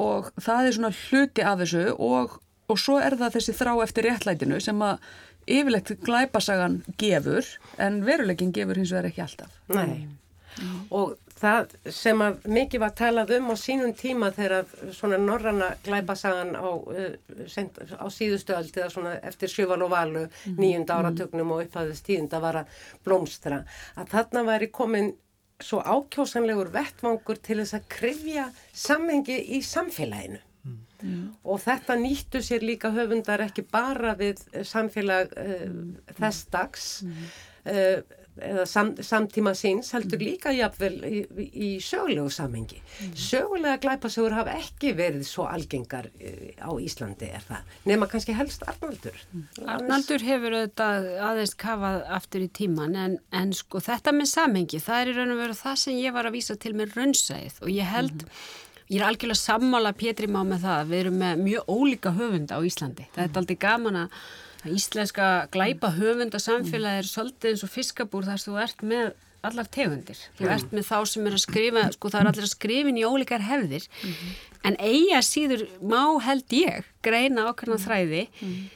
Og 0.00 0.30
það 0.40 0.70
er 0.70 0.78
svona 0.78 0.94
hluti 0.96 1.44
af 1.44 1.60
þessu 1.60 1.84
og 2.00 2.80
svo 2.80 2.96
er 3.02 3.18
það 3.20 3.36
þessi 3.36 3.58
þrá 3.58 3.74
eftir 3.84 4.08
réttlætinu 4.08 4.62
sem 4.64 4.80
að 4.82 5.04
yfirlegt 5.46 5.94
glæpasagan 6.04 6.80
gefur 6.98 7.46
en 7.82 8.02
veruleikin 8.06 8.52
gefur 8.54 8.80
hins 8.80 8.92
vegar 8.94 9.10
ekki 9.10 9.24
alltaf. 9.24 9.60
Nei, 9.72 10.06
mm. 10.58 10.80
og 10.90 11.16
það 11.36 11.74
sem 11.92 12.22
að 12.24 12.46
mikið 12.48 12.82
var 12.82 12.94
talað 12.96 13.34
um 13.36 13.50
á 13.52 13.56
sínum 13.60 13.92
tíma 13.96 14.30
þegar 14.36 14.70
svona 14.96 15.18
norranna 15.20 15.72
glæpasagan 15.84 16.56
á, 16.56 16.68
uh, 16.68 17.12
á 18.00 18.06
síðustöld 18.12 18.72
eða 18.72 18.88
svona 18.92 19.14
eftir 19.20 19.52
sjöval 19.52 19.82
og 19.84 19.92
valu 19.92 20.24
mm. 20.26 20.56
nýjunda 20.56 20.96
áratögnum 20.96 21.52
og 21.54 21.66
upphæðist 21.66 22.08
tíunda 22.08 22.40
var 22.42 22.62
að 22.62 22.82
blómstra 23.04 23.62
að 23.96 24.12
þarna 24.14 24.46
væri 24.48 24.72
komin 24.72 25.14
svo 25.62 25.80
ákjósanlegur 25.80 26.72
vettvangur 26.72 27.38
til 27.40 27.60
þess 27.62 27.78
að 27.78 27.88
krifja 27.92 28.50
samhengi 28.76 29.38
í 29.56 29.62
samfélaginu 29.64 30.40
Mm. 31.02 31.32
og 31.44 31.60
þetta 31.64 31.98
nýttu 32.00 32.42
sér 32.44 32.64
líka 32.64 32.92
höfundar 32.94 33.44
ekki 33.44 33.66
bara 33.70 34.14
við 34.18 34.40
samfélag 34.64 35.34
uh, 35.36 35.74
þess 36.16 36.46
dags 36.52 36.86
uh, 37.04 38.00
eða 38.36 38.64
sam, 38.68 38.90
samtíma 39.00 39.52
síns 39.56 39.90
heldur 39.96 40.20
líka 40.20 40.52
jafnvel 40.52 40.96
í, 41.08 41.20
í 41.40 41.68
sögulegu 41.82 42.28
samengi. 42.32 42.80
Mm. 42.82 43.14
Sögulega 43.26 43.78
glæpasögur 43.80 44.36
hafa 44.36 44.56
ekki 44.60 44.92
verið 44.98 45.24
svo 45.28 45.46
algengar 45.48 46.10
á 46.60 46.70
Íslandi 46.82 47.30
er 47.32 47.44
það, 47.46 47.72
nema 47.88 48.08
kannski 48.12 48.36
helst 48.36 48.66
Arnaldur. 48.68 49.16
Arnaldur 49.64 50.26
hefur 50.26 50.58
auðvitað 50.58 51.10
aðeins 51.30 51.56
kafað 51.64 52.04
aftur 52.18 52.44
í 52.44 52.50
tíman 52.60 52.98
en, 53.00 53.18
en 53.32 53.56
sko 53.56 53.80
þetta 53.84 54.14
með 54.16 54.30
samengi 54.34 54.82
það 54.84 55.02
er 55.02 55.12
í 55.12 55.16
raun 55.16 55.34
og 55.36 55.42
veru 55.46 55.58
það 55.62 55.82
sem 55.86 56.00
ég 56.02 56.16
var 56.16 56.28
að 56.28 56.38
vísa 56.38 56.60
til 56.60 56.76
með 56.76 56.96
raunsæð 56.98 57.60
og 57.64 57.72
ég 57.72 57.92
held 57.96 58.26
mm. 58.26 58.38
Ég 58.86 59.00
er 59.00 59.06
algjörlega 59.08 59.40
sammála 59.40 59.92
Pétri 59.98 60.28
má 60.30 60.42
með 60.46 60.66
það. 60.66 60.90
Við 60.90 61.00
erum 61.00 61.16
með 61.22 61.40
mjög 61.42 61.70
ólíka 61.76 62.12
höfunda 62.14 62.58
á 62.58 62.60
Íslandi. 62.62 63.06
Það 63.14 63.24
er 63.24 63.40
aldrei 63.40 63.56
gaman 63.66 64.00
að 64.04 64.18
íslenska 64.76 65.30
glæpa 65.54 65.92
höfunda 65.96 66.38
samfélagi 66.42 67.02
er 67.02 67.08
svolítið 67.08 67.52
eins 67.52 67.64
og 67.66 67.72
fiskabúr 67.72 68.26
þar 68.26 68.42
sem 68.42 68.52
þú 68.52 68.60
ert 68.62 68.84
með 68.86 69.12
allar 69.46 69.68
tegundir. 69.70 70.20
Þú 70.38 70.48
ert 70.50 70.72
með 70.74 70.88
þá 70.88 70.96
sem 71.10 71.26
er 71.28 71.36
að 71.36 71.42
skrifa, 71.44 71.84
sko 71.94 72.10
það 72.12 72.22
er 72.22 72.30
allir 72.30 72.46
að 72.46 72.52
skrifin 72.52 72.98
í 72.98 73.04
ólíkar 73.06 73.44
hefðir, 73.46 73.86
mm 74.02 74.12
-hmm. 74.12 74.32
en 74.70 74.76
eiga 74.80 75.20
síður 75.22 75.66
má 75.82 76.02
held 76.22 76.52
ég 76.52 76.84
greina 77.02 77.48
okkarna 77.50 77.78
þræði. 77.78 78.26
Mm 78.40 78.48
-hmm. 78.48 78.75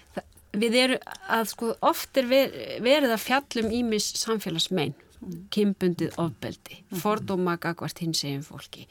Við 0.50 0.76
erum 0.80 1.12
að 1.30 1.52
sko 1.52 1.74
oft 1.86 2.18
er 2.18 2.26
verið 2.30 3.12
að 3.12 3.22
fjallum 3.22 3.70
ímis 3.74 4.10
samfélagsmein. 4.18 4.96
Kimbundið 5.52 6.14
ofbeldi, 6.16 6.78
fordóma 6.96 7.58
gagvart 7.60 7.98
hins 8.00 8.22
eginn 8.24 8.40
fólki 8.40 8.86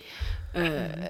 uh, 0.54 1.08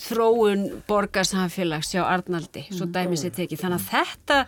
þróun 0.00 0.62
borgarsamfélags 0.88 1.92
hjá 1.92 2.00
Arnaldi, 2.06 2.62
svo 2.72 2.86
dæmi 2.88 3.18
sér 3.20 3.34
tekið. 3.36 3.60
Þannig 3.60 3.82
að 3.82 3.90
þetta 3.90 4.38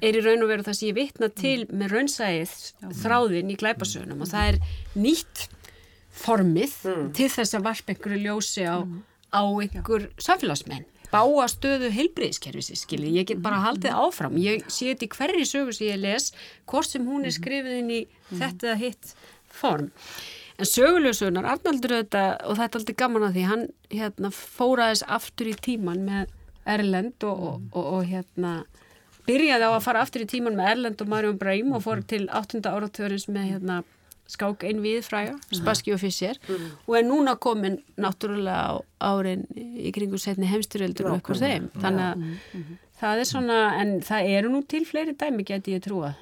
er 0.00 0.16
í 0.16 0.22
raun 0.24 0.46
og 0.46 0.50
veru 0.54 0.64
það 0.66 0.78
sem 0.78 0.88
ég 0.88 0.96
vitna 0.96 1.28
til 1.36 1.66
með 1.68 1.92
raunsæðið 1.98 2.56
þráðin 3.02 3.52
í 3.52 3.58
glæpasögunum 3.60 4.24
og 4.24 4.32
það 4.32 4.50
er 4.54 4.58
nýtt 5.04 5.44
formið 6.16 6.76
til 7.16 7.28
þess 7.36 7.58
að 7.58 7.68
varpa 7.68 7.92
einhverju 7.92 8.22
ljósi 8.24 8.64
á, 8.64 8.80
á 9.36 9.42
einhver 9.44 10.08
samfélagsmenn 10.16 10.88
báa 11.16 11.48
stöðu 11.50 11.90
heilbreyðskerfisi, 11.94 12.76
skiljið, 12.78 13.18
ég 13.20 13.28
get 13.30 13.42
bara 13.44 13.62
haldið 13.64 13.96
áfram, 13.96 14.38
ég 14.40 14.66
sé 14.68 14.92
þetta 14.92 15.06
í 15.06 15.12
hverju 15.16 15.48
sögu 15.48 15.76
sem 15.76 15.90
ég 15.90 16.00
les, 16.02 16.30
hvort 16.68 16.90
sem 16.90 17.04
hún 17.06 17.24
er 17.24 17.32
mhm. 17.32 17.36
skrifið 17.40 17.78
inn 17.80 17.92
í 17.92 18.00
mhm. 18.06 18.40
þetta 18.42 18.78
hitt 18.80 19.14
form. 19.56 19.90
En 20.56 20.68
söguljósunar, 20.68 21.44
Arnaldur 21.52 21.98
þetta, 21.98 22.24
og 22.48 22.56
þetta 22.56 22.78
er 22.78 22.80
alltaf 22.80 22.98
gaman 23.02 23.26
að 23.26 23.36
því, 23.36 23.44
hann 23.50 23.66
hérna, 23.92 24.32
fóraðis 24.32 25.04
aftur 25.18 25.50
í 25.50 25.56
tíman 25.66 26.06
með 26.06 26.32
Erlend 26.66 27.26
og, 27.28 27.42
og, 27.48 27.66
og, 27.76 27.90
og 27.98 28.06
hérna, 28.08 28.54
byrjaði 29.28 29.68
á 29.68 29.72
að 29.74 29.84
fara 29.84 30.06
aftur 30.06 30.24
í 30.24 30.30
tíman 30.30 30.56
með 30.56 30.72
Erlend 30.72 31.04
og 31.04 31.12
Marjón 31.12 31.36
Breim 31.40 31.74
og 31.76 31.84
fór 31.84 32.00
til 32.08 32.24
8. 32.32 32.62
áratörins 32.64 33.28
með 33.28 33.52
hérna 33.52 33.82
skák 34.26 34.64
einn 34.66 34.82
við 34.82 35.04
fræga, 35.06 35.36
Spassky 35.54 35.94
og 35.94 36.00
Fischer 36.02 36.38
mm. 36.48 36.68
og 36.86 36.98
er 36.98 37.06
núna 37.06 37.36
komin 37.38 37.78
náttúrulega 38.00 38.76
á 38.76 39.12
árin 39.12 39.46
í 39.54 39.92
kringu 39.94 40.18
setni 40.18 40.48
heimstyröldur 40.50 41.10
og 41.10 41.18
eitthvað 41.18 41.44
þeim. 41.44 41.68
Þannig 41.78 42.06
að 42.06 42.16
mm 42.16 42.36
-hmm. 42.52 42.78
það 43.00 43.18
er 43.20 43.24
svona 43.32 43.58
en 43.80 44.00
það 44.02 44.30
eru 44.38 44.48
nú 44.48 44.62
til 44.66 44.84
fleiri 44.86 45.14
dæmi 45.14 45.44
geti 45.44 45.76
ég 45.76 45.84
trúa 45.84 46.14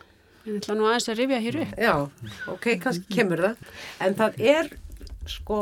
ég 0.44 0.60
ætla 0.60 0.76
nú 0.76 0.88
aðeins 0.88 1.08
að 1.08 1.20
rifja 1.22 1.40
hér 1.40 1.60
upp. 1.62 1.78
Já, 1.80 1.94
ok, 2.52 2.66
kannski 2.82 3.16
kemur 3.16 3.40
það. 3.40 3.56
En 4.04 4.14
það 4.18 4.40
er 4.44 4.70
sko 5.30 5.60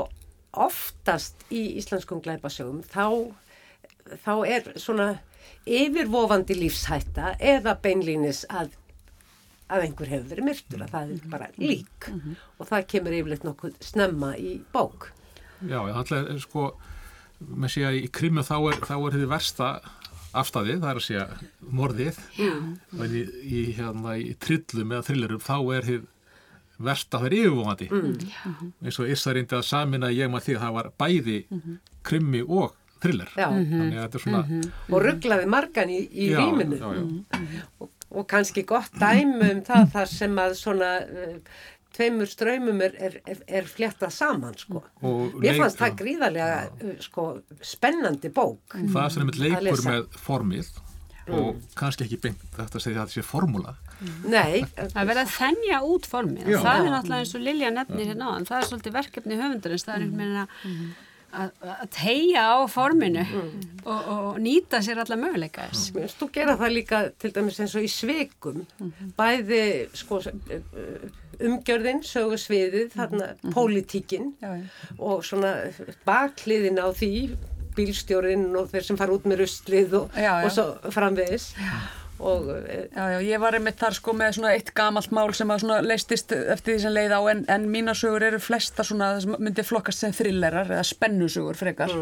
oftast 0.52 1.46
í 1.52 1.62
íslenskum 1.80 2.20
glæpasögum 2.24 2.82
þá, 2.92 3.32
þá 4.24 4.34
er 4.48 4.72
svona 4.80 5.08
yfirvofandi 5.62 6.56
lífshætta 6.58 7.36
eða 7.38 7.76
beinlínis 7.82 8.42
að 8.50 8.74
að 9.72 9.86
einhver 9.86 10.12
hefur 10.12 10.30
verið 10.32 10.48
myrtur, 10.48 10.84
að 10.84 10.94
það 10.94 11.12
er 11.16 11.26
bara 11.32 11.50
lík. 11.58 12.08
Og 12.58 12.68
það 12.68 12.86
kemur 12.94 13.18
yfirleitt 13.18 13.46
nokkuð 13.48 13.76
snemma 13.84 14.32
í 14.38 14.54
bók. 14.74 15.10
Já, 15.62 15.80
það 16.02 16.16
er 16.20 16.40
sko 16.42 16.70
með 17.42 17.74
sé 17.74 17.84
að 17.88 17.98
í 18.02 18.06
krimmu 18.14 18.44
þá 18.46 18.56
er, 18.60 18.80
þá 18.86 18.96
er 18.98 19.18
þið 19.18 19.28
versta 19.32 19.68
afstæðið, 20.32 20.80
það 20.80 20.90
er 20.90 21.00
að 21.00 21.06
segja 21.06 21.26
morðið. 21.80 22.20
Og 22.98 23.16
í, 23.20 23.22
í, 23.42 23.62
hérna, 23.76 24.16
í 24.16 24.34
trillum 24.40 24.94
eða 24.94 25.06
thrillerum 25.08 25.42
þá 25.42 25.56
er 25.76 25.88
þið 25.90 26.10
versta 26.82 27.20
það 27.20 27.28
er 27.28 27.34
yfirvóðandi 27.36 27.86
eins 28.82 28.96
og 28.98 29.10
Issa 29.12 29.34
reyndi 29.36 29.54
að 29.54 29.66
samina 29.68 30.08
ég 30.10 30.30
maður 30.32 30.46
því 30.46 30.54
að 30.56 30.62
það 30.64 30.76
var 30.78 30.88
bæði 30.98 31.36
krimmi 32.08 32.40
og 32.42 32.72
thriller. 33.02 33.30
Já. 33.34 33.48
þannig 33.50 33.96
að 33.98 34.02
þetta 34.02 34.18
er 34.18 34.24
svona 34.24 34.42
og 34.88 35.04
rugglaði 35.04 35.46
margan 35.50 35.90
í, 35.90 36.00
í 36.06 36.28
já, 36.30 36.38
rýminu 36.38 36.78
já, 36.78 36.88
já. 36.96 37.64
og, 37.82 37.88
og 38.12 38.26
kannski 38.30 38.64
gott 38.68 38.92
dæmi 39.00 39.50
um 39.50 39.62
það 39.66 39.86
þar 39.96 40.10
sem 40.12 40.40
að 40.42 40.56
svona 40.60 40.90
uh, 41.02 41.34
tveimur 41.92 42.30
ströymum 42.30 42.80
er, 42.84 42.94
er, 43.08 43.18
er, 43.46 43.68
fléttað 43.68 44.14
saman 44.16 44.56
sko. 44.58 44.84
Mér 45.42 45.58
fannst 45.60 45.80
það 45.80 45.98
gríðarlega 46.00 46.62
uh, 46.70 46.94
sko, 47.04 47.26
spennandi 47.64 48.32
bók. 48.32 48.78
Það 48.94 49.12
sem 49.16 49.28
er 49.28 49.36
Að 49.52 49.68
leikur 49.68 49.86
með 49.88 50.18
formið 50.22 50.72
og 51.32 51.60
kannski 51.78 52.06
ekki 52.06 52.18
beint 52.24 52.40
þetta 52.56 52.78
að 52.78 52.82
segja 52.82 52.98
að 52.98 53.04
þetta 53.04 53.20
sé 53.20 53.26
formúla. 53.26 53.76
Nei, 54.26 54.64
Það 54.74 54.96
er 54.98 55.08
verið 55.12 55.22
að 55.22 55.32
þennja 55.36 55.80
út 55.86 56.08
formið. 56.10 56.48
Já. 56.48 56.56
og 56.56 56.66
það 56.66 56.80
er 56.80 56.92
náttúrulega 56.96 57.22
eins 57.22 57.34
og 57.38 57.44
Lilja 57.46 57.70
nefnir 57.70 58.10
hérna 58.10 58.32
á 58.32 58.32
það 58.48 58.56
er 58.58 58.68
svolítið 58.70 58.96
verkefni 58.96 59.38
höfundarins. 59.38 59.86
Það 59.86 59.94
er 59.94 60.06
einhvern 60.06 60.22
veginn 60.24 60.40
að 60.42 61.10
að 61.32 61.86
tegja 61.94 62.42
á 62.52 62.58
forminu 62.68 63.22
og, 63.84 64.00
og 64.12 64.38
nýta 64.42 64.82
sér 64.84 65.00
alla 65.02 65.16
möguleika 65.20 65.68
þess. 65.70 65.90
Finnst 65.96 66.20
þú 66.20 66.28
gera 66.34 66.56
það 66.60 66.74
líka 66.76 67.00
til 67.22 67.32
dæmis 67.34 67.60
eins 67.64 67.76
og 67.78 67.86
í 67.86 67.90
svikum. 67.92 68.62
Bæði 69.18 69.62
sko 69.96 70.20
umgjörðin, 71.42 72.02
sögursviðið 72.06 72.92
þarna 72.94 73.30
pólitíkin 73.54 74.34
Já, 74.42 74.52
já. 74.60 74.66
og 75.00 75.24
svona 75.26 75.54
bakliðin 76.06 76.78
á 76.78 76.92
því 76.94 77.10
bílstjórin 77.72 78.50
og 78.60 78.68
þeir 78.70 78.84
sem 78.84 78.98
fara 79.00 79.14
út 79.16 79.24
með 79.26 79.46
ruslið 79.46 79.96
og, 80.02 80.12
Já, 80.14 80.28
já. 80.28 80.44
og 80.44 80.52
svo 80.52 80.92
framvegis 80.92 81.48
og 82.22 82.50
eh, 82.62 82.86
Já, 82.92 83.04
já, 83.14 83.18
ég 83.26 83.40
var 83.42 83.56
einmitt 83.58 83.80
þar 83.80 83.96
sko 83.96 84.14
með 84.16 84.36
svona 84.38 84.52
eitt 84.56 84.72
gamalt 84.76 85.12
mál 85.14 85.32
sem 85.36 85.50
að 85.50 85.64
svona 85.64 85.78
leistist 85.84 86.32
eftir 86.32 86.76
því 86.76 86.82
sem 86.84 86.94
leið 86.94 87.14
á 87.16 87.20
en, 87.32 87.40
en 87.50 87.64
mína 87.72 87.94
sögur 87.98 88.26
eru 88.28 88.40
flesta 88.42 88.84
svona 88.86 89.14
sem 89.22 89.34
myndi 89.38 89.64
flokkast 89.66 90.04
sem 90.04 90.14
thrillerar 90.16 90.70
eða 90.70 90.84
spennusögur 90.86 91.58
frekar. 91.58 91.94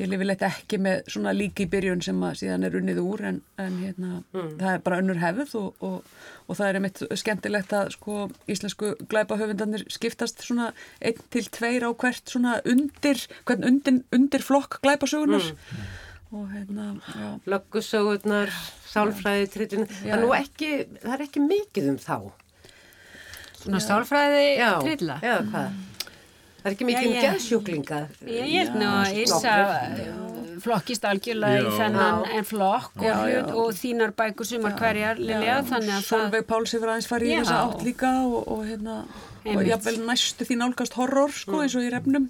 Ég 0.00 0.08
lifi 0.08 0.24
leitt 0.24 0.42
ekki 0.46 0.78
með 0.80 1.02
svona 1.12 1.34
líki 1.36 1.66
í 1.66 1.70
byrjun 1.72 2.00
sem 2.04 2.20
að 2.24 2.38
síðan 2.40 2.64
er 2.64 2.76
unnið 2.78 3.00
úr 3.02 3.24
en, 3.28 3.40
en 3.60 3.74
hérna, 3.82 4.12
það 4.32 4.68
er 4.72 4.84
bara 4.86 5.00
önnur 5.02 5.20
hefð 5.20 5.56
og, 5.60 5.84
og, 5.84 6.14
og 6.48 6.56
það 6.58 6.68
er 6.70 6.78
einmitt 6.80 7.02
skemmtilegt 7.20 7.74
að 7.76 7.90
sko 7.98 8.22
íslensku 8.50 8.94
glæpahöfundarnir 9.12 9.84
skiptast 9.92 10.40
svona 10.46 10.70
einn 11.04 11.20
til 11.34 11.44
tveir 11.52 11.84
á 11.84 11.90
hvert 11.92 12.24
svona 12.32 12.56
undir, 12.64 13.20
hvern 13.44 13.68
undir, 13.68 14.00
undir 14.16 14.46
flokk 14.48 14.80
glæpasögunar 14.82 15.52
og 15.52 16.01
hérna, 16.52 16.86
já. 17.12 17.28
löggusögurnar, 17.52 18.52
sálfræði, 18.88 19.48
trillin, 19.52 19.86
það 20.00 20.12
er 20.16 20.22
nú 20.24 20.32
ekki, 20.36 20.70
það 21.02 21.14
er 21.16 21.24
ekki 21.26 21.42
mikið 21.46 21.88
um 21.92 21.98
þá. 22.02 22.16
svona 23.62 23.80
stálfræði 23.84 24.44
Já, 24.58 24.70
trilla 24.82 25.18
eða 25.22 25.42
hvað? 25.52 25.80
Það 26.62 26.68
er 26.70 26.74
ekki 26.76 26.86
mikið 26.86 27.04
Já, 27.04 27.12
um 27.12 27.24
geðsjúklinga. 27.26 28.00
Ég 28.30 28.52
held 28.54 28.76
nú 28.78 28.88
að 28.90 29.16
Írsa 29.22 29.54
flokkist 30.62 31.04
algjörlega 31.08 31.60
í 31.60 31.66
Já. 31.66 31.72
þennan 31.80 32.22
Já. 32.22 32.32
en 32.38 32.44
flokk 32.46 32.96
og, 32.96 33.04
Já, 33.06 33.14
já. 33.26 33.40
hlut, 33.42 33.52
og 33.58 33.72
þínar 33.78 34.12
bækur 34.18 34.46
sumar 34.46 34.76
hverjar 34.78 35.18
Lilja 35.18 35.56
þannig 35.66 35.90
að 35.90 36.00
það 36.00 36.08
Solveig 36.08 36.46
Páls 36.46 36.74
hefur 36.76 36.92
aðeins 36.92 37.08
farið 37.10 37.28
í 37.28 37.32
Já. 37.34 37.40
þessa 37.42 37.60
átt 37.66 37.82
líka 37.86 38.12
og, 38.26 38.36
og 38.46 38.64
hérna 38.68 38.96
og 39.44 39.66
jáfnvel 39.66 39.98
næstu 40.06 40.46
því 40.46 40.56
nálgast 40.60 40.96
horror 40.98 41.32
sko 41.34 41.62
eins 41.62 41.76
og 41.78 41.86
í 41.86 41.90
refnum. 41.92 42.28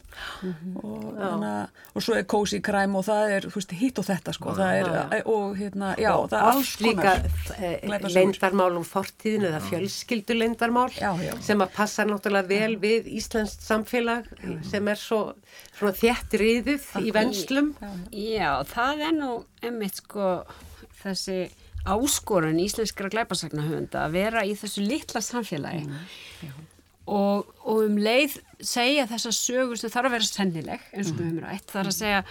Og, 0.83 1.07
hana, 1.19 1.53
og 1.93 2.05
svo 2.05 2.17
er 2.19 2.27
cozy 2.29 2.63
crime 2.65 2.99
og 2.99 3.07
það 3.09 3.35
er 3.37 3.49
þú 3.49 3.61
veist 3.61 3.75
hitt 3.83 4.01
og 4.03 4.09
þetta 4.09 4.35
sko. 4.37 4.55
Það 4.59 4.81
er 4.81 5.29
og 5.33 5.57
hérna 5.59 5.93
já 6.01 6.11
það 6.17 6.39
er 6.39 6.49
alls 6.53 6.75
líka 6.81 7.03
konar 7.03 7.59
eh, 7.59 7.77
glæpasögur. 7.83 8.17
leyndarmál 8.17 8.79
um 8.81 8.87
fortíðinu 8.87 9.51
eða 9.51 9.63
fjölskyldu 9.69 10.39
já. 10.97 11.33
sem 11.41 11.61
að 11.61 11.75
passa 11.77 12.05
náttúrulega 12.09 12.49
vel 12.49 12.77
við 12.81 13.09
Íslands 13.13 13.59
samfélag 13.63 14.29
sem 14.69 14.89
er 14.89 15.01
svo 15.01 15.35
svona 15.77 15.95
þétt 15.97 16.39
riðið 16.41 16.91
í 17.03 17.13
venslum. 17.15 17.75
Já, 18.13 18.63
það 18.65 19.07
er 19.09 19.17
nú 19.19 19.33
einmitt 19.63 20.01
sko 20.01 20.45
þessi 21.03 21.51
áskorun 21.83 22.61
íslenskra 22.63 23.11
glæpasagnahöfunda 23.11 24.05
að 24.07 24.19
vera 24.19 24.45
í 24.47 24.55
þessu 24.59 24.85
litla 24.87 25.23
samfélagi 25.25 25.87
og, 27.11 27.49
og 27.67 27.83
um 27.87 27.99
leið 27.99 28.39
segja 28.63 29.09
þessa 29.11 29.33
sögur 29.35 29.81
sem 29.81 29.91
þarf 29.91 30.09
að 30.09 30.15
vera 30.17 30.29
sennileg 30.29 30.85
eins 30.93 31.11
og 31.11 31.19
við 31.19 31.27
höfum 31.27 31.43
rætt, 31.43 31.67
þarf 31.73 31.91
að 31.91 31.99
segja 31.99 32.23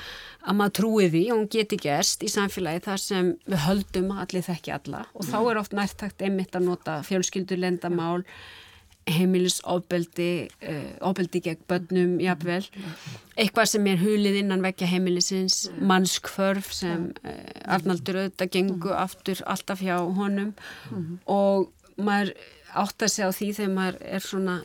að 0.42 0.58
maður 0.62 0.76
trúi 0.80 1.10
því 1.12 1.24
og 1.28 1.42
hún 1.42 1.52
geti 1.58 1.80
gerst 1.82 2.24
í 2.24 2.32
samfélagi 2.32 2.86
þar 2.88 3.04
sem 3.04 3.34
við 3.46 3.64
höldum 3.66 4.14
að 4.16 4.24
allir 4.26 4.48
þekki 4.48 4.74
alla. 4.78 5.04
Og 5.14 5.28
þá 5.28 5.38
er 5.42 5.62
oft 5.62 5.76
nærtakt 5.76 6.24
einmitt 6.24 6.56
að 6.56 6.68
nota 6.70 6.98
fjölskyldur 7.08 7.60
lendamál 7.62 8.22
heimilisofbeldi 9.10 10.30
uh, 10.70 10.90
ofbeldi 11.10 11.42
gegn 11.44 11.66
börnum 11.70 12.16
jafnvel. 12.22 12.62
Eitthvað 13.34 13.72
sem 13.74 13.88
er 13.90 14.02
hulið 14.02 14.38
innan 14.44 14.64
vekja 14.64 14.90
heimilisins 14.92 15.64
mannskvörf 15.82 16.70
sem 16.78 17.10
uh, 17.26 17.36
Arnaldur 17.76 18.22
auðvitað 18.22 18.54
gengu 18.56 18.94
aftur 18.96 19.42
alltaf 19.50 19.82
hjá 19.84 19.98
honum. 20.00 20.54
Og 21.26 21.72
maður 21.98 22.36
átt 22.78 23.06
að 23.06 23.14
segja 23.14 23.30
á 23.30 23.38
því 23.38 23.48
þegar 23.58 23.74
maður 23.76 24.02
er 24.18 24.26
svona 24.26 24.58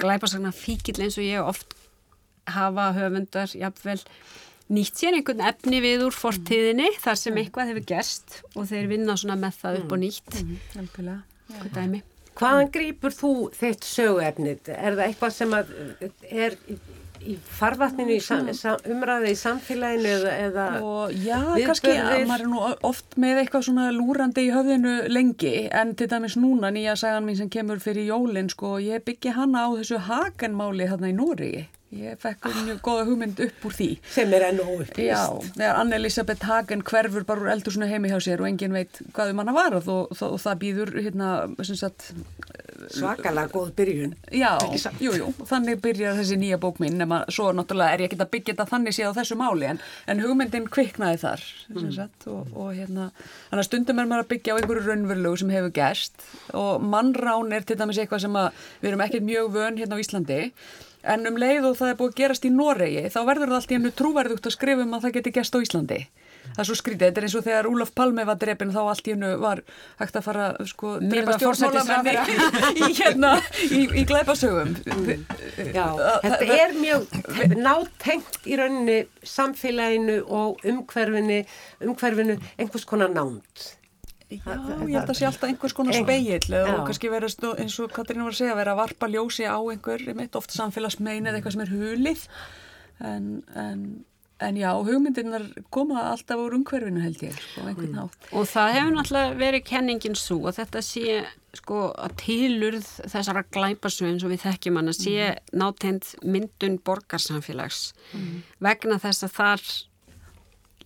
glæpasagna 0.00 0.52
fíkill 0.56 1.00
eins 1.04 1.18
og 1.20 1.26
ég 1.26 1.44
oft 1.44 1.74
hafa 2.50 2.90
höfundar 2.96 3.52
jafnvel 3.54 3.98
nýtt 4.70 5.00
sér 5.00 5.18
einhvern 5.18 5.42
efni 5.50 5.80
við 5.82 6.06
úr 6.06 6.14
fortíðinni 6.14 6.92
þar 7.02 7.18
sem 7.18 7.40
eitthvað 7.40 7.72
hefur 7.72 7.86
gerst 7.90 8.38
og 8.54 8.68
þeir 8.70 8.88
vinna 8.92 9.16
svona 9.18 9.38
með 9.40 9.58
það 9.64 9.80
upp 9.80 9.94
og 9.96 10.02
nýtt. 10.04 10.40
Algjörlega. 10.78 11.20
Hvað 11.50 11.74
dæmi. 11.76 12.02
Hvaðan 12.40 12.70
grýpur 12.72 13.14
þú 13.14 13.32
þitt 13.58 13.84
söguefnið? 13.84 14.70
Er 14.72 14.94
það 14.94 15.04
eitthvað 15.08 15.34
sem 15.34 15.56
að 15.58 15.72
eh, 16.00 16.12
er 16.30 16.56
í, 17.24 17.36
farvatninu 17.60 18.16
í 18.16 18.20
sam, 18.24 18.48
sam, 18.56 18.78
umræði 18.90 19.32
í 19.34 19.38
samfélaginu 19.40 20.12
eða, 20.12 20.36
eða 20.46 20.66
og 20.84 21.16
já, 21.16 21.38
kannski 21.66 21.96
að 21.96 22.24
maður 22.30 22.46
er 22.46 22.52
nú 22.52 22.62
oft 22.90 23.18
með 23.20 23.42
eitthvað 23.42 23.66
svona 23.68 23.88
lúrandi 23.94 24.46
í 24.46 24.54
höfðinu 24.54 24.94
lengi 25.12 25.54
en 25.82 25.94
til 25.98 26.10
dæmis 26.12 26.38
núna 26.40 26.72
nýja 26.74 26.96
sagan 27.00 27.28
mín 27.28 27.38
sem 27.40 27.50
kemur 27.52 27.82
fyrir 27.82 28.08
jólin 28.10 28.50
sko, 28.52 28.78
ég 28.84 29.04
byggi 29.06 29.36
hana 29.36 29.66
á 29.66 29.68
þessu 29.76 30.00
hakenmáli 30.08 30.88
þarna 30.90 31.12
í 31.12 31.18
Nóri 31.20 31.52
ég 31.90 32.18
fekk 32.22 32.46
mjög 32.54 32.80
góða 32.86 33.06
hugmynd 33.08 33.40
upp 33.42 33.64
úr 33.66 33.74
því. 33.74 33.88
Sem 34.14 34.34
er 34.36 34.44
enn 34.46 34.60
óupplýst. 34.62 35.00
Já, 35.02 35.24
þegar 35.56 35.78
Anne-Elisabeth 35.80 36.46
Hagen 36.46 36.84
hverfur 36.86 37.26
bara 37.26 37.42
úr 37.42 37.50
eldursunu 37.56 37.88
heimi 37.90 38.12
hjá 38.12 38.20
sér 38.22 38.42
og 38.44 38.50
engin 38.50 38.76
veit 38.76 39.00
hvað 39.16 39.32
um 39.32 39.42
hana 39.42 39.54
varð 39.56 39.90
og, 39.90 40.12
og, 40.14 40.22
og 40.28 40.38
það 40.44 40.60
býður 40.62 40.92
hérna, 41.00 41.30
sem 41.66 41.78
sagt, 41.80 42.12
Svakalega 42.90 43.52
góð 43.52 43.70
byrjun. 43.78 44.14
já, 44.34 44.50
jú, 44.98 45.12
jú, 45.14 45.28
þannig 45.46 45.80
byrjar 45.84 46.16
þessi 46.18 46.38
nýja 46.40 46.58
bók 46.58 46.80
minn, 46.82 46.98
nema 46.98 47.20
svo 47.30 47.52
náttúrulega 47.54 47.94
er 47.94 48.02
ég 48.04 48.10
ekki 48.10 48.18
að 48.20 48.32
byggja 48.34 48.54
þetta 48.54 48.66
þannig 48.72 48.96
séð 48.96 49.14
á 49.14 49.18
þessu 49.20 49.38
máli, 49.38 49.68
en, 49.70 49.80
en 50.10 50.22
hugmyndin 50.24 50.66
kviknaði 50.66 51.20
þar, 51.22 51.46
sem 51.68 51.92
sagt, 51.94 52.26
og, 52.26 52.50
og 52.56 52.74
hérna, 52.74 53.08
þannig 53.50 53.62
að 53.62 53.68
stundum 53.68 54.02
er 54.02 54.10
maður 54.10 54.26
að 54.26 54.30
byggja 54.34 54.54
á 54.54 54.58
einhverju 54.58 54.86
raunverulegu 54.88 55.40
sem 55.42 55.54
hefur 55.54 55.74
gerst 55.78 56.28
og 56.58 56.82
mannrán 56.82 57.54
er 57.54 57.66
til 57.66 57.78
dæmis 57.78 58.00
eitthvað 58.02 58.24
sem 58.26 58.38
að 58.42 58.50
við 58.82 58.92
erum 58.92 59.04
ekkert 59.06 59.28
mjög 59.30 59.52
vön 59.54 59.78
hérna 59.78 59.98
á 59.98 60.02
Íslandi, 60.02 60.40
en 61.14 61.30
um 61.30 61.38
leið 61.40 61.70
og 61.70 61.78
það 61.78 61.92
er 61.92 62.00
búið 62.00 62.10
að 62.10 62.18
gerast 62.24 62.44
í 62.44 62.50
Noregi, 62.52 63.06
þá 63.08 63.20
verður 63.24 63.52
það 63.52 63.60
allt 63.60 63.70
í 63.70 63.78
hennu 63.78 63.94
trúverðugt 63.96 64.50
að 64.50 64.56
skrifa 64.56 64.84
um 64.84 64.98
að 64.98 65.06
það 65.06 65.14
geti 65.20 65.36
gerst 65.38 65.56
á 65.56 65.62
Íslandi. 65.62 66.00
Það 66.50 66.62
er 66.62 66.68
svo 66.68 66.76
skrítið, 66.78 67.04
þetta 67.06 67.20
er 67.20 67.26
eins 67.26 67.36
og 67.38 67.44
þegar 67.46 67.68
Úlaf 67.70 67.90
Palme 67.96 68.26
var 68.28 68.38
drefin 68.40 68.72
þá 68.74 68.80
allt 68.82 69.08
í 69.08 69.14
hennu 69.14 69.32
var 69.40 69.62
hægt 70.00 70.18
að 70.18 70.26
fara 70.26 70.46
sko 70.68 70.94
drepa 71.02 71.36
stjórnmálamenni 71.38 72.14
í, 72.74 72.90
hérna, 72.98 73.32
í, 73.66 73.82
í 74.02 74.04
glæpasögum. 74.08 74.76
Já, 75.70 75.86
þetta 76.26 76.48
er 76.56 76.78
mjög 76.78 77.10
nátengt 77.56 78.40
í 78.50 78.60
rauninni 78.60 79.02
samfélaginu 79.26 80.22
og 80.26 80.64
umhverfinu, 80.66 81.42
umhverfinu 81.86 82.40
einhvers 82.56 82.88
konar 82.88 83.12
nánd. 83.14 83.68
Já, 84.30 84.54
ég 84.86 84.94
held 84.94 85.10
að 85.10 85.16
sé 85.18 85.26
alltaf 85.26 85.48
einhvers 85.48 85.74
konar 85.74 85.96
speill 85.96 86.58
og 86.60 86.84
kannski 86.86 87.10
vera 87.10 87.30
eins 87.58 87.78
og 87.82 87.90
Katrín 87.94 88.22
var 88.22 88.30
að 88.30 88.38
segja, 88.38 88.58
vera 88.58 88.76
að 88.76 88.82
varpa 88.84 89.08
ljósi 89.10 89.42
á 89.42 89.58
einhver, 89.58 90.04
einmitt, 90.06 90.36
oft 90.38 90.54
samfélagsmein 90.54 91.26
eða 91.26 91.40
eitthvað 91.40 91.56
sem 91.56 91.64
er 91.64 91.72
hulið 91.74 92.22
en, 93.10 93.26
en, 93.58 93.82
en 94.40 94.56
já, 94.56 94.70
hugmyndirnar 94.72 95.44
koma 95.74 96.06
alltaf 96.12 96.40
úr 96.40 96.56
umhverfinu 96.58 97.02
held 97.04 97.20
ég, 97.24 97.36
sko, 97.36 97.66
einhvern 97.68 97.98
hátt. 98.00 98.30
Og 98.32 98.48
það 98.48 98.74
hefur 98.76 98.96
náttúrulega 98.96 99.38
verið 99.40 99.66
kenningin 99.68 100.18
svo 100.18 100.40
að 100.50 100.62
þetta 100.62 100.82
sé 100.86 101.20
sko 101.58 101.90
að 101.98 102.16
tilurð 102.22 102.88
þessara 103.10 103.42
glæpasögum 103.50 104.20
sem 104.22 104.30
við 104.30 104.44
þekkjum 104.44 104.78
hann 104.78 104.92
að 104.92 104.98
sé 105.00 105.30
nátend 105.50 106.12
myndun 106.22 106.78
borgarsamfélags. 106.86 107.90
Vegna 108.62 109.00
þess 109.02 109.26
að 109.26 109.34
þar 109.38 109.64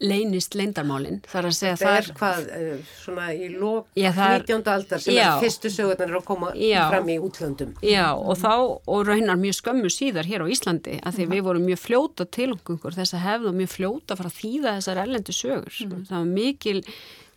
leynist 0.03 0.55
leindarmálinn. 0.59 1.21
Það 1.29 1.39
er 1.41 1.47
að 1.49 1.57
segja 1.59 1.75
Það 1.81 1.97
er 1.99 2.09
hvað, 2.19 2.41
svona 2.99 3.27
í 3.35 3.49
lók 3.55 3.87
Já, 3.95 4.11
það 4.17 4.35
er- 4.35 4.45
19. 4.49 4.71
aldar 4.75 5.01
sem 5.05 5.15
Já. 5.15 5.27
er 5.37 5.43
fyrstu 5.45 5.71
sögurnar 5.71 6.17
að 6.19 6.25
koma 6.25 6.53
Já. 6.59 6.89
fram 6.91 7.07
í 7.09 7.19
útlöndum. 7.23 7.75
Já, 7.83 8.07
og 8.15 8.37
þá, 8.39 8.53
og 8.87 9.07
raunar 9.07 9.37
mjög 9.39 9.59
skömmu 9.61 9.91
síðar 9.93 10.27
hér 10.27 10.43
á 10.43 10.47
Íslandi, 10.51 10.99
að 11.01 11.15
því 11.19 11.27
við 11.31 11.43
vorum 11.47 11.67
mjög 11.69 11.81
fljóta 11.85 12.27
til 12.31 12.51
okkur 12.57 12.95
þess 12.99 13.15
að 13.15 13.25
hefða 13.29 13.53
mjög 13.55 13.71
fljóta 13.77 14.19
að 14.19 14.35
þýða 14.41 14.75
þessar 14.79 15.03
erlendu 15.05 15.33
sögur. 15.33 15.79
Það 16.09 16.17
var 16.19 16.25
mikil, 16.25 16.81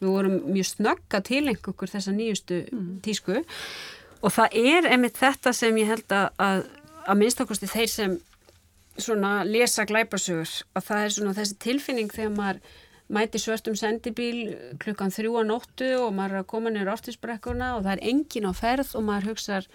við 0.02 0.10
vorum 0.10 0.40
mjög 0.54 0.68
snögga 0.74 1.24
til 1.24 1.46
okkur 1.54 1.88
þessar 1.94 2.14
nýjustu 2.18 2.58
tísku 3.02 3.44
og 4.24 4.32
það 4.34 4.58
er 4.58 4.88
einmitt 4.92 5.18
þetta 5.18 5.54
sem 5.54 5.76
ég 5.78 5.88
held 5.88 6.10
að, 6.10 6.30
að, 6.42 6.64
að 7.08 7.18
minnstakosti 7.22 7.70
þeir 7.70 7.88
sem 7.90 8.18
svona 9.02 9.32
lesa 9.48 9.86
glæpasögur, 9.88 10.52
að 10.78 10.86
það 10.90 11.06
er 11.06 11.16
svona 11.16 11.36
þessi 11.38 11.58
tilfinning 11.64 12.14
þegar 12.14 12.36
maður 12.38 12.62
mæti 13.14 13.40
svörstum 13.40 13.76
sendibíl 13.80 14.56
klukkan 14.84 15.14
þrjú 15.16 15.38
á 15.40 15.44
nóttu 15.48 15.92
og 16.02 16.16
maður 16.16 16.38
er 16.38 16.44
að 16.44 16.50
koma 16.52 16.72
niður 16.74 16.96
aftisbrekkuna 16.98 17.76
og 17.78 17.86
það 17.86 17.94
er 17.94 18.08
engin 18.12 18.50
á 18.50 18.54
ferð 18.58 18.96
og 19.00 19.06
maður 19.08 19.30
hugsar 19.32 19.70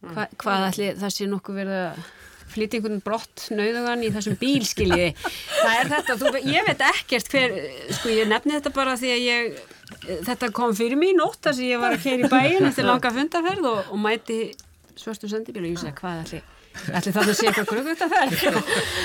hva, 0.00 0.28
hvað 0.40 0.68
ætli 0.70 0.92
það 1.00 1.12
sé 1.12 1.28
nokkuð 1.28 1.58
verið 1.60 1.82
að 1.82 2.06
flytja 2.54 2.78
einhvern 2.78 3.02
brott 3.04 3.46
nauðugan 3.56 4.04
í 4.04 4.10
þessum 4.14 4.36
bíl 4.38 4.64
skiljiði. 4.68 5.14
Það 5.64 5.78
er 5.80 5.88
þetta, 5.90 6.16
þú, 6.20 6.32
ég 6.52 6.66
veit 6.68 6.82
ekkert 6.90 7.30
hver, 7.32 7.54
sko 7.96 8.12
ég 8.12 8.28
nefni 8.30 8.54
þetta 8.54 8.72
bara 8.76 8.96
því 9.00 9.12
að 9.14 9.22
ég, 9.24 9.62
þetta 10.28 10.50
kom 10.54 10.74
fyrir 10.76 11.00
mig 11.00 11.14
í 11.14 11.18
nótt 11.18 11.40
þar 11.42 11.56
sem 11.58 11.70
ég 11.72 11.82
var 11.82 11.96
að 11.96 12.04
keira 12.04 12.28
í 12.28 12.30
bæin 12.30 12.68
eftir 12.68 12.86
langa 12.86 13.14
fundarferð 13.16 13.70
og, 13.72 13.90
og 13.96 14.02
mæti 14.04 14.38
svörstum 15.00 15.32
sendibíl 15.32 15.64
og 15.64 15.72
ég 15.72 15.80
segi 15.82 15.96
hvað 15.98 16.20
ætli, 16.26 16.42
ætli 16.94 17.12
það 17.14 17.28
að 17.30 17.36
sé 17.38 17.46
eitthvað. 17.50 18.58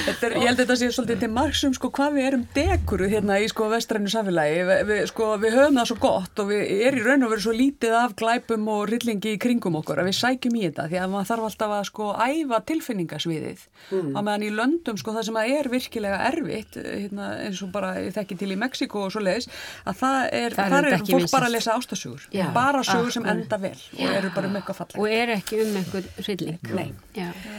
Þetta 0.06 0.28
er, 0.28 0.36
ég 0.40 0.48
held 0.50 0.56
að 0.56 0.62
þetta 0.64 0.78
sé 0.80 0.90
svolítið 0.96 1.20
til 1.24 1.30
margsum 1.36 1.74
sko 1.78 1.90
hvað 1.96 2.16
við 2.18 2.28
erum 2.30 2.44
dekuru 2.56 3.10
hérna 3.12 3.38
í 3.44 3.48
sko 3.52 3.68
vestrænu 3.72 4.12
samfélagi, 4.12 4.62
vi, 4.70 4.78
vi, 4.90 4.98
sko 5.12 5.28
við 5.42 5.58
höfum 5.60 5.80
það 5.80 5.90
svo 5.92 5.98
gott 6.04 6.42
og 6.44 6.50
við 6.50 6.74
er 6.90 6.98
í 7.00 7.04
raun 7.06 7.26
og 7.28 7.34
veru 7.36 7.44
svo 7.46 7.54
lítið 7.56 7.96
af 8.00 8.16
glæpum 8.20 8.68
og 8.74 8.86
rillingi 8.90 9.36
í 9.36 9.40
kringum 9.42 9.78
okkur 9.82 10.02
að 10.04 10.10
við 10.10 10.18
sækjum 10.20 10.58
í 10.60 10.64
þetta 10.68 10.88
því 10.92 11.00
að 11.04 11.14
maður 11.14 11.30
þarf 11.32 11.48
alltaf 11.50 11.76
að 11.80 11.86
sko 11.92 12.10
æfa 12.28 12.62
tilfinningasviðið 12.74 13.68
Mm. 13.90 14.12
á 14.14 14.20
meðan 14.22 14.44
í 14.46 14.50
löndum 14.54 14.98
sko 15.00 15.14
það 15.16 15.24
sem 15.30 15.38
að 15.40 15.52
er 15.56 15.68
virkilega 15.72 16.18
erfitt 16.28 16.76
hérna, 16.78 17.30
eins 17.48 17.62
og 17.66 17.72
bara 17.74 17.94
ég 18.04 18.12
þekki 18.14 18.36
til 18.38 18.50
í 18.54 18.58
Mexiko 18.60 19.06
og 19.08 19.14
svo 19.16 19.22
leiðis 19.24 19.48
að 19.90 19.96
það 20.02 20.18
er, 20.38 20.56
Það 20.60 20.74
þar 20.76 20.88
er 20.90 20.96
fólk 21.10 21.32
bara 21.32 21.48
að 21.50 21.56
lesa 21.56 21.74
ástasugur 21.80 22.26
bara 22.54 22.84
sögur 22.86 23.16
sem 23.16 23.26
enda 23.32 23.58
vel 23.64 23.72
og 23.80 24.14
eru 24.20 24.30
bara 24.36 24.52
um 24.52 24.60
eitthvað 24.60 24.80
falleg 24.84 25.02
og 25.02 25.16
er 25.16 25.34
ekki 25.40 25.62
um 25.64 25.80
einhver 25.80 26.10
hrylling. 26.20 26.60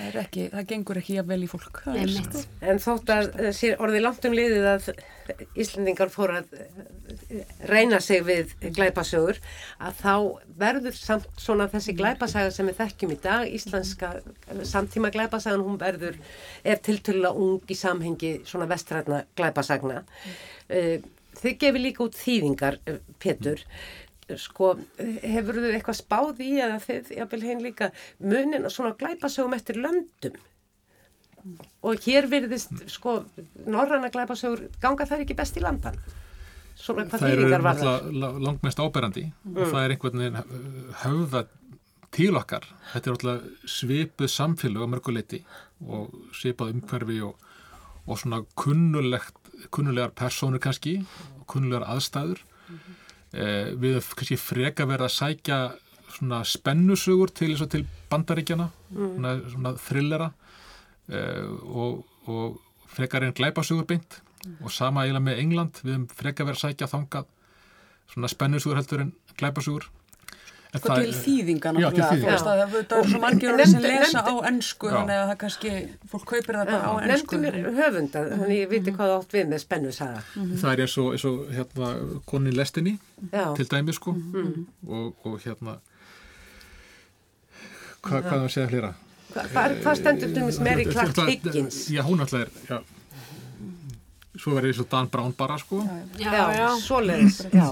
Það, 0.00 0.08
er 0.08 0.18
ekki, 0.22 0.44
það 0.54 0.66
gengur 0.70 0.98
ekki 1.00 1.16
jafn 1.18 1.28
vel 1.28 1.44
í 1.44 1.48
fólk 1.50 1.80
einmitt. 1.92 2.36
En 2.64 2.78
þótt 2.80 3.10
að 3.12 3.26
sér 3.56 3.82
orðið 3.84 4.04
langt 4.06 4.28
um 4.28 4.36
liðið 4.36 4.68
að 4.70 4.86
Íslendingar 5.60 6.10
fóru 6.10 6.40
að 6.40 6.54
eh, 6.58 7.44
reyna 7.70 8.00
sig 8.02 8.24
við 8.26 8.54
glæpasögur 8.74 9.38
að 9.78 10.00
þá 10.00 10.14
verður 10.58 10.96
samt 10.98 11.28
svona 11.38 11.68
þessi 11.70 11.94
glæpasaga 12.00 12.50
sem 12.54 12.66
við 12.70 12.80
þekkjum 12.80 13.14
í 13.14 13.20
dag, 13.22 13.46
íslenska 13.46 14.12
samtíma 14.66 15.12
glæpasagan, 15.14 15.62
hún 15.66 15.78
verður 15.78 16.18
er 16.64 16.82
tiltölulega 16.82 17.36
ung 17.46 17.70
í 17.70 17.78
samhengi 17.78 18.34
svona 18.48 18.66
vestrætna 18.70 19.24
glæpasagna. 19.38 20.04
Eh, 20.68 20.98
Þið 21.40 21.52
gefið 21.62 21.82
líka 21.84 22.02
út 22.04 22.16
þýðingar, 22.18 22.76
eh, 22.90 22.96
Pétur. 23.22 23.60
Sko, 24.38 24.74
hefur 24.98 25.58
þau 25.58 25.72
eitthvað 25.72 25.98
spáð 25.98 26.44
í 26.46 26.52
eða 26.60 26.78
þið, 26.84 27.10
jáfnvel 27.18 27.42
hinn 27.48 27.64
líka, 27.64 27.90
munin 28.22 28.68
og 28.68 28.74
svona 28.74 28.94
glæpasögum 29.00 29.56
eftir 29.56 29.80
löndum? 29.80 30.38
og 31.86 32.02
hér 32.04 32.28
virðist 32.30 32.82
sko 32.92 33.20
norranna 33.68 34.10
glæpasögur 34.12 34.66
ganga 34.82 35.06
þær 35.08 35.24
ekki 35.24 35.36
best 35.38 35.56
í 35.56 35.64
landan? 35.64 35.96
Svona 36.80 37.06
hvað 37.08 37.24
þýringar 37.26 37.64
var 37.64 37.80
það 37.80 38.10
langmest 38.40 38.80
áberandi. 38.80 39.26
Og 39.52 39.64
það 39.66 39.82
er 39.82 39.94
einhvern 39.94 40.22
veginn 40.22 40.38
uh, 40.40 40.92
höfða 41.02 41.42
til 42.14 42.30
okkar. 42.40 42.64
Þetta 42.92 43.10
er 43.10 43.16
náttúrulega 43.16 43.74
svipuð 43.76 44.32
samfélag 44.32 44.86
á 44.88 44.92
mörguleiti 44.94 45.42
og 45.86 46.14
svipað 46.36 46.72
umhverfi 46.76 47.20
og, 47.26 47.36
og 48.06 48.22
svona 48.22 48.40
kunnulegt, 48.58 49.36
kunnulegar 49.74 50.14
persónur 50.16 50.62
kannski 50.62 50.98
og 51.38 51.44
kunnulegar 51.52 51.88
aðstæður. 51.92 52.40
eh, 52.70 52.99
við 53.32 53.96
höfum 53.98 54.18
kannski 54.18 54.38
freka 54.40 54.86
verið 54.90 55.06
að 55.06 55.16
sækja 55.16 55.58
svona 56.10 56.40
spennusögur 56.44 57.30
til 57.34 57.54
til 57.70 57.84
bandaríkjana 58.10 58.70
svona, 58.90 59.34
svona 59.50 59.74
thrillera. 59.78 60.32
Eh, 61.10 61.46
og, 61.66 62.04
og 62.26 62.60
frekar 62.90 63.24
en 63.24 63.34
glæpasögur 63.34 63.86
beint. 63.86 64.20
Og 64.64 64.72
sama 64.72 65.04
eiginlega 65.04 65.26
með 65.26 65.40
England 65.42 65.80
við 65.84 66.06
frekar 66.16 66.48
verið 66.48 66.58
að 66.58 66.64
sækja 66.68 66.90
þangað 66.90 67.26
svona 68.10 68.30
spennusögur 68.30 68.78
heldur 68.80 69.04
en 69.04 69.12
glæpasögur 69.38 69.90
En 70.70 70.78
Sko 70.78 70.88
það- 70.88 71.00
til 71.02 71.14
þýðinga 71.24 71.70
Já, 71.70 71.72
til 71.72 71.82
náttúrulega, 71.82 72.10
þú 72.10 72.14
þýðinga. 72.14 72.30
veist 72.30 72.46
að 72.46 72.58
það 72.60 72.68
það 72.70 72.98
eru 73.00 73.10
svo 73.10 73.20
margir 73.24 73.50
orðið 73.50 73.70
sem 73.70 73.82
lesa 73.82 74.20
á 74.22 74.34
ennsku 74.50 74.86
þannig 74.94 75.16
að 75.20 75.26
það 75.30 75.38
kannski, 75.40 75.70
fólk 76.12 76.24
kaupir 76.30 76.54
það 76.60 76.66
bara 76.70 76.86
á 76.86 76.92
ennsku. 77.00 77.10
nefndu 77.10 77.40
mér 77.42 77.56
höfunda 77.80 78.22
þannig 78.30 78.58
ég 78.60 78.68
viti 78.70 78.90
hvað 78.94 79.10
þú 79.10 79.16
átt 79.18 79.34
við 79.34 79.48
með 79.50 79.58
spennusaga 79.64 80.20
það 80.62 80.72
er 80.72 80.82
eins 80.84 80.94
og, 81.02 81.08
eins 81.16 81.24
og 81.26 81.36
hérna, 81.56 81.88
konin 82.30 82.54
lestinni 82.60 82.94
já, 83.32 83.44
til 83.56 83.66
dæmi 83.66 83.92
sko. 83.98 84.14
Og, 84.86 85.14
og 85.26 85.40
hérna 85.42 85.74
hva, 88.04 88.20
hvað 88.22 88.36
er 88.38 88.46
að 88.46 88.54
segja 88.54 88.68
flera? 88.70 88.92
Hva, 89.34 89.42
hvað, 89.52 89.74
hvað 89.84 89.98
stendur 90.00 90.32
til 90.34 90.46
þess 90.46 90.62
Mary 90.64 90.84
Clark 90.88 91.20
Higgins? 91.28 91.82
Já, 91.92 92.02
hún 92.06 92.22
alltaf 92.24 92.46
er 92.46 92.50
já. 92.70 92.78
Svo 94.38 94.54
verður 94.54 94.70
eins 94.70 94.80
og 94.84 94.88
Dan 94.92 95.08
Brown 95.10 95.32
bara 95.38 95.58
sko. 95.58 95.80
Já, 96.20 96.30
já, 96.32 96.44
já. 96.54 96.68
svoleiðis 96.84 97.40
já. 97.50 97.66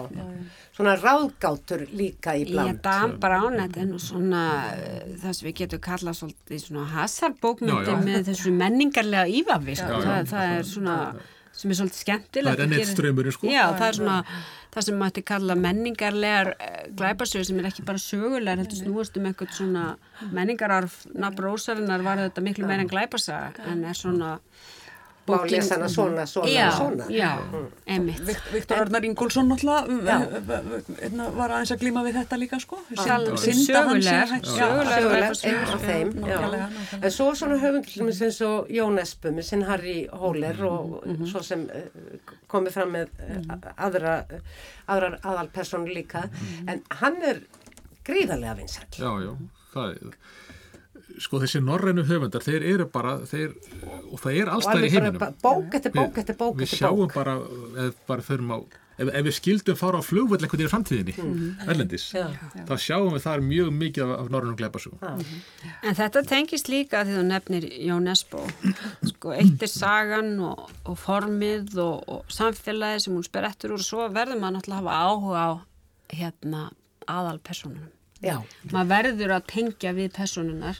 svona 0.74 0.96
ráðgátur 0.98 1.86
líka 1.94 2.34
í 2.38 2.44
bland. 2.50 2.80
Dan 2.82 3.16
Brown, 3.22 3.58
þetta 3.62 3.82
er 3.84 3.88
nú 3.92 3.98
svona 4.02 4.42
eh, 4.74 5.16
það 5.22 5.38
sem 5.38 5.48
við 5.48 5.56
getum 5.62 5.82
kallað 5.86 6.18
svolítið 6.20 6.62
svona 6.66 6.84
hasarbókmyndi 6.96 7.96
með 8.04 8.30
þessu 8.32 8.54
menningarlega 8.54 9.26
ívafi 9.40 9.78
sko. 9.78 9.98
Það, 10.04 10.30
það 10.34 10.54
er 10.58 10.70
svona 10.74 10.96
sem 11.58 11.72
er 11.72 11.78
svolítið 11.78 12.02
skemmtilegt 12.04 12.54
Það 12.54 12.60
er 12.60 12.64
enn 12.64 12.72
að 12.72 12.78
eitt 12.78 12.84
gera- 12.84 12.94
straumurinn, 12.96 13.34
sko. 13.34 13.48
Já, 13.50 13.64
það 13.74 13.86
er 13.88 13.96
svona 13.98 14.16
það 14.68 14.84
sem 14.86 14.98
mætti 15.00 15.22
kalla 15.26 15.54
menningarlegar 15.58 16.50
eh, 16.60 16.82
glæpasögur 16.94 17.46
sem 17.48 17.58
er 17.58 17.68
ekki 17.70 17.84
bara 17.88 18.02
sögulegar 18.02 18.60
heldur 18.62 18.78
snúast 18.78 19.16
um 19.18 19.26
einhvern 19.30 19.54
svona 19.56 19.84
menningararf 20.34 21.00
nafn 21.14 21.42
Rósarinnar 21.42 22.04
var 22.06 22.20
þetta 22.26 22.44
miklu 22.44 22.68
meira 22.68 22.84
en 22.84 22.90
glæpasaga 22.92 23.64
en 23.72 23.82
er 23.88 23.98
svona 23.98 24.36
má 25.28 25.38
lesa 25.48 25.76
hana 25.76 25.88
svona, 25.88 26.26
svona, 26.26 26.50
já, 26.52 26.70
svona. 26.76 27.04
já, 27.12 27.30
einmitt. 27.86 28.22
Viktor 28.52 28.82
Arnar 28.82 29.02
náttúrulega 29.04 30.20
hérna, 31.00 31.28
var 31.36 31.54
aðeins 31.56 31.72
að 31.74 31.82
glíma 31.82 32.04
við 32.06 32.18
þetta 32.20 32.38
líka 32.40 32.60
sko. 32.62 32.80
Sögulegar. 32.94 34.32
sögulegt, 34.44 35.08
glæpasögur. 35.08 35.58
einn 35.58 35.74
af 35.74 35.82
þeim 35.88 36.08
en 37.02 37.10
svo 37.14 37.28
svona 37.38 37.60
höfundlum 37.62 38.12
eins 38.12 38.40
og 38.46 38.72
Jón 38.72 39.00
Espu 39.02 39.32
með 39.34 39.48
sinn 39.50 39.66
Harry 39.68 39.98
Hóler 40.12 40.58
og 40.68 40.98
svo 41.28 41.42
sem 41.44 41.66
uh, 41.68 42.34
komið 42.50 42.78
fram 42.78 42.96
með 42.96 43.12
uh, 43.28 43.70
aðra, 43.76 44.18
aðrar 44.88 45.18
aðalpersonu 45.22 45.92
líka. 45.92 46.26
En 46.66 46.82
hann 47.00 47.22
er 47.22 47.42
gríðarlega 48.06 48.56
vinsæll. 48.58 48.90
Já, 48.96 49.10
já, 49.24 49.32
það 49.74 49.96
er 49.96 50.18
sko 51.22 51.40
þessi 51.42 51.62
norrænu 51.64 52.04
höfundar, 52.08 52.44
þeir 52.44 52.66
eru 52.74 52.88
bara 52.92 53.18
þeir, 53.28 53.54
og 54.10 54.18
það 54.22 54.42
er 54.42 54.52
allstæðir 54.54 54.88
í 54.88 54.92
heiminum. 54.96 55.38
bók 55.42 55.78
eftir 55.78 55.94
bók 55.94 56.20
eftir 56.22 56.38
bók 56.38 56.60
við 56.60 56.76
sjáum 56.76 57.10
bara, 57.14 57.38
ef, 57.86 57.98
bara 58.08 58.22
á 58.22 58.58
ef, 58.98 59.10
ef 59.12 59.26
við 59.26 59.34
skildum 59.36 59.78
fara 59.78 60.00
á 60.00 60.02
flugvöld 60.04 60.44
eitthvað 60.44 60.64
í 60.64 60.70
framtíðinni 60.72 61.14
erlendis, 61.70 62.08
Já. 62.14 62.26
þá 62.68 62.74
sjáum 62.82 63.14
við 63.14 63.24
þar 63.26 63.44
mjög 63.46 63.70
mikið 63.82 64.04
af, 64.06 64.14
af 64.22 64.30
norrænum 64.34 64.58
glæpasugum 64.58 65.04
En 65.82 65.98
þetta 65.98 66.24
tengist 66.28 66.70
líka 66.72 67.04
því 67.06 67.18
þú 67.18 67.26
nefnir 67.28 67.68
Jón 67.86 68.10
Esbo. 68.10 68.42
Sko, 69.12 69.34
eitt 69.36 69.62
er 69.64 69.70
sagan 69.72 70.34
og, 70.44 70.66
og 70.88 70.98
formið 70.98 71.78
og, 71.84 72.02
og 72.10 72.32
samfélagi 72.32 73.04
sem 73.06 73.14
hún 73.14 73.26
sper 73.26 73.48
eftir 73.48 73.74
úr 73.74 73.82
og 73.82 73.86
svo 73.86 74.08
verður 74.14 74.42
maður 74.42 74.58
náttúrulega 74.58 74.80
að 74.80 74.88
hafa 74.88 74.98
áhuga 75.06 75.44
á 75.46 75.50
hérna 76.18 76.64
aðalpersonunum. 77.08 77.97
Já. 78.18 78.40
Maður 78.72 78.88
verður 78.90 79.32
að 79.36 79.44
tengja 79.52 79.92
við 79.94 80.08
personunar 80.16 80.78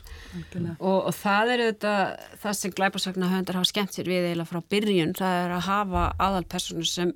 og, 0.75 0.97
og 1.07 1.13
það 1.15 1.53
er 1.53 1.61
þetta, 1.69 1.93
það 2.41 2.57
sem 2.59 2.73
glæpasagna 2.75 3.29
höfundar 3.31 3.59
hafa 3.61 3.69
skemmt 3.69 3.95
sér 3.95 4.09
við 4.11 4.25
eiginlega 4.27 4.49
frá 4.49 4.65
byrjun, 4.75 5.13
það 5.15 5.37
er 5.45 5.53
að 5.55 5.69
hafa 5.69 6.01
aðalpersonur 6.25 6.89
sem, 6.89 7.15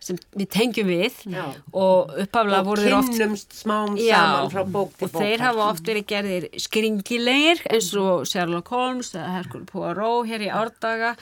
sem 0.00 0.22
við 0.40 0.48
tengjum 0.56 0.88
við. 0.88 1.20
Já. 1.28 1.44
og 1.76 2.16
uppaflega 2.24 2.62
voru 2.64 2.86
þeir 2.86 2.96
oft 3.02 3.12
kynnumst 3.12 3.60
smám 3.60 4.00
Já, 4.00 4.16
saman 4.16 4.50
frá 4.56 4.74
bók 4.78 4.96
til 4.96 5.04
og 5.10 5.14
bók 5.18 5.28
þeir 5.28 5.46
hafa 5.50 5.68
oft 5.68 5.92
verið 5.92 6.10
gerðir 6.14 6.50
skringilegir 6.64 7.64
eins 7.68 7.92
og 8.00 8.26
Sherlock 8.32 8.72
Holmes 8.72 9.12
eða 9.12 9.30
Hercule 9.36 9.68
Poirot 9.68 10.32
hér 10.32 10.48
í 10.48 10.52
árdaga. 10.64 11.16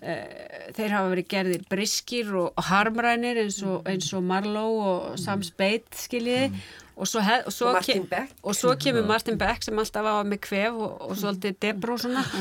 Eh, 0.00 0.68
þeir 0.72 0.96
hafa 0.96 1.12
verið 1.12 1.32
gerðir 1.36 1.68
briskir 1.68 2.32
og, 2.32 2.54
harmrænir 2.70 3.44
eins 3.44 3.60
og, 3.60 3.82
eins 3.84 4.08
og 4.16 4.24
Marlowe 4.24 4.94
og 4.94 5.18
Sam 5.20 5.44
Spade 5.44 6.00
skiljiði 6.00 6.54
og 7.00 7.08
svo, 7.08 7.22
hef, 7.24 7.46
og 7.48 7.52
svo, 7.56 7.66
Og 7.70 7.76
Martin 7.78 8.02
ke- 8.04 8.10
Beck. 8.12 8.32
og 8.44 8.54
svo 8.58 8.74
kemur 8.76 9.06
Martin 9.08 9.38
Beck 9.40 9.64
sem 9.64 9.78
alltaf 9.80 10.04
var 10.04 10.28
með 10.28 10.40
kvef 10.46 10.76
og, 10.76 10.96
og 11.08 11.16
svolítið 11.16 11.56
Debra 11.64 11.96
og 11.96 12.00
svona. 12.04 12.24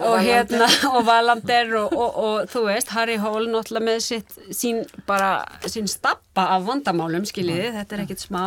Og 0.00 0.16
hérna 0.24 0.64
og 0.94 1.02
Valander 1.04 1.74
og, 1.82 1.92
og, 1.92 2.14
og 2.24 2.46
þú 2.48 2.62
veist 2.70 2.88
Harry 2.94 3.18
Hole 3.20 3.50
náttúrulega 3.52 3.84
með 3.84 3.98
sitt 4.06 4.38
sín 4.56 4.78
bara, 5.06 5.42
sín 5.68 5.90
stappa 5.92 6.46
af 6.54 6.64
vandamálum 6.64 7.26
skiljiði, 7.28 7.74
þetta 7.74 7.96
er 7.98 8.04
ekkit 8.06 8.24
smá. 8.24 8.46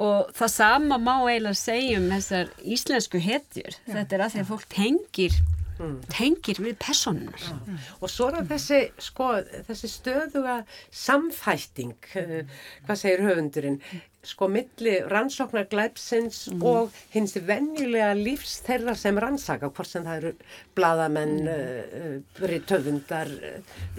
Og 0.00 0.30
það 0.36 0.50
sama 0.54 0.96
má 1.00 1.14
eiginlega 1.28 1.56
segja 1.60 1.98
um 2.00 2.08
þessar 2.14 2.48
íslensku 2.64 3.20
hetjur. 3.20 3.76
Þetta 3.88 4.16
er 4.16 4.24
að 4.26 4.34
því 4.38 4.42
að 4.46 4.50
fólk 4.54 4.66
tengir 5.76 6.36
tengir 6.36 6.62
við 6.62 6.76
personunar 6.80 7.46
Og 8.00 8.10
svo 8.10 8.30
er 8.32 8.46
þessi, 8.48 8.82
sko, 9.02 9.30
þessi 9.68 9.90
stöðuga 9.90 10.58
samfætting, 10.90 11.96
eh, 12.14 12.44
hvað 12.86 13.00
segir 13.00 13.24
höfundurinn, 13.26 13.80
sko, 14.26 14.48
milli 14.50 14.96
rannsóknar 15.06 15.68
glæpsins 15.70 16.46
og 16.58 16.94
hins 17.12 17.36
venjulega 17.46 18.10
lífs 18.18 18.58
þeirra 18.66 18.96
sem 18.98 19.18
rannsaka, 19.22 19.70
hvort 19.70 19.90
sem 19.90 20.06
það 20.06 20.16
eru 20.20 20.32
bladamenn, 20.76 21.36
mm. 21.46 22.24
uh, 22.42 22.56
töfundar, 22.66 23.30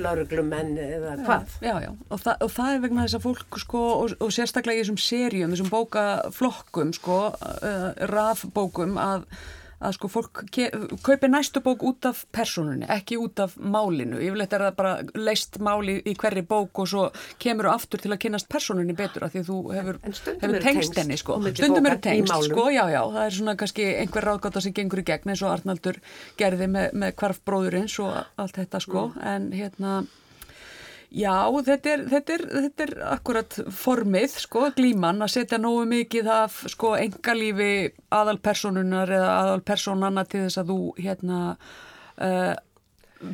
lauruglumenn 0.02 0.76
eða 0.84 1.14
hvað. 1.24 1.56
Já, 1.64 1.76
já, 1.86 1.92
og, 2.10 2.20
þa 2.26 2.34
og 2.44 2.52
það 2.58 2.74
er 2.74 2.84
vegna 2.88 3.06
þess 3.06 3.20
að 3.20 3.28
fólk 3.30 3.62
sko, 3.64 3.86
og, 4.02 4.18
og 4.26 4.34
sérstaklega 4.36 4.82
í 4.82 4.84
þessum 4.84 5.00
seríum, 5.02 5.56
þessum 5.56 5.72
bókaflokkum, 5.72 6.92
sko, 6.98 7.22
uh, 7.32 7.88
rafbókum 8.12 9.00
að 9.02 9.30
að 9.78 9.96
sko 9.98 10.10
fólk 10.10 10.44
kaupi 11.06 11.30
næstu 11.30 11.62
bók 11.66 11.84
út 11.86 12.08
af 12.10 12.24
personunni, 12.34 12.88
ekki 12.90 13.18
út 13.22 13.40
af 13.44 13.56
málinu. 13.62 14.20
Yfirleitt 14.24 14.56
er 14.58 14.66
það 14.68 14.78
bara 14.80 14.94
leist 15.14 15.60
máli 15.64 16.00
í 16.02 16.16
hverri 16.18 16.44
bók 16.48 16.82
og 16.82 16.90
svo 16.90 17.06
kemur 17.42 17.70
þú 17.70 17.74
aftur 17.76 18.04
til 18.04 18.14
að 18.14 18.22
kynast 18.26 18.50
personunni 18.50 18.98
betur 18.98 19.28
af 19.28 19.34
því 19.34 19.44
að 19.44 19.52
þú 19.52 19.60
hefur, 19.78 20.02
hefur 20.44 20.60
tengst 20.66 21.02
henni 21.02 21.20
sko. 21.22 21.40
Stundum 21.54 21.90
eru 21.92 22.02
tengst 22.04 22.50
sko, 22.50 22.70
já, 22.74 22.84
já, 22.94 23.02
það 23.06 23.24
er 23.26 23.40
svona 23.40 23.58
kannski 23.60 23.90
einhver 24.04 24.30
ráðgáta 24.32 24.64
sem 24.66 24.76
gengur 24.78 25.04
í 25.04 25.08
gegn 25.08 25.34
eins 25.34 25.44
og 25.46 25.54
Arnaldur 25.54 26.02
gerði 26.40 26.70
með, 26.74 26.94
með 26.98 27.18
kvarfbróðurins 27.22 28.00
og 28.06 28.16
allt 28.18 28.62
þetta 28.64 28.82
sko, 28.84 29.12
en 29.22 29.52
hérna 29.54 30.00
Já, 31.16 31.48
þetta 31.64 31.92
er, 31.94 32.02
þetta, 32.12 32.34
er, 32.36 32.42
þetta 32.68 32.84
er 32.84 32.94
akkurat 33.14 33.56
formið, 33.72 34.34
sko, 34.44 34.66
glíman 34.76 35.24
að 35.24 35.32
setja 35.38 35.58
nógu 35.62 35.86
mikið 35.88 36.28
af, 36.34 36.58
sko, 36.74 36.96
engalífi 37.00 37.70
aðalpersonunar 38.12 39.14
eða 39.16 39.30
aðalpersonana 39.46 40.26
til 40.28 40.44
þess 40.50 40.60
að 40.66 40.74
þú, 40.74 40.80
hérna, 41.00 41.40
uh, 42.20 42.54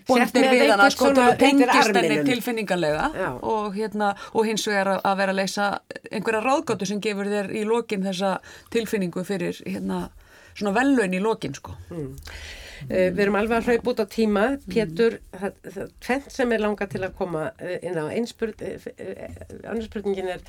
bondir 0.07 0.45
við 0.53 0.61
hana, 0.69 0.86
sko, 0.93 1.09
þú 1.17 1.26
tengist 1.41 1.74
henni 1.97 2.21
tilfinningarlega 2.30 3.09
og, 3.41 3.74
hérna, 3.76 4.13
og 4.38 4.45
hins 4.47 4.67
vegar 4.69 4.93
að- 5.01 5.17
vera 5.17 5.34
að 5.34 5.41
leysa 5.41 5.71
einhverja 6.11 6.45
ráðgátu 6.45 6.86
sem 6.88 7.01
gefur 7.01 7.26
þér 7.34 7.51
í 7.57 7.65
lokin 7.65 8.05
þessa 8.05 8.36
tilfinningu 8.69 9.26
fyrir, 9.26 9.57
hérna, 9.65 10.09
svona 10.53 10.78
velun 10.78 11.13
í 11.17 11.19
lokin, 11.19 11.57
sko. 11.57 11.74
Uh, 11.89 12.05
við 12.90 13.20
erum 13.26 13.38
alveg 13.40 13.60
að 13.60 13.70
hlaupa 13.72 13.94
út 13.94 14.02
á 14.04 14.08
tíma. 14.12 14.46
Pétur, 14.70 15.20
það, 15.34 15.60
það 15.76 15.92
tvent 16.08 16.32
sem 16.38 16.56
er 16.56 16.64
langa 16.64 16.88
til 16.92 17.04
að 17.04 17.18
koma 17.20 17.50
uh, 17.52 17.76
inn 17.82 18.00
á 18.00 18.06
einspurn, 18.14 18.56
uh, 18.60 18.90
uh, 18.94 19.38
annars 19.64 19.90
spurningin 19.90 20.34
er 20.36 20.44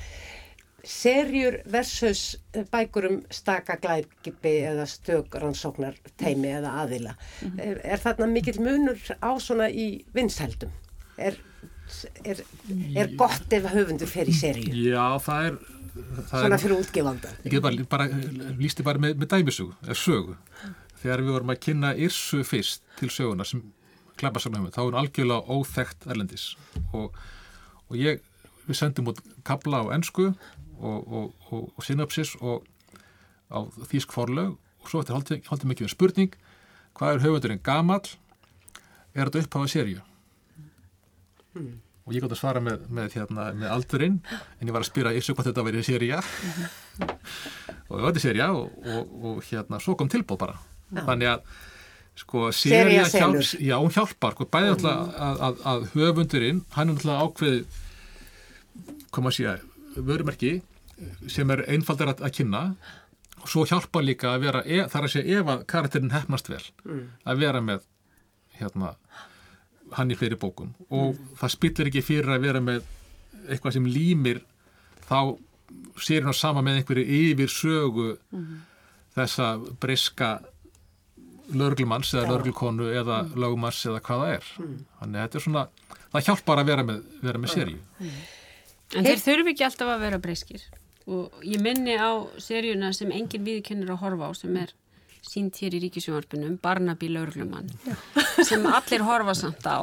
serjur 0.85 1.59
versus 1.65 2.35
bækur 2.71 3.07
um 3.09 3.19
staka 3.33 3.77
glæpipi 3.81 4.53
eða 4.69 4.85
stök 4.89 5.33
rannsóknar 5.41 5.97
teimi 6.19 6.51
eða 6.53 6.75
aðila. 6.83 7.15
er, 7.57 7.81
er 7.83 8.01
þarna 8.01 8.29
mikill 8.29 8.61
munur 8.61 8.99
á 9.17 9.31
svona 9.41 9.69
í 9.69 10.05
vinsældum? 10.13 10.73
Er, 11.17 11.37
er, 12.23 12.43
er 12.95 13.13
gott 13.17 13.53
ef 13.55 13.69
höfundur 13.73 14.09
fer 14.11 14.29
í 14.29 14.35
serju? 14.35 14.75
Já, 14.91 15.17
það 15.25 15.49
er, 15.49 15.59
það 15.95 16.31
Svona 16.35 16.61
fyrir 16.61 16.77
útgefanda? 16.77 17.35
ég 17.45 17.55
get 17.55 17.65
bara, 17.65 17.89
bara 17.89 18.09
lísti 18.59 18.85
bara 18.85 19.01
með, 19.01 19.17
með 19.23 19.31
dæmisögu, 19.33 19.77
eða 19.87 20.01
sögu. 20.03 20.37
Þegar 21.05 21.21
við 21.21 21.35
vorum 21.35 21.51
að 21.53 21.59
kynna 21.61 21.89
Irsu 22.01 22.39
fyrst 22.41 22.81
til 22.97 23.11
söguna 23.13 23.45
sem 23.45 23.59
klæparsarnahöfum, 24.17 24.71
þá 24.73 24.79
er 24.81 24.87
hún 24.87 24.97
algjörlega 24.97 25.53
óþekkt 25.53 26.07
erlendis. 26.09 26.45
Og, 26.97 27.13
og 27.85 27.99
ég, 27.99 28.23
við 28.65 28.79
sendum 28.79 29.11
út 29.11 29.21
kabla 29.45 29.83
á 29.85 29.93
ennsku 29.93 30.31
og, 30.31 30.97
og, 31.05 31.29
og, 31.51 31.85
synopsis 31.85 32.33
og 32.41 32.65
á 33.53 33.69
þýsk 33.91 34.17
forlög. 34.17 34.57
Og 34.81 34.89
svo 34.89 35.03
eftir 35.03 35.13
haldið 35.13 35.45
haldi 35.51 35.69
mikið 35.69 35.91
um 35.91 35.93
spurning 35.93 36.33
hvað 36.97 37.13
er 37.13 37.25
höfundurinn 37.27 37.61
gamall? 37.61 38.09
Er 39.13 39.29
þetta 39.29 39.45
upphafa 39.45 39.69
serju 39.75 40.01
og 42.05 42.13
ég 42.13 42.21
gátt 42.21 42.33
að 42.35 42.41
svara 42.41 42.61
með, 42.61 42.81
með, 42.93 43.13
hérna, 43.15 43.47
með 43.55 43.71
aldurinn 43.73 44.17
en 44.27 44.67
ég 44.67 44.73
var 44.75 44.83
að 44.83 44.89
spyrja 44.91 45.13
Irsu 45.15 45.33
hvað 45.33 45.47
þetta 45.49 45.63
verið 45.65 45.87
serja 45.87 46.19
og 47.89 48.03
þetta 48.03 48.11
er 48.11 48.23
serja 48.25 48.49
og, 48.53 48.75
og, 48.91 49.15
og 49.29 49.39
hérna, 49.47 49.79
svo 49.81 49.95
kom 49.97 50.11
tilbúð 50.11 50.41
bara 50.43 50.59
þannig 50.93 51.31
að 51.31 51.47
sko, 52.15 52.45
Sería 52.55 53.05
serja 53.05 53.05
selur. 53.11 53.41
hjálp, 53.41 53.63
já, 53.67 53.77
hjálpar 53.97 54.35
sko, 54.37 54.47
bæði 54.53 54.69
alltaf 54.75 55.15
að, 55.29 55.41
að, 55.49 55.57
að 55.71 55.87
höfundurinn 55.95 56.61
hann 56.77 56.93
er 56.93 56.99
alltaf 56.99 57.25
ákveð 57.25 57.57
hvað 59.11 59.25
maður 59.25 59.37
sé, 59.39 59.55
vörumerki 59.95 60.53
sem 61.31 61.51
er 61.51 61.65
einfaldar 61.75 62.13
að, 62.13 62.23
að 62.27 62.35
kynna 62.37 62.61
og 63.41 63.49
svo 63.51 63.65
hjálpar 63.67 64.05
líka 64.07 64.31
að 64.33 64.45
vera 64.47 64.61
e, 64.65 64.79
þar 64.91 65.07
að 65.07 65.13
segja 65.15 65.41
ef 65.41 65.51
að 65.51 65.65
karakterin 65.71 66.13
hefnast 66.15 66.49
vel 66.49 66.61
að 67.27 67.41
vera 67.43 67.61
með 67.61 67.83
hérna, 68.55 68.93
hann 69.97 70.11
í 70.11 70.15
fleiri 70.17 70.37
bókum. 70.39 70.71
Og 70.89 71.17
það 71.37 71.51
spillir 71.53 71.89
ekki 71.91 72.01
fyrir 72.07 72.31
að 72.37 72.45
vera 72.47 72.61
með 72.63 72.85
eitthvað 73.51 73.75
sem 73.75 73.89
límir 73.91 74.39
þá 75.05 75.35
sér 76.01 76.23
hann 76.25 76.33
sama 76.37 76.63
með 76.65 76.79
einhverju 76.79 77.19
yfir 77.19 77.51
sögu 77.51 78.07
þessa 79.15 79.49
briska 79.83 80.29
lörglumanns 81.53 82.13
eða 82.15 82.31
lörglukonu 82.33 82.87
eða 83.01 83.19
lögumanns 83.35 83.81
eða 83.85 84.01
hvað 84.05 84.23
það 84.23 84.33
er. 84.35 84.47
Þannig 85.01 85.19
að 85.19 85.25
þetta 85.25 85.39
er 85.39 85.45
svona, 85.45 85.65
það 86.13 86.25
hjálpar 86.29 86.61
að 86.61 86.71
vera 86.71 86.87
með, 86.87 87.03
vera 87.21 87.43
með 87.43 87.53
seríu. 87.53 87.83
En 88.95 89.07
þeir 89.07 89.21
þurfi 89.25 89.53
ekki 89.53 89.67
alltaf 89.67 89.91
að 89.91 90.03
vera 90.05 90.21
breyskir. 90.23 90.65
Og 91.05 91.45
ég 91.45 91.61
minni 91.61 91.97
á 91.99 92.11
seríuna 92.41 92.89
sem 92.97 93.11
enginn 93.13 93.45
viðkennir 93.45 93.91
að 93.93 94.01
horfa 94.01 94.29
á 94.29 94.31
sem 94.37 94.55
er 94.57 94.73
sínt 95.25 95.57
hér 95.61 95.75
í 95.77 95.81
ríkisjónvarpunum 95.85 96.57
Barnaby 96.63 97.09
Lörglumann 97.11 97.69
sem 98.45 98.65
allir 98.69 99.03
horfa 99.05 99.35
samt 99.37 99.65
á. 99.65 99.81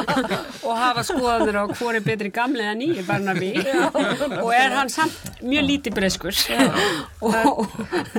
Og 0.66 0.74
hafa 0.76 1.04
skoðanir 1.06 1.58
á 1.60 1.64
hvor 1.72 1.96
er 1.98 2.04
betri 2.04 2.32
gamli 2.34 2.64
eða 2.64 2.76
nýji 2.78 3.04
Barnaby. 3.08 3.50
Og 4.40 4.52
er 4.56 4.76
hann 4.76 4.92
samt 4.92 5.42
mjög 5.44 5.66
lítið 5.68 5.96
breyskur 5.98 6.36
og 7.26 7.64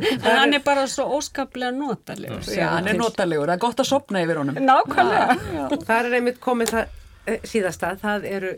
en 0.01 0.27
hann 0.27 0.53
er 0.57 0.63
bara 0.65 0.85
svo 0.89 1.07
óskaplega 1.17 1.71
notarlegur 1.75 2.45
Já, 2.51 2.67
hann 2.75 2.89
er 2.91 2.99
notalegur, 2.99 3.49
það 3.49 3.57
er 3.57 3.63
gott 3.65 3.81
að 3.83 3.89
sopna 3.91 4.21
yfir 4.25 4.41
honum. 4.41 4.59
Nákvæmlega. 4.61 5.39
Það 5.87 5.97
er 5.97 6.19
einmitt 6.19 6.41
komið 6.43 6.75
það 6.75 6.85
eh, 7.25 7.47
síðasta, 7.47 7.95
það 8.01 8.29
eru 8.31 8.53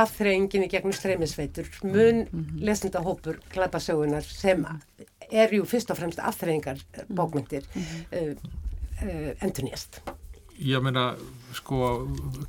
aðþreyingin 0.00 0.66
í 0.66 0.70
gegnum 0.70 0.94
streymisveitur, 0.94 1.68
mun 1.82 2.22
lesendahópur 2.62 3.40
glæpasögunar 3.52 4.26
sem 4.26 4.62
er 5.32 5.54
jú 5.54 5.66
fyrst 5.68 5.90
og 5.92 6.00
fremst 6.00 6.18
aðþreyingar 6.22 6.80
bókmyndir 7.08 7.66
uh, 7.74 8.32
uh, 9.02 9.30
endurnýjast. 9.40 10.02
ég 10.60 10.82
meina, 10.84 11.14
sko 11.56 11.76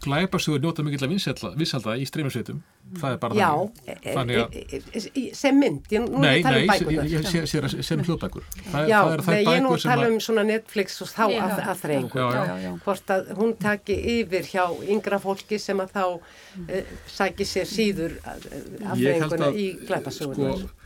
glæparsögur 0.04 0.60
njóta 0.60 0.84
mikill 0.84 1.06
að 1.08 1.14
vissalda 1.56 1.94
í 1.96 2.04
streymisveitum, 2.04 2.58
það 3.00 3.14
er 3.16 3.20
bara 3.22 3.38
Já, 3.38 3.48
þannig 3.86 4.18
þannig 4.18 4.40
að 4.42 4.58
e, 4.60 4.80
e, 4.82 5.02
e, 5.22 5.24
sem 5.40 5.56
mynd, 5.56 5.86
ég, 5.96 6.04
nú 6.12 6.20
er 6.20 6.26
Nei, 6.26 6.42
tala 6.44 6.58
nei, 6.58 6.66
um 6.66 6.74
bækurnar. 6.74 7.08
ég, 7.08 7.14
ég 7.14 7.30
sé, 7.32 7.46
sé, 7.48 7.62
sé 7.88 7.96
um 7.96 8.04
hljóðbækur 8.04 8.44
það, 8.74 8.90
Já, 8.92 8.98
það 9.00 9.16
er 9.16 9.24
nei, 9.32 9.40
ég 9.48 9.64
nú 9.64 9.72
sem 9.78 9.94
tala 9.94 10.10
um 10.12 10.20
svona 10.28 10.44
Netflix 10.50 11.00
og 11.06 11.12
þá 11.14 11.24
Já. 11.32 11.40
að, 11.46 11.64
aðþreyingu. 11.72 12.20
Já, 12.20 12.28
já. 12.36 12.44
Já, 12.52 12.60
já. 12.66 12.74
Hvort 12.84 13.16
að 13.16 13.32
hún 13.40 13.56
taki 13.64 13.98
yfir 14.18 14.52
hjá 14.52 14.66
yngra 14.92 15.22
fólki 15.24 15.62
sem 15.70 15.80
að 15.86 15.96
þá 15.96 16.04
uh, 16.12 16.94
sæki 17.16 17.48
sér 17.48 17.72
síður 17.72 18.20
Ég 18.20 18.28
held 18.28 18.86
aðþreyinguna 18.92 19.52
að, 19.54 19.64
í 19.64 19.72
glæpasögunar. 19.88 20.60
sko, 20.68 20.81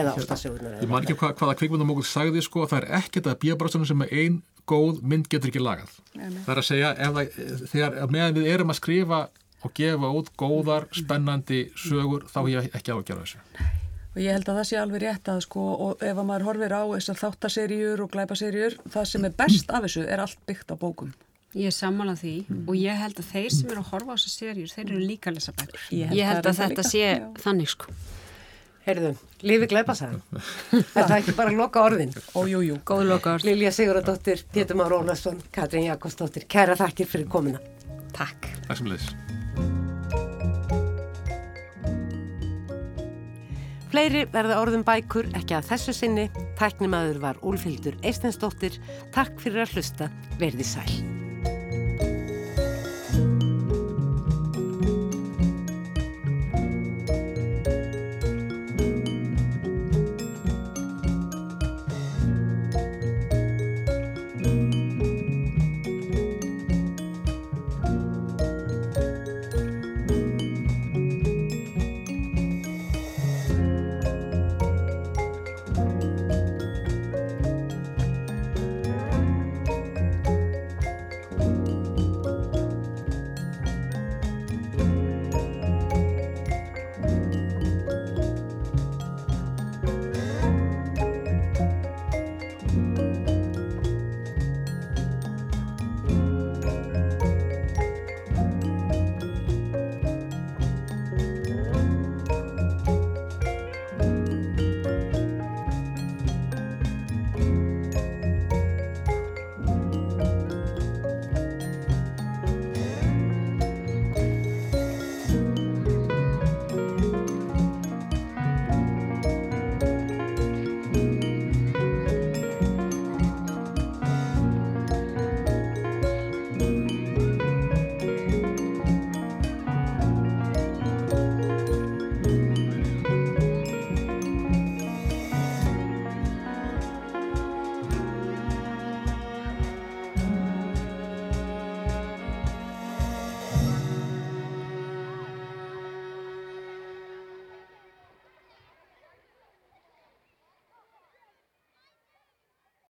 eða 0.00 0.14
ástasögunar. 0.18 0.74
Ég 0.82 0.90
man 0.90 1.04
ekki 1.06 1.16
hvað, 1.20 1.36
hvaða 1.40 1.54
kvikmyndamókull 1.60 2.06
sagði 2.08 2.42
sko 2.44 2.64
að 2.64 2.74
það 2.74 2.82
er 2.82 2.88
ekkert 3.00 3.30
að 3.32 3.38
bíabrásunum 3.44 3.88
sem 3.90 4.04
ein 4.10 4.42
góð 4.70 5.00
mynd 5.04 5.28
getur 5.32 5.52
ekki 5.52 5.62
lagað. 5.62 5.94
Það 6.16 6.52
er 6.54 6.60
að 6.62 6.68
segja 6.70 6.92
ef 6.96 7.16
það, 7.18 7.40
þegar 7.72 7.96
meðan 8.14 8.38
við 8.38 8.50
erum 8.54 8.72
að 8.74 8.80
skrifa 8.80 9.22
og 9.64 9.72
gefa 9.78 10.10
út 10.18 10.28
góðar, 10.40 10.86
spennandi 10.92 11.62
sögur 11.80 12.26
þá 12.28 12.40
ég 12.52 12.70
ekki 12.76 12.92
á 12.92 12.96
að 13.00 13.06
gera 13.08 13.24
þessu. 13.24 13.42
Og 14.14 14.20
ég 14.22 14.30
held 14.36 14.46
að 14.48 14.58
það 14.60 14.66
sé 14.68 14.76
alveg 14.78 15.00
rétt 15.02 15.28
að 15.32 15.38
sko, 15.42 15.62
og 15.88 16.02
ef 16.06 16.18
að 16.20 16.26
maður 16.28 16.44
horfir 16.46 16.74
á 16.76 16.82
þessar 16.94 17.16
þáttaseríur 17.18 18.02
og 18.04 18.12
glæpaseríur, 18.12 18.76
það 18.94 19.08
sem 19.10 19.24
er 19.26 19.32
best 19.40 19.72
af 19.74 19.82
þessu 19.88 20.04
er 20.06 20.22
allt 20.22 20.38
byggt 20.46 20.70
á 20.70 20.76
bókum. 20.78 21.10
Ég 21.54 21.70
er 21.70 21.74
sammála 21.74 22.14
því 22.18 22.34
og 22.66 22.74
ég 22.78 22.98
held 22.98 23.18
að 23.22 23.28
þeir 23.32 23.50
sem 23.56 23.70
eru 23.72 23.82
að 23.82 23.90
horfa 23.92 24.14
á 24.14 24.16
þessar 24.18 24.34
serjur, 24.36 24.70
þeir 24.74 24.84
eru 24.90 25.00
líka 25.02 25.30
að 25.32 25.36
lesa 25.40 25.52
bækur. 25.58 25.82
Ég 25.94 26.14
Ég 26.14 26.28
held 26.30 26.30
held, 26.30 26.44
það 26.46 26.52
að 26.52 26.60
reyndar 26.60 26.60
þetta 26.60 26.82
líka, 26.82 26.90
sé 26.90 27.02
já. 27.10 27.26
þannig 27.44 27.72
sko. 27.74 27.96
Heyrðu, 28.84 29.14
lífi 29.40 29.68
glæpasagan. 29.72 30.20
er 30.76 31.06
það 31.06 31.14
ekki 31.16 31.34
bara 31.38 31.54
loka 31.56 31.84
orðin? 31.86 32.10
Ó, 32.36 32.44
jú, 32.44 32.60
jú. 32.66 32.76
Góð 32.84 33.06
loka 33.14 33.36
orð. 33.38 33.46
Lilja 33.48 33.72
Sigurðardóttir, 33.72 34.44
Pétur 34.52 34.76
Már 34.76 34.92
Ólarsson, 34.92 35.40
Katrín 35.54 35.86
Jakobsdóttir, 35.88 36.44
kæra 36.44 36.76
þakkir 36.76 37.08
fyrir 37.08 37.30
komuna. 37.32 37.62
Takk. 38.12 38.50
Það 38.68 38.82
sem 38.82 38.92
leiðis. 38.92 39.14
Fleiri 43.94 44.24
verða 44.34 44.58
orðum 44.58 44.82
bækur 44.84 45.28
ekki 45.38 45.54
að 45.54 45.68
þessu 45.70 45.94
sinni. 45.94 46.28
Tæknimaður 46.58 47.22
var 47.22 47.38
Úlfildur 47.46 47.94
Eistensdóttir. 48.02 48.80
Takk 49.14 49.38
fyrir 49.40 49.64
að 49.64 49.78
hlusta. 49.78 50.10
Verði 50.40 50.66
sæl. 50.66 51.13